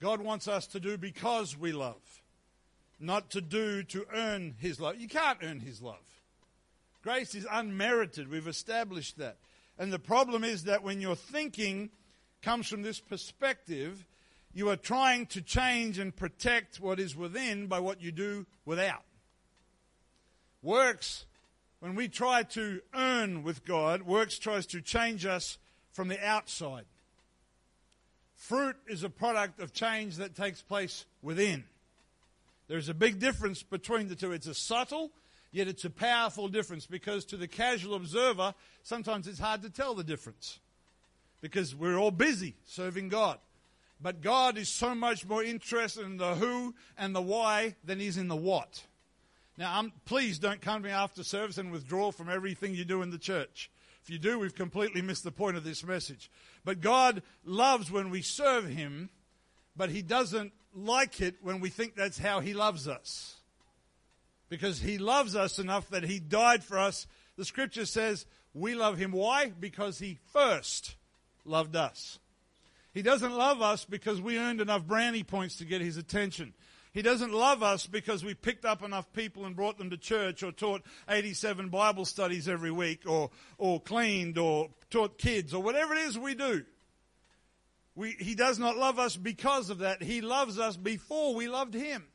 God 0.00 0.20
wants 0.20 0.48
us 0.48 0.66
to 0.68 0.80
do 0.80 0.96
because 0.96 1.58
we 1.58 1.72
love, 1.72 2.22
not 2.98 3.30
to 3.30 3.40
do 3.40 3.82
to 3.84 4.06
earn 4.14 4.54
His 4.58 4.80
love. 4.80 4.96
You 4.98 5.08
can't 5.08 5.38
earn 5.42 5.60
His 5.60 5.82
love. 5.82 5.96
Grace 7.02 7.34
is 7.34 7.46
unmerited. 7.50 8.30
We've 8.30 8.48
established 8.48 9.18
that. 9.18 9.36
And 9.78 9.92
the 9.92 9.98
problem 9.98 10.44
is 10.44 10.64
that 10.64 10.82
when 10.82 11.00
your 11.00 11.16
thinking 11.16 11.90
comes 12.42 12.66
from 12.66 12.82
this 12.82 13.00
perspective, 13.00 14.06
you 14.52 14.68
are 14.68 14.76
trying 14.76 15.26
to 15.26 15.40
change 15.40 15.98
and 15.98 16.14
protect 16.14 16.80
what 16.80 16.98
is 16.98 17.16
within 17.16 17.66
by 17.66 17.80
what 17.80 18.02
you 18.02 18.12
do 18.12 18.46
without. 18.64 19.04
Works, 20.62 21.24
when 21.78 21.94
we 21.94 22.08
try 22.08 22.42
to 22.42 22.80
earn 22.94 23.42
with 23.42 23.64
God, 23.64 24.02
works 24.02 24.38
tries 24.38 24.66
to 24.66 24.82
change 24.82 25.24
us 25.24 25.58
from 25.92 26.08
the 26.08 26.22
outside. 26.22 26.84
Fruit 28.40 28.74
is 28.86 29.04
a 29.04 29.10
product 29.10 29.60
of 29.60 29.74
change 29.74 30.16
that 30.16 30.34
takes 30.34 30.62
place 30.62 31.04
within. 31.20 31.62
There's 32.68 32.88
a 32.88 32.94
big 32.94 33.20
difference 33.20 33.62
between 33.62 34.08
the 34.08 34.14
two. 34.14 34.32
It's 34.32 34.46
a 34.46 34.54
subtle, 34.54 35.10
yet 35.52 35.68
it's 35.68 35.84
a 35.84 35.90
powerful 35.90 36.48
difference 36.48 36.86
because 36.86 37.26
to 37.26 37.36
the 37.36 37.46
casual 37.46 37.94
observer, 37.94 38.54
sometimes 38.82 39.28
it's 39.28 39.38
hard 39.38 39.60
to 39.62 39.68
tell 39.68 39.92
the 39.92 40.02
difference 40.02 40.58
because 41.42 41.74
we're 41.74 41.98
all 41.98 42.10
busy 42.10 42.54
serving 42.64 43.10
God. 43.10 43.38
But 44.00 44.22
God 44.22 44.56
is 44.56 44.70
so 44.70 44.94
much 44.94 45.28
more 45.28 45.44
interested 45.44 46.06
in 46.06 46.16
the 46.16 46.34
who 46.34 46.74
and 46.96 47.14
the 47.14 47.20
why 47.20 47.76
than 47.84 48.00
he 48.00 48.06
is 48.06 48.16
in 48.16 48.28
the 48.28 48.36
what. 48.36 48.82
Now, 49.58 49.78
I'm, 49.78 49.92
please 50.06 50.38
don't 50.38 50.62
come 50.62 50.82
to 50.82 50.88
me 50.88 50.94
after 50.94 51.22
service 51.24 51.58
and 51.58 51.70
withdraw 51.70 52.10
from 52.10 52.30
everything 52.30 52.74
you 52.74 52.86
do 52.86 53.02
in 53.02 53.10
the 53.10 53.18
church. 53.18 53.70
If 54.02 54.08
you 54.08 54.18
do, 54.18 54.38
we've 54.38 54.54
completely 54.54 55.02
missed 55.02 55.24
the 55.24 55.30
point 55.30 55.58
of 55.58 55.64
this 55.64 55.84
message. 55.84 56.30
But 56.64 56.80
God 56.80 57.22
loves 57.44 57.90
when 57.90 58.10
we 58.10 58.22
serve 58.22 58.68
Him, 58.68 59.10
but 59.76 59.90
He 59.90 60.02
doesn't 60.02 60.52
like 60.74 61.20
it 61.20 61.36
when 61.42 61.60
we 61.60 61.70
think 61.70 61.94
that's 61.94 62.18
how 62.18 62.40
He 62.40 62.54
loves 62.54 62.86
us. 62.86 63.36
Because 64.48 64.80
He 64.80 64.98
loves 64.98 65.36
us 65.36 65.58
enough 65.58 65.88
that 65.90 66.04
He 66.04 66.18
died 66.18 66.62
for 66.62 66.78
us. 66.78 67.06
The 67.36 67.44
scripture 67.44 67.86
says 67.86 68.26
we 68.54 68.74
love 68.74 68.98
Him. 68.98 69.12
Why? 69.12 69.52
Because 69.58 69.98
He 69.98 70.18
first 70.32 70.96
loved 71.44 71.76
us. 71.76 72.18
He 72.92 73.02
doesn't 73.02 73.32
love 73.32 73.62
us 73.62 73.84
because 73.84 74.20
we 74.20 74.38
earned 74.38 74.60
enough 74.60 74.84
brownie 74.84 75.22
points 75.22 75.56
to 75.56 75.64
get 75.64 75.80
his 75.80 75.96
attention. 75.96 76.54
He 76.92 77.02
doesn't 77.02 77.32
love 77.32 77.62
us 77.62 77.86
because 77.86 78.24
we 78.24 78.34
picked 78.34 78.64
up 78.64 78.82
enough 78.82 79.12
people 79.12 79.46
and 79.46 79.54
brought 79.54 79.78
them 79.78 79.90
to 79.90 79.96
church 79.96 80.42
or 80.42 80.50
taught 80.50 80.82
87 81.08 81.68
Bible 81.68 82.04
studies 82.04 82.48
every 82.48 82.72
week 82.72 83.02
or, 83.06 83.30
or 83.58 83.80
cleaned 83.80 84.38
or 84.38 84.70
taught 84.90 85.16
kids 85.16 85.54
or 85.54 85.62
whatever 85.62 85.94
it 85.94 86.00
is 86.00 86.18
we 86.18 86.34
do. 86.34 86.64
We, 87.94 88.12
he 88.18 88.34
does 88.34 88.58
not 88.58 88.76
love 88.76 88.98
us 88.98 89.16
because 89.16 89.70
of 89.70 89.78
that. 89.78 90.02
He 90.02 90.20
loves 90.20 90.58
us 90.58 90.76
before 90.76 91.34
we 91.34 91.48
loved 91.48 91.74
him. 91.74 92.06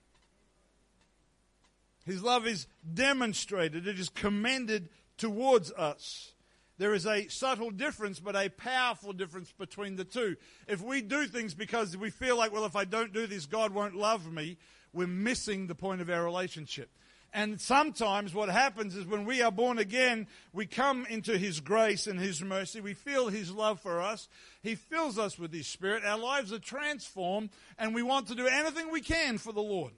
His 2.06 2.22
love 2.22 2.46
is 2.46 2.68
demonstrated. 2.94 3.88
It 3.88 4.00
is 4.00 4.10
commended 4.10 4.90
towards 5.18 5.72
us. 5.72 6.34
There 6.78 6.94
is 6.94 7.06
a 7.06 7.28
subtle 7.30 7.72
difference, 7.72 8.20
but 8.20 8.36
a 8.36 8.50
powerful 8.50 9.14
difference 9.14 9.52
between 9.58 9.96
the 9.96 10.04
two. 10.04 10.36
If 10.68 10.82
we 10.82 11.02
do 11.02 11.26
things 11.26 11.54
because 11.54 11.96
we 11.96 12.10
feel 12.10 12.38
like, 12.38 12.52
well, 12.52 12.66
if 12.66 12.76
I 12.76 12.84
don't 12.84 13.14
do 13.14 13.28
this, 13.28 13.46
God 13.46 13.74
won't 13.74 13.96
love 13.96 14.32
me, 14.32 14.58
we're 14.92 15.08
missing 15.08 15.68
the 15.68 15.76
point 15.76 16.02
of 16.02 16.10
our 16.10 16.24
relationship. 16.24 16.90
And 17.34 17.60
sometimes 17.60 18.34
what 18.34 18.48
happens 18.48 18.96
is 18.96 19.06
when 19.06 19.26
we 19.26 19.42
are 19.42 19.52
born 19.52 19.78
again, 19.78 20.28
we 20.54 20.66
come 20.66 21.06
into 21.10 21.38
His 21.38 21.60
grace 21.60 22.08
and 22.08 22.18
His 22.18 22.42
mercy. 22.42 22.80
We 22.80 22.94
feel 22.94 23.28
His 23.28 23.52
love 23.52 23.82
for 23.82 24.02
us. 24.02 24.30
He 24.64 24.76
fills 24.76 25.20
us 25.20 25.38
with 25.38 25.54
His 25.54 25.68
Spirit. 25.68 26.06
Our 26.06 26.18
lives 26.18 26.54
are 26.54 26.60
transformed, 26.60 27.50
and 27.78 27.94
we 27.94 28.04
want 28.04 28.28
to 28.28 28.36
do 28.36 28.48
anything 28.48 28.90
we 28.90 29.02
can 29.02 29.38
for 29.38 29.52
the 29.52 29.62
Lord. 29.62 29.92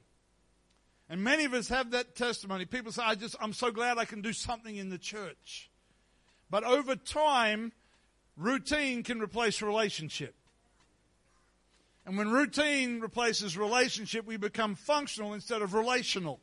And 1.09 1.23
many 1.23 1.45
of 1.45 1.53
us 1.53 1.69
have 1.69 1.91
that 1.91 2.15
testimony. 2.15 2.65
People 2.65 2.91
say, 2.91 3.03
I 3.05 3.13
just, 3.13 3.35
I'm 3.39 3.53
so 3.53 3.71
glad 3.71 3.99
I 3.99 4.05
can 4.05 4.21
do 4.21 4.33
something 4.33 4.75
in 4.75 4.89
the 4.89 4.97
church. 4.97 5.69
But 6.49 6.63
over 6.63 6.95
time, 6.95 7.71
routine 8.37 9.03
can 9.03 9.19
replace 9.19 9.61
relationship. 9.61 10.33
And 12.05 12.17
when 12.17 12.31
routine 12.31 13.01
replaces 13.01 13.57
relationship, 13.57 14.25
we 14.25 14.37
become 14.37 14.75
functional 14.75 15.33
instead 15.33 15.61
of 15.61 15.73
relational. 15.73 16.39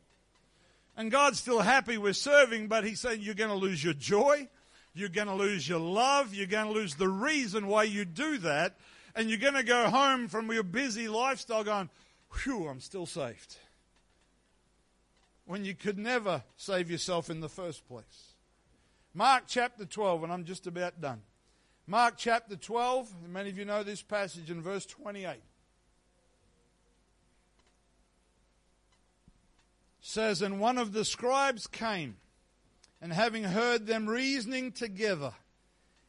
And 0.95 1.11
God's 1.11 1.39
still 1.39 1.61
happy 1.61 1.97
with 1.97 2.17
serving, 2.17 2.69
but 2.69 2.85
He's 2.85 3.01
saying 3.01 3.23
you're 3.23 3.35
going 3.35 3.51
to 3.51 3.57
lose 3.57 3.83
your 3.83 3.95
joy, 3.95 4.49
you're 4.93 5.09
going 5.09 5.27
to 5.27 5.35
lose 5.35 5.67
your 5.67 5.81
love, 5.81 6.35
you're 6.35 6.47
going 6.47 6.67
to 6.67 6.73
lose 6.73 6.97
the 6.97 7.09
reason 7.09 7.67
why 7.67 7.85
you 7.85 8.05
do 8.05 8.37
that, 8.39 8.77
and 9.17 9.31
you're 9.31 9.39
going 9.39 9.55
to 9.55 9.63
go 9.63 9.89
home 9.89 10.29
from 10.29 10.53
your 10.53 10.63
busy 10.63 11.09
lifestyle 11.09 11.65
going, 11.65 11.89
whew, 12.43 12.69
I'm 12.69 12.81
still 12.81 13.07
saved. 13.07 13.57
When 15.47 15.65
you 15.65 15.75
could 15.75 15.99
never 15.99 16.43
save 16.59 16.91
yourself 16.91 17.31
in 17.31 17.41
the 17.41 17.49
first 17.49 17.89
place. 17.89 18.34
Mark 19.17 19.45
chapter 19.47 19.85
12, 19.85 20.25
and 20.25 20.33
I'm 20.33 20.45
just 20.45 20.67
about 20.67 21.01
done. 21.01 21.23
Mark 21.87 22.15
chapter 22.17 22.57
12, 22.57 23.29
many 23.29 23.49
of 23.49 23.57
you 23.57 23.65
know 23.65 23.85
this 23.85 24.03
passage 24.03 24.51
in 24.51 24.61
verse 24.61 24.85
28. 24.87 25.37
Says, 30.01 30.43
And 30.43 30.59
one 30.59 30.79
of 30.79 30.93
the 30.93 31.05
scribes 31.05 31.69
came, 31.69 32.17
and 33.01 33.13
having 33.13 33.45
heard 33.45 33.87
them 33.87 34.09
reasoning 34.09 34.73
together, 34.73 35.33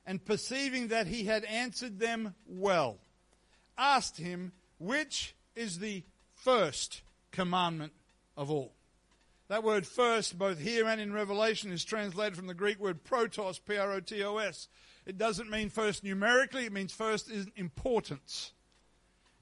and 0.08 0.26
perceiving 0.26 0.88
that 0.88 1.06
he 1.06 1.26
had 1.26 1.44
answered 1.46 2.00
them 2.00 2.34
well, 2.48 2.98
asked 3.78 4.18
him, 4.18 4.52
Which 4.80 5.36
is 5.56 5.78
the 5.78 6.02
first 6.34 7.04
commandment 7.32 7.94
of 8.36 8.50
all? 8.50 8.74
That 9.48 9.64
word 9.64 9.86
first, 9.86 10.38
both 10.38 10.60
here 10.60 10.88
and 10.88 11.00
in 11.00 11.14
Revelation, 11.14 11.72
is 11.72 11.86
translated 11.86 12.36
from 12.36 12.48
the 12.48 12.56
Greek 12.56 12.80
word 12.80 13.04
protos, 13.04 13.60
P 13.64 13.78
R 13.78 13.92
O 13.94 14.00
T 14.00 14.24
O 14.24 14.38
S. 14.38 14.68
It 15.06 15.18
doesn't 15.20 15.52
mean 15.52 15.70
first 15.70 16.04
numerically, 16.04 16.66
it 16.66 16.74
means 16.74 16.92
first 16.92 17.30
in 17.30 17.52
importance, 17.56 18.54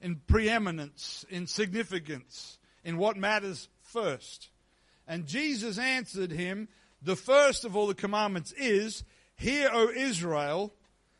in 0.02 0.16
preeminence, 0.26 1.24
in 1.30 1.46
significance, 1.46 2.58
in 2.84 2.98
what 2.98 3.16
matters 3.16 3.68
first. 3.80 4.50
And 5.08 5.26
Jesus 5.26 5.78
answered 5.78 6.32
him, 6.32 6.68
The 7.00 7.16
first 7.16 7.64
of 7.64 7.74
all 7.74 7.86
the 7.86 7.94
commandments 7.94 8.52
is, 8.52 9.04
Hear, 9.36 9.70
O 9.72 9.88
Israel, 9.88 10.74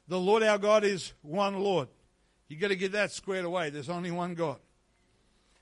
the 0.09 0.21
Lord 0.21 0.43
our 0.43 0.59
God 0.59 0.85
is 0.85 1.15
one 1.23 1.59
Lord. 1.59 1.89
You've 2.49 2.61
got 2.61 2.69
to 2.69 2.77
get 2.77 2.93
that 2.93 3.13
squared 3.13 3.47
away. 3.47 3.71
There's 3.71 3.89
only 3.89 4.11
one 4.11 4.35
God. 4.35 4.59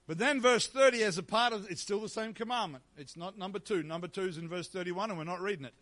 But 0.06 0.18
then 0.18 0.40
verse 0.40 0.66
30 0.66 1.02
as 1.04 1.18
a 1.18 1.22
part 1.22 1.52
of 1.52 1.70
it's 1.70 1.82
still 1.82 2.00
the 2.00 2.08
same 2.08 2.34
commandment. 2.34 2.84
It's 2.96 3.16
not 3.16 3.38
number 3.38 3.58
2. 3.58 3.82
Number 3.82 4.08
2 4.08 4.22
is 4.22 4.38
in 4.38 4.48
verse 4.48 4.68
31 4.68 5.10
and 5.10 5.18
we're 5.18 5.24
not 5.24 5.40
reading 5.40 5.64
it. 5.64 5.74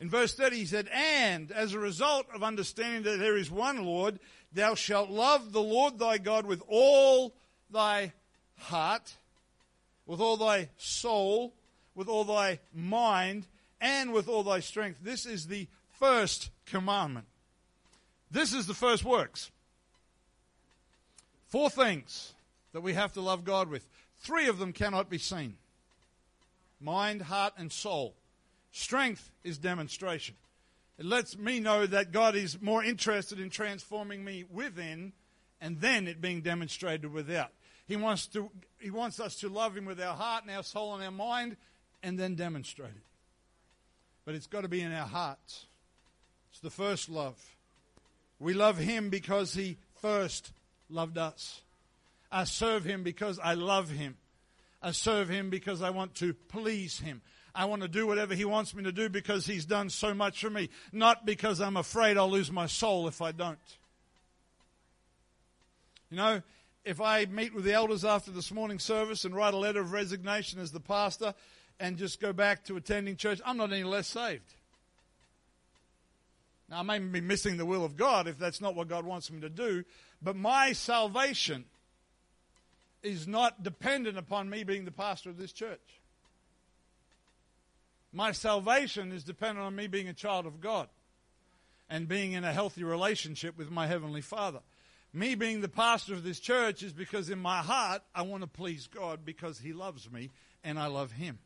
In 0.00 0.08
verse 0.10 0.34
30 0.34 0.56
he 0.56 0.66
said, 0.66 0.88
"And 0.92 1.50
as 1.50 1.74
a 1.74 1.78
result 1.78 2.26
of 2.32 2.42
understanding 2.42 3.02
that 3.02 3.18
there 3.18 3.36
is 3.36 3.50
one 3.50 3.84
Lord, 3.84 4.20
thou 4.52 4.74
shalt 4.74 5.10
love 5.10 5.52
the 5.52 5.62
Lord 5.62 5.98
thy 5.98 6.18
God 6.18 6.46
with 6.46 6.62
all 6.68 7.34
thy 7.70 8.12
heart, 8.56 9.16
with 10.06 10.20
all 10.20 10.36
thy 10.36 10.70
soul, 10.76 11.54
with 11.94 12.08
all 12.08 12.24
thy 12.24 12.60
mind, 12.72 13.46
and 13.80 14.12
with 14.12 14.28
all 14.28 14.44
thy 14.44 14.60
strength." 14.60 15.00
This 15.02 15.26
is 15.26 15.46
the 15.46 15.68
first 15.98 16.50
commandment. 16.64 17.26
This 18.30 18.52
is 18.52 18.66
the 18.66 18.74
first 18.74 19.04
works. 19.04 19.50
Four 21.48 21.70
things 21.70 22.34
that 22.72 22.80
we 22.82 22.94
have 22.94 23.12
to 23.14 23.20
love 23.20 23.44
God 23.44 23.68
with. 23.68 23.86
Three 24.18 24.48
of 24.48 24.58
them 24.58 24.72
cannot 24.72 25.08
be 25.08 25.18
seen 25.18 25.56
mind, 26.80 27.22
heart, 27.22 27.54
and 27.56 27.72
soul. 27.72 28.14
Strength 28.70 29.30
is 29.42 29.58
demonstration. 29.58 30.36
It 30.98 31.04
lets 31.04 31.38
me 31.38 31.60
know 31.60 31.86
that 31.86 32.12
God 32.12 32.34
is 32.36 32.60
more 32.60 32.84
interested 32.84 33.40
in 33.40 33.50
transforming 33.50 34.24
me 34.24 34.44
within 34.50 35.12
and 35.60 35.80
then 35.80 36.06
it 36.06 36.20
being 36.20 36.40
demonstrated 36.40 37.12
without. 37.12 37.50
He 37.86 37.96
wants, 37.96 38.26
to, 38.28 38.50
he 38.78 38.90
wants 38.90 39.18
us 39.18 39.36
to 39.36 39.48
love 39.48 39.76
Him 39.76 39.86
with 39.86 40.00
our 40.00 40.14
heart 40.14 40.44
and 40.44 40.54
our 40.54 40.62
soul 40.62 40.94
and 40.94 41.02
our 41.02 41.10
mind 41.10 41.56
and 42.02 42.18
then 42.18 42.34
demonstrate 42.34 42.90
it. 42.90 43.02
But 44.24 44.34
it's 44.34 44.46
got 44.46 44.60
to 44.60 44.68
be 44.68 44.82
in 44.82 44.92
our 44.92 45.06
hearts. 45.06 45.66
It's 46.50 46.60
the 46.60 46.70
first 46.70 47.08
love. 47.08 47.38
We 48.38 48.54
love 48.54 48.76
Him 48.76 49.08
because 49.08 49.54
He 49.54 49.78
first 50.00 50.52
loved 50.90 51.16
us. 51.16 51.62
I 52.30 52.44
serve 52.44 52.84
Him 52.84 53.02
because 53.02 53.38
I 53.38 53.54
love 53.54 53.90
Him. 53.90 54.16
I 54.82 54.92
serve 54.92 55.28
Him 55.28 55.50
because 55.50 55.82
I 55.82 55.90
want 55.90 56.14
to 56.16 56.34
please 56.34 57.00
Him. 57.00 57.22
I 57.54 57.64
want 57.64 57.82
to 57.82 57.88
do 57.88 58.06
whatever 58.06 58.34
He 58.34 58.44
wants 58.44 58.74
me 58.74 58.84
to 58.84 58.92
do 58.92 59.08
because 59.08 59.46
He's 59.46 59.64
done 59.64 59.90
so 59.90 60.14
much 60.14 60.40
for 60.40 60.50
me, 60.50 60.68
not 60.92 61.26
because 61.26 61.60
I'm 61.60 61.76
afraid 61.76 62.16
I'll 62.16 62.30
lose 62.30 62.52
my 62.52 62.66
soul 62.66 63.08
if 63.08 63.20
I 63.20 63.32
don't. 63.32 63.58
You 66.10 66.16
know, 66.16 66.42
if 66.84 67.00
I 67.00 67.26
meet 67.26 67.54
with 67.54 67.64
the 67.64 67.74
elders 67.74 68.04
after 68.04 68.30
this 68.30 68.50
morning 68.50 68.78
service 68.78 69.24
and 69.24 69.34
write 69.34 69.54
a 69.54 69.58
letter 69.58 69.80
of 69.80 69.92
resignation 69.92 70.60
as 70.60 70.72
the 70.72 70.80
pastor 70.80 71.34
and 71.80 71.98
just 71.98 72.20
go 72.20 72.32
back 72.32 72.64
to 72.64 72.76
attending 72.76 73.16
church, 73.16 73.40
I'm 73.44 73.56
not 73.56 73.72
any 73.72 73.84
less 73.84 74.06
saved. 74.06 74.54
Now, 76.70 76.80
I 76.80 76.82
may 76.82 76.98
be 76.98 77.20
missing 77.20 77.56
the 77.56 77.66
will 77.66 77.84
of 77.84 77.96
God 77.96 78.28
if 78.28 78.38
that's 78.38 78.60
not 78.60 78.74
what 78.74 78.88
God 78.88 79.04
wants 79.04 79.30
me 79.30 79.40
to 79.40 79.48
do, 79.48 79.84
but 80.22 80.36
my 80.36 80.72
salvation 80.72 81.64
is 83.02 83.26
not 83.26 83.62
dependent 83.62 84.18
upon 84.18 84.50
me 84.50 84.64
being 84.64 84.84
the 84.84 84.90
pastor 84.90 85.30
of 85.30 85.38
this 85.38 85.52
church. 85.52 86.00
My 88.12 88.32
salvation 88.32 89.12
is 89.12 89.24
dependent 89.24 89.66
on 89.66 89.76
me 89.76 89.86
being 89.86 90.08
a 90.08 90.14
child 90.14 90.46
of 90.46 90.60
God 90.60 90.88
and 91.90 92.08
being 92.08 92.32
in 92.32 92.44
a 92.44 92.52
healthy 92.52 92.84
relationship 92.84 93.56
with 93.56 93.70
my 93.70 93.86
Heavenly 93.86 94.20
Father 94.22 94.60
me 95.12 95.34
being 95.34 95.60
the 95.60 95.68
pastor 95.68 96.12
of 96.14 96.22
this 96.22 96.38
church 96.38 96.82
is 96.82 96.92
because 96.92 97.30
in 97.30 97.38
my 97.38 97.58
heart 97.58 98.02
I 98.14 98.22
want 98.22 98.42
to 98.42 98.46
please 98.46 98.86
God 98.86 99.24
because 99.24 99.58
He 99.58 99.72
loves 99.72 100.10
me 100.10 100.30
and 100.62 100.78
I 100.78 100.86
love 100.86 101.12
Him. 101.12 101.38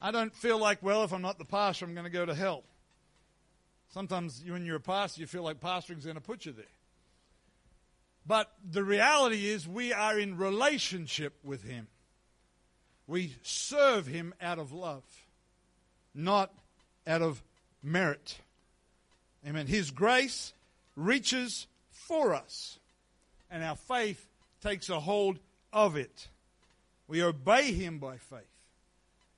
I 0.00 0.10
don't 0.10 0.34
feel 0.34 0.58
like, 0.58 0.82
well, 0.82 1.04
if 1.04 1.12
I'm 1.12 1.22
not 1.22 1.38
the 1.38 1.44
pastor, 1.44 1.84
I'm 1.84 1.92
going 1.92 2.04
to 2.04 2.10
go 2.10 2.24
to 2.24 2.34
hell. 2.34 2.62
Sometimes 3.92 4.42
when 4.46 4.64
you're 4.64 4.76
a 4.76 4.80
pastor, 4.80 5.20
you 5.20 5.26
feel 5.26 5.42
like 5.42 5.60
pastoring's 5.60 6.04
going 6.04 6.16
to 6.16 6.22
put 6.22 6.46
you 6.46 6.52
there. 6.52 6.64
But 8.26 8.52
the 8.68 8.84
reality 8.84 9.48
is, 9.48 9.66
we 9.66 9.92
are 9.92 10.18
in 10.18 10.36
relationship 10.36 11.34
with 11.42 11.62
Him. 11.62 11.88
We 13.06 13.34
serve 13.42 14.06
Him 14.06 14.34
out 14.40 14.58
of 14.58 14.72
love, 14.72 15.04
not 16.14 16.52
out 17.06 17.22
of 17.22 17.42
merit. 17.82 18.38
Amen. 19.46 19.66
His 19.66 19.90
grace 19.90 20.52
reaches 20.96 21.66
for 21.90 22.34
us, 22.34 22.78
and 23.50 23.64
our 23.64 23.76
faith 23.76 24.28
takes 24.62 24.88
a 24.90 25.00
hold 25.00 25.38
of 25.72 25.96
it. 25.96 26.28
We 27.08 27.22
obey 27.22 27.72
Him 27.72 27.98
by 27.98 28.18
faith. 28.18 28.42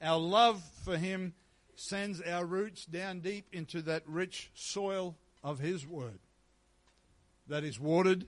Our 0.03 0.19
love 0.19 0.63
for 0.85 0.99
Him 0.99 1.35
sends 1.77 2.21
our 2.21 2.45
roots 2.45 2.85
down 2.85 3.21
deep 3.21 3.47
into 3.53 3.81
that 3.83 4.03
rich 4.07 4.51
soil 4.55 5.17
of 5.43 5.61
His 5.61 5.87
Word 5.87 6.19
that 7.49 7.65
is 7.65 7.79
watered 7.79 8.27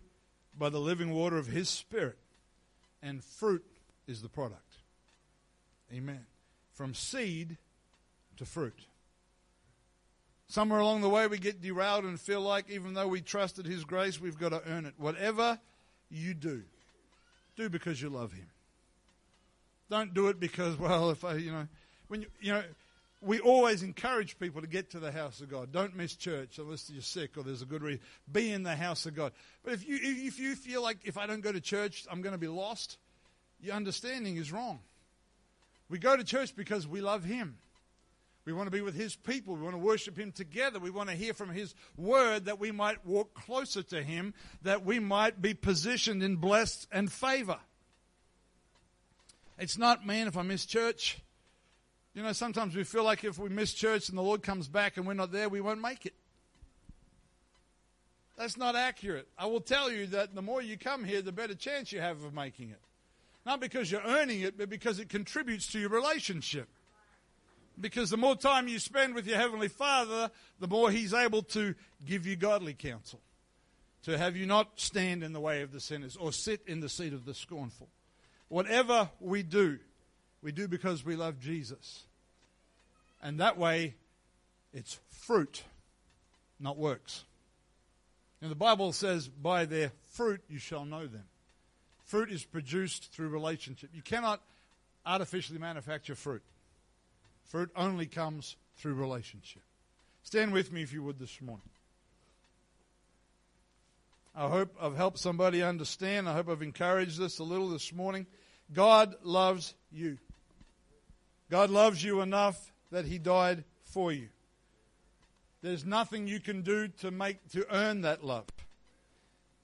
by 0.59 0.69
the 0.69 0.79
living 0.79 1.11
water 1.11 1.37
of 1.37 1.47
His 1.47 1.69
Spirit, 1.69 2.19
and 3.03 3.23
fruit 3.23 3.65
is 4.07 4.23
the 4.23 4.29
product. 4.29 4.77
Amen. 5.93 6.27
From 6.73 6.95
seed 6.95 7.57
to 8.37 8.45
fruit. 8.45 8.87
Somewhere 10.49 10.81
along 10.81 11.01
the 11.01 11.09
way, 11.09 11.27
we 11.27 11.39
get 11.39 11.61
derailed 11.61 12.05
and 12.05 12.21
feel 12.21 12.41
like 12.41 12.71
even 12.71 12.95
though 12.95 13.09
we 13.09 13.21
trusted 13.21 13.67
His 13.67 13.85
grace, 13.85 14.21
we've 14.21 14.39
got 14.39 14.51
to 14.51 14.63
earn 14.67 14.87
it. 14.87 14.95
Whatever 14.99 15.59
you 16.11 16.35
do, 16.35 16.63
do 17.57 17.69
because 17.69 18.01
you 18.01 18.09
love 18.09 18.33
Him. 18.33 18.49
Don't 19.91 20.15
do 20.15 20.29
it 20.29 20.41
because, 20.41 20.79
well, 20.79 21.11
if 21.11 21.25
I, 21.25 21.35
you 21.35 21.53
know, 21.53 21.69
when 22.09 22.23
you, 22.23 22.29
you 22.41 22.53
know, 22.53 22.63
we 23.25 23.41
always 23.41 23.83
encourage 23.83 24.39
people 24.39 24.61
to 24.61 24.67
get 24.67 24.91
to 24.91 25.01
the 25.01 25.11
house 25.11 25.41
of 25.41 25.49
God. 25.49 25.73
Don't 25.73 25.97
miss 25.97 26.15
church 26.15 26.59
unless 26.59 26.91
you're 26.91 27.03
sick 27.03 27.37
or 27.37 27.43
there's 27.43 27.63
a 27.63 27.67
good 27.67 27.83
reason. 27.83 28.01
Be 28.31 28.53
in 28.53 28.63
the 28.63 28.77
house 28.77 29.07
of 29.07 29.15
God. 29.15 29.33
But 29.63 29.73
if 29.75 29.89
you, 29.89 29.99
if 30.01 30.39
you 30.39 30.55
feel 30.55 30.83
like 30.83 30.99
if 31.05 31.17
I 31.17 31.27
don't 31.27 31.41
go 31.41 31.53
to 31.53 31.61
church, 31.61 32.07
I'm 32.11 32.23
going 32.23 32.35
to 32.35 32.39
be 32.39 32.49
lost, 32.49 32.99
your 33.61 33.75
understanding 33.75 34.37
is 34.37 34.53
wrong. 34.53 34.81
We 35.89 35.99
go 35.99 36.17
to 36.17 36.25
church 36.25 36.55
because 36.55 36.87
we 36.87 37.01
love 37.01 37.25
Him. 37.25 37.57
We 38.45 38.53
want 38.53 38.67
to 38.67 38.71
be 38.71 38.83
with 38.83 38.95
His 38.95 39.17
people. 39.17 39.55
We 39.55 39.63
want 39.63 39.75
to 39.75 39.79
worship 39.79 40.19
Him 40.19 40.33
together. 40.33 40.79
We 40.79 40.91
want 40.91 41.09
to 41.09 41.15
hear 41.15 41.35
from 41.35 41.51
His 41.51 41.75
word 41.97 42.47
that 42.47 42.59
we 42.59 42.73
might 42.73 43.05
walk 43.07 43.35
closer 43.35 43.83
to 43.85 44.03
Him, 44.03 44.35
that 44.63 44.85
we 44.85 44.99
might 44.99 45.41
be 45.41 45.55
positioned 45.55 46.23
in 46.23 46.37
blessed 46.37 46.87
and 46.93 47.11
favor. 47.11 47.59
It's 49.59 49.79
not, 49.79 50.07
man, 50.07 50.27
if 50.27 50.37
I 50.37 50.43
miss 50.43 50.67
church. 50.67 51.19
You 52.15 52.23
know, 52.23 52.33
sometimes 52.33 52.77
we 52.77 52.85
feel 52.85 53.03
like 53.03 53.25
if 53.25 53.39
we 53.39 53.49
miss 53.49 53.75
church 53.75 54.09
and 54.09 54.17
the 54.17 54.23
Lord 54.23 54.43
comes 54.43 54.69
back 54.69 54.97
and 54.97 55.07
we're 55.07 55.15
not 55.15 55.33
there, 55.33 55.49
we 55.49 55.61
won't 55.61 55.81
make 55.81 56.07
it. 56.07 56.15
That's 58.37 58.57
not 58.57 58.77
accurate. 58.77 59.29
I 59.39 59.47
will 59.47 59.61
tell 59.61 59.91
you 59.91 60.07
that 60.09 60.35
the 60.35 60.43
more 60.43 60.63
you 60.63 60.77
come 60.77 61.05
here, 61.05 61.23
the 61.23 61.33
better 61.33 61.55
chance 61.55 61.93
you 61.93 62.01
have 62.01 62.23
of 62.23 62.33
making 62.33 62.71
it. 62.71 62.81
Not 63.45 63.61
because 63.61 63.91
you're 63.91 64.03
earning 64.03 64.41
it, 64.41 64.57
but 64.57 64.71
because 64.71 64.99
it 64.99 65.09
contributes 65.09 65.67
to 65.73 65.79
your 65.79 65.91
relationship. 65.91 66.69
Because 67.81 68.11
the 68.11 68.17
more 68.17 68.37
time 68.37 68.69
you 68.69 68.79
spend 68.79 69.15
with 69.15 69.27
your 69.27 69.37
Heavenly 69.37 69.69
Father, 69.69 70.31
the 70.61 70.69
more 70.69 70.91
He's 70.91 71.13
able 71.13 71.43
to 71.43 71.75
give 72.05 72.27
you 72.27 72.37
godly 72.37 72.75
counsel. 72.75 73.21
To 74.05 74.17
have 74.17 74.37
you 74.37 74.47
not 74.47 74.69
stand 74.77 75.25
in 75.25 75.33
the 75.33 75.41
way 75.41 75.63
of 75.63 75.73
the 75.73 75.81
sinners 75.81 76.17
or 76.17 76.33
sit 76.33 76.63
in 76.67 76.81
the 76.81 76.89
seat 76.89 77.13
of 77.13 77.25
the 77.25 77.35
scornful. 77.35 77.89
Whatever 78.49 79.11
we 79.21 79.43
do, 79.43 79.79
we 80.45 80.53
do 80.53 80.69
because 80.69 81.05
we 81.05 81.17
love 81.17 81.41
Jesus. 81.41 82.05
And 83.23 83.41
that 83.41 83.57
way, 83.57 83.95
it's 84.73 85.01
fruit, 85.09 85.65
not 86.61 86.77
works. 86.77 87.25
And 88.43 88.51
the 88.51 88.57
Bible 88.57 88.93
says, 88.93 89.27
by 89.27 89.65
their 89.65 89.91
fruit 90.13 90.43
you 90.49 90.59
shall 90.59 90.85
know 90.85 91.07
them. 91.07 91.25
Fruit 92.05 92.31
is 92.31 92.45
produced 92.45 93.11
through 93.13 93.31
relationship. 93.31 93.89
You 93.95 94.03
cannot 94.03 94.43
artificially 95.07 95.59
manufacture 95.59 96.15
fruit. 96.15 96.43
Fruit 97.47 97.71
only 97.75 98.07
comes 98.07 98.57
through 98.77 98.95
relationship. 98.95 99.63
Stand 100.23 100.53
with 100.53 100.71
me 100.71 100.83
if 100.83 100.93
you 100.93 101.03
would 101.03 101.19
this 101.19 101.41
morning. 101.41 101.69
I 104.37 104.49
hope 104.49 104.75
I've 104.81 104.97
helped 104.97 105.19
somebody 105.19 105.63
understand. 105.63 106.29
I 106.29 106.35
hope 106.35 106.49
I've 106.49 106.61
encouraged 106.61 107.19
this 107.19 107.39
a 107.39 107.45
little 107.45 107.71
this 107.71 107.93
morning. 107.93 108.27
God 108.73 109.15
loves 109.23 109.75
you. 109.93 110.19
God 111.55 111.71
loves 111.71 112.03
you 112.03 112.21
enough 112.21 112.73
that 112.91 113.05
He 113.05 113.17
died 113.17 113.63
for 113.85 114.11
you. 114.11 114.27
There's 115.63 115.85
nothing 115.85 116.27
you 116.27 116.41
can 116.41 116.63
do 116.63 116.89
to 116.99 117.13
make 117.13 117.49
to 117.53 117.65
earn 117.73 118.01
that 118.01 118.25
love. 118.25 118.47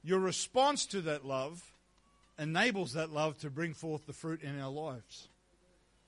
Your 0.04 0.20
response 0.20 0.86
to 0.86 1.00
that 1.00 1.24
love 1.24 1.72
enables 2.38 2.92
that 2.92 3.10
love 3.10 3.38
to 3.38 3.50
bring 3.50 3.74
forth 3.74 4.06
the 4.06 4.12
fruit 4.12 4.44
in 4.44 4.60
our 4.60 4.70
lives. 4.70 5.26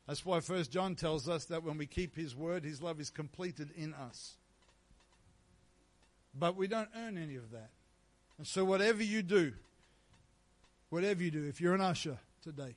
That's 0.06 0.24
why 0.24 0.38
First 0.38 0.70
John 0.70 0.94
tells 0.94 1.28
us 1.28 1.46
that 1.46 1.64
when 1.64 1.78
we 1.78 1.86
keep 1.86 2.14
his 2.14 2.36
word, 2.36 2.62
his 2.62 2.80
love 2.80 3.00
is 3.00 3.10
completed 3.10 3.70
in 3.76 3.92
us. 3.92 4.36
But 6.32 6.54
we 6.54 6.68
don't 6.68 6.90
earn 6.96 7.18
any 7.18 7.34
of 7.34 7.50
that. 7.50 7.70
And 8.38 8.46
so 8.46 8.64
whatever 8.64 9.02
you 9.02 9.20
do, 9.24 9.52
whatever 10.90 11.24
you 11.24 11.32
do, 11.32 11.44
if 11.48 11.60
you're 11.60 11.74
an 11.74 11.80
usher 11.80 12.18
today, 12.40 12.76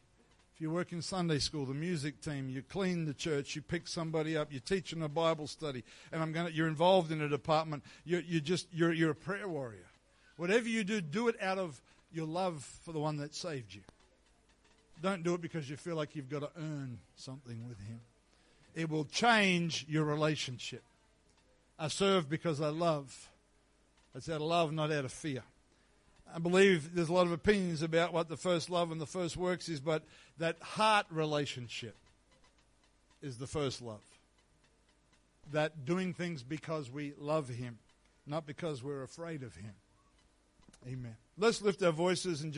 if 0.56 0.62
you 0.62 0.72
work 0.72 0.94
in 0.94 1.02
Sunday 1.02 1.40
school, 1.40 1.66
the 1.66 1.74
music 1.74 2.22
team, 2.22 2.48
you 2.48 2.62
clean 2.62 3.04
the 3.04 3.14
church, 3.14 3.58
you 3.58 3.62
pick 3.62 3.90
somebody 3.90 4.38
up, 4.38 4.54
you're 4.54 4.62
teaching 4.62 5.04
a 5.04 5.10
Bible 5.10 5.48
study, 5.48 5.84
and 6.14 6.22
I'm 6.22 6.32
gonna, 6.32 6.50
you're 6.50 6.70
involved 6.70 7.12
in 7.12 7.22
a 7.22 7.28
department, 7.28 7.84
you're, 8.06 8.22
you're 8.22 8.40
just, 8.40 8.68
you're, 8.72 8.94
you're 8.94 9.12
a 9.12 9.16
prayer 9.16 9.50
warrior. 9.50 9.88
Whatever 10.38 10.70
you 10.70 10.86
do, 10.86 11.02
do 11.02 11.28
it 11.28 11.36
out 11.42 11.58
of 11.58 11.82
your 12.14 12.26
love 12.26 12.64
for 12.86 12.94
the 12.94 13.00
one 13.00 13.18
that 13.18 13.36
saved 13.36 13.74
you. 13.74 13.82
Don't 15.02 15.24
do 15.24 15.34
it 15.34 15.42
because 15.42 15.70
you 15.70 15.76
feel 15.76 15.98
like 15.98 16.16
you've 16.16 16.30
got 16.30 16.40
to 16.40 16.50
earn 16.58 17.00
something 17.18 17.68
with 17.68 17.80
Him. 17.82 18.00
It 18.76 18.90
will 18.90 19.06
change 19.06 19.86
your 19.90 20.06
relationship. 20.06 20.84
I 21.78 21.90
serve 21.90 22.30
because 22.30 22.62
I 22.62 22.70
love. 22.70 23.30
It's 24.16 24.30
out 24.30 24.36
of 24.36 24.44
love, 24.44 24.72
not 24.72 24.90
out 24.90 25.04
of 25.04 25.12
fear. 25.12 25.44
I 26.34 26.40
believe 26.40 26.96
there's 26.96 27.10
a 27.10 27.14
lot 27.14 27.28
of 27.28 27.32
opinions 27.32 27.82
about 27.82 28.14
what 28.14 28.30
the 28.30 28.38
first 28.38 28.70
love 28.70 28.92
and 28.92 29.00
the 29.00 29.06
first 29.06 29.38
works 29.38 29.70
is, 29.70 29.80
but 29.80 30.04
that 30.38 30.58
heart 30.62 31.06
relationship 31.10 31.96
is 33.22 33.38
the 33.38 33.48
first 33.48 33.82
love. 33.82 34.02
That 35.52 35.86
doing 35.86 36.14
things 36.14 36.44
because 36.44 36.90
we 36.90 37.14
love 37.20 37.50
Him 37.50 37.78
not 38.28 38.46
because 38.46 38.84
we're 38.84 39.04
afraid 39.04 39.44
of 39.44 39.56
him. 39.56 39.74
Amen. 40.88 41.16
Let's 41.38 41.62
lift 41.62 41.84
our 41.84 41.92
voices 41.92 42.42
and 42.42 42.54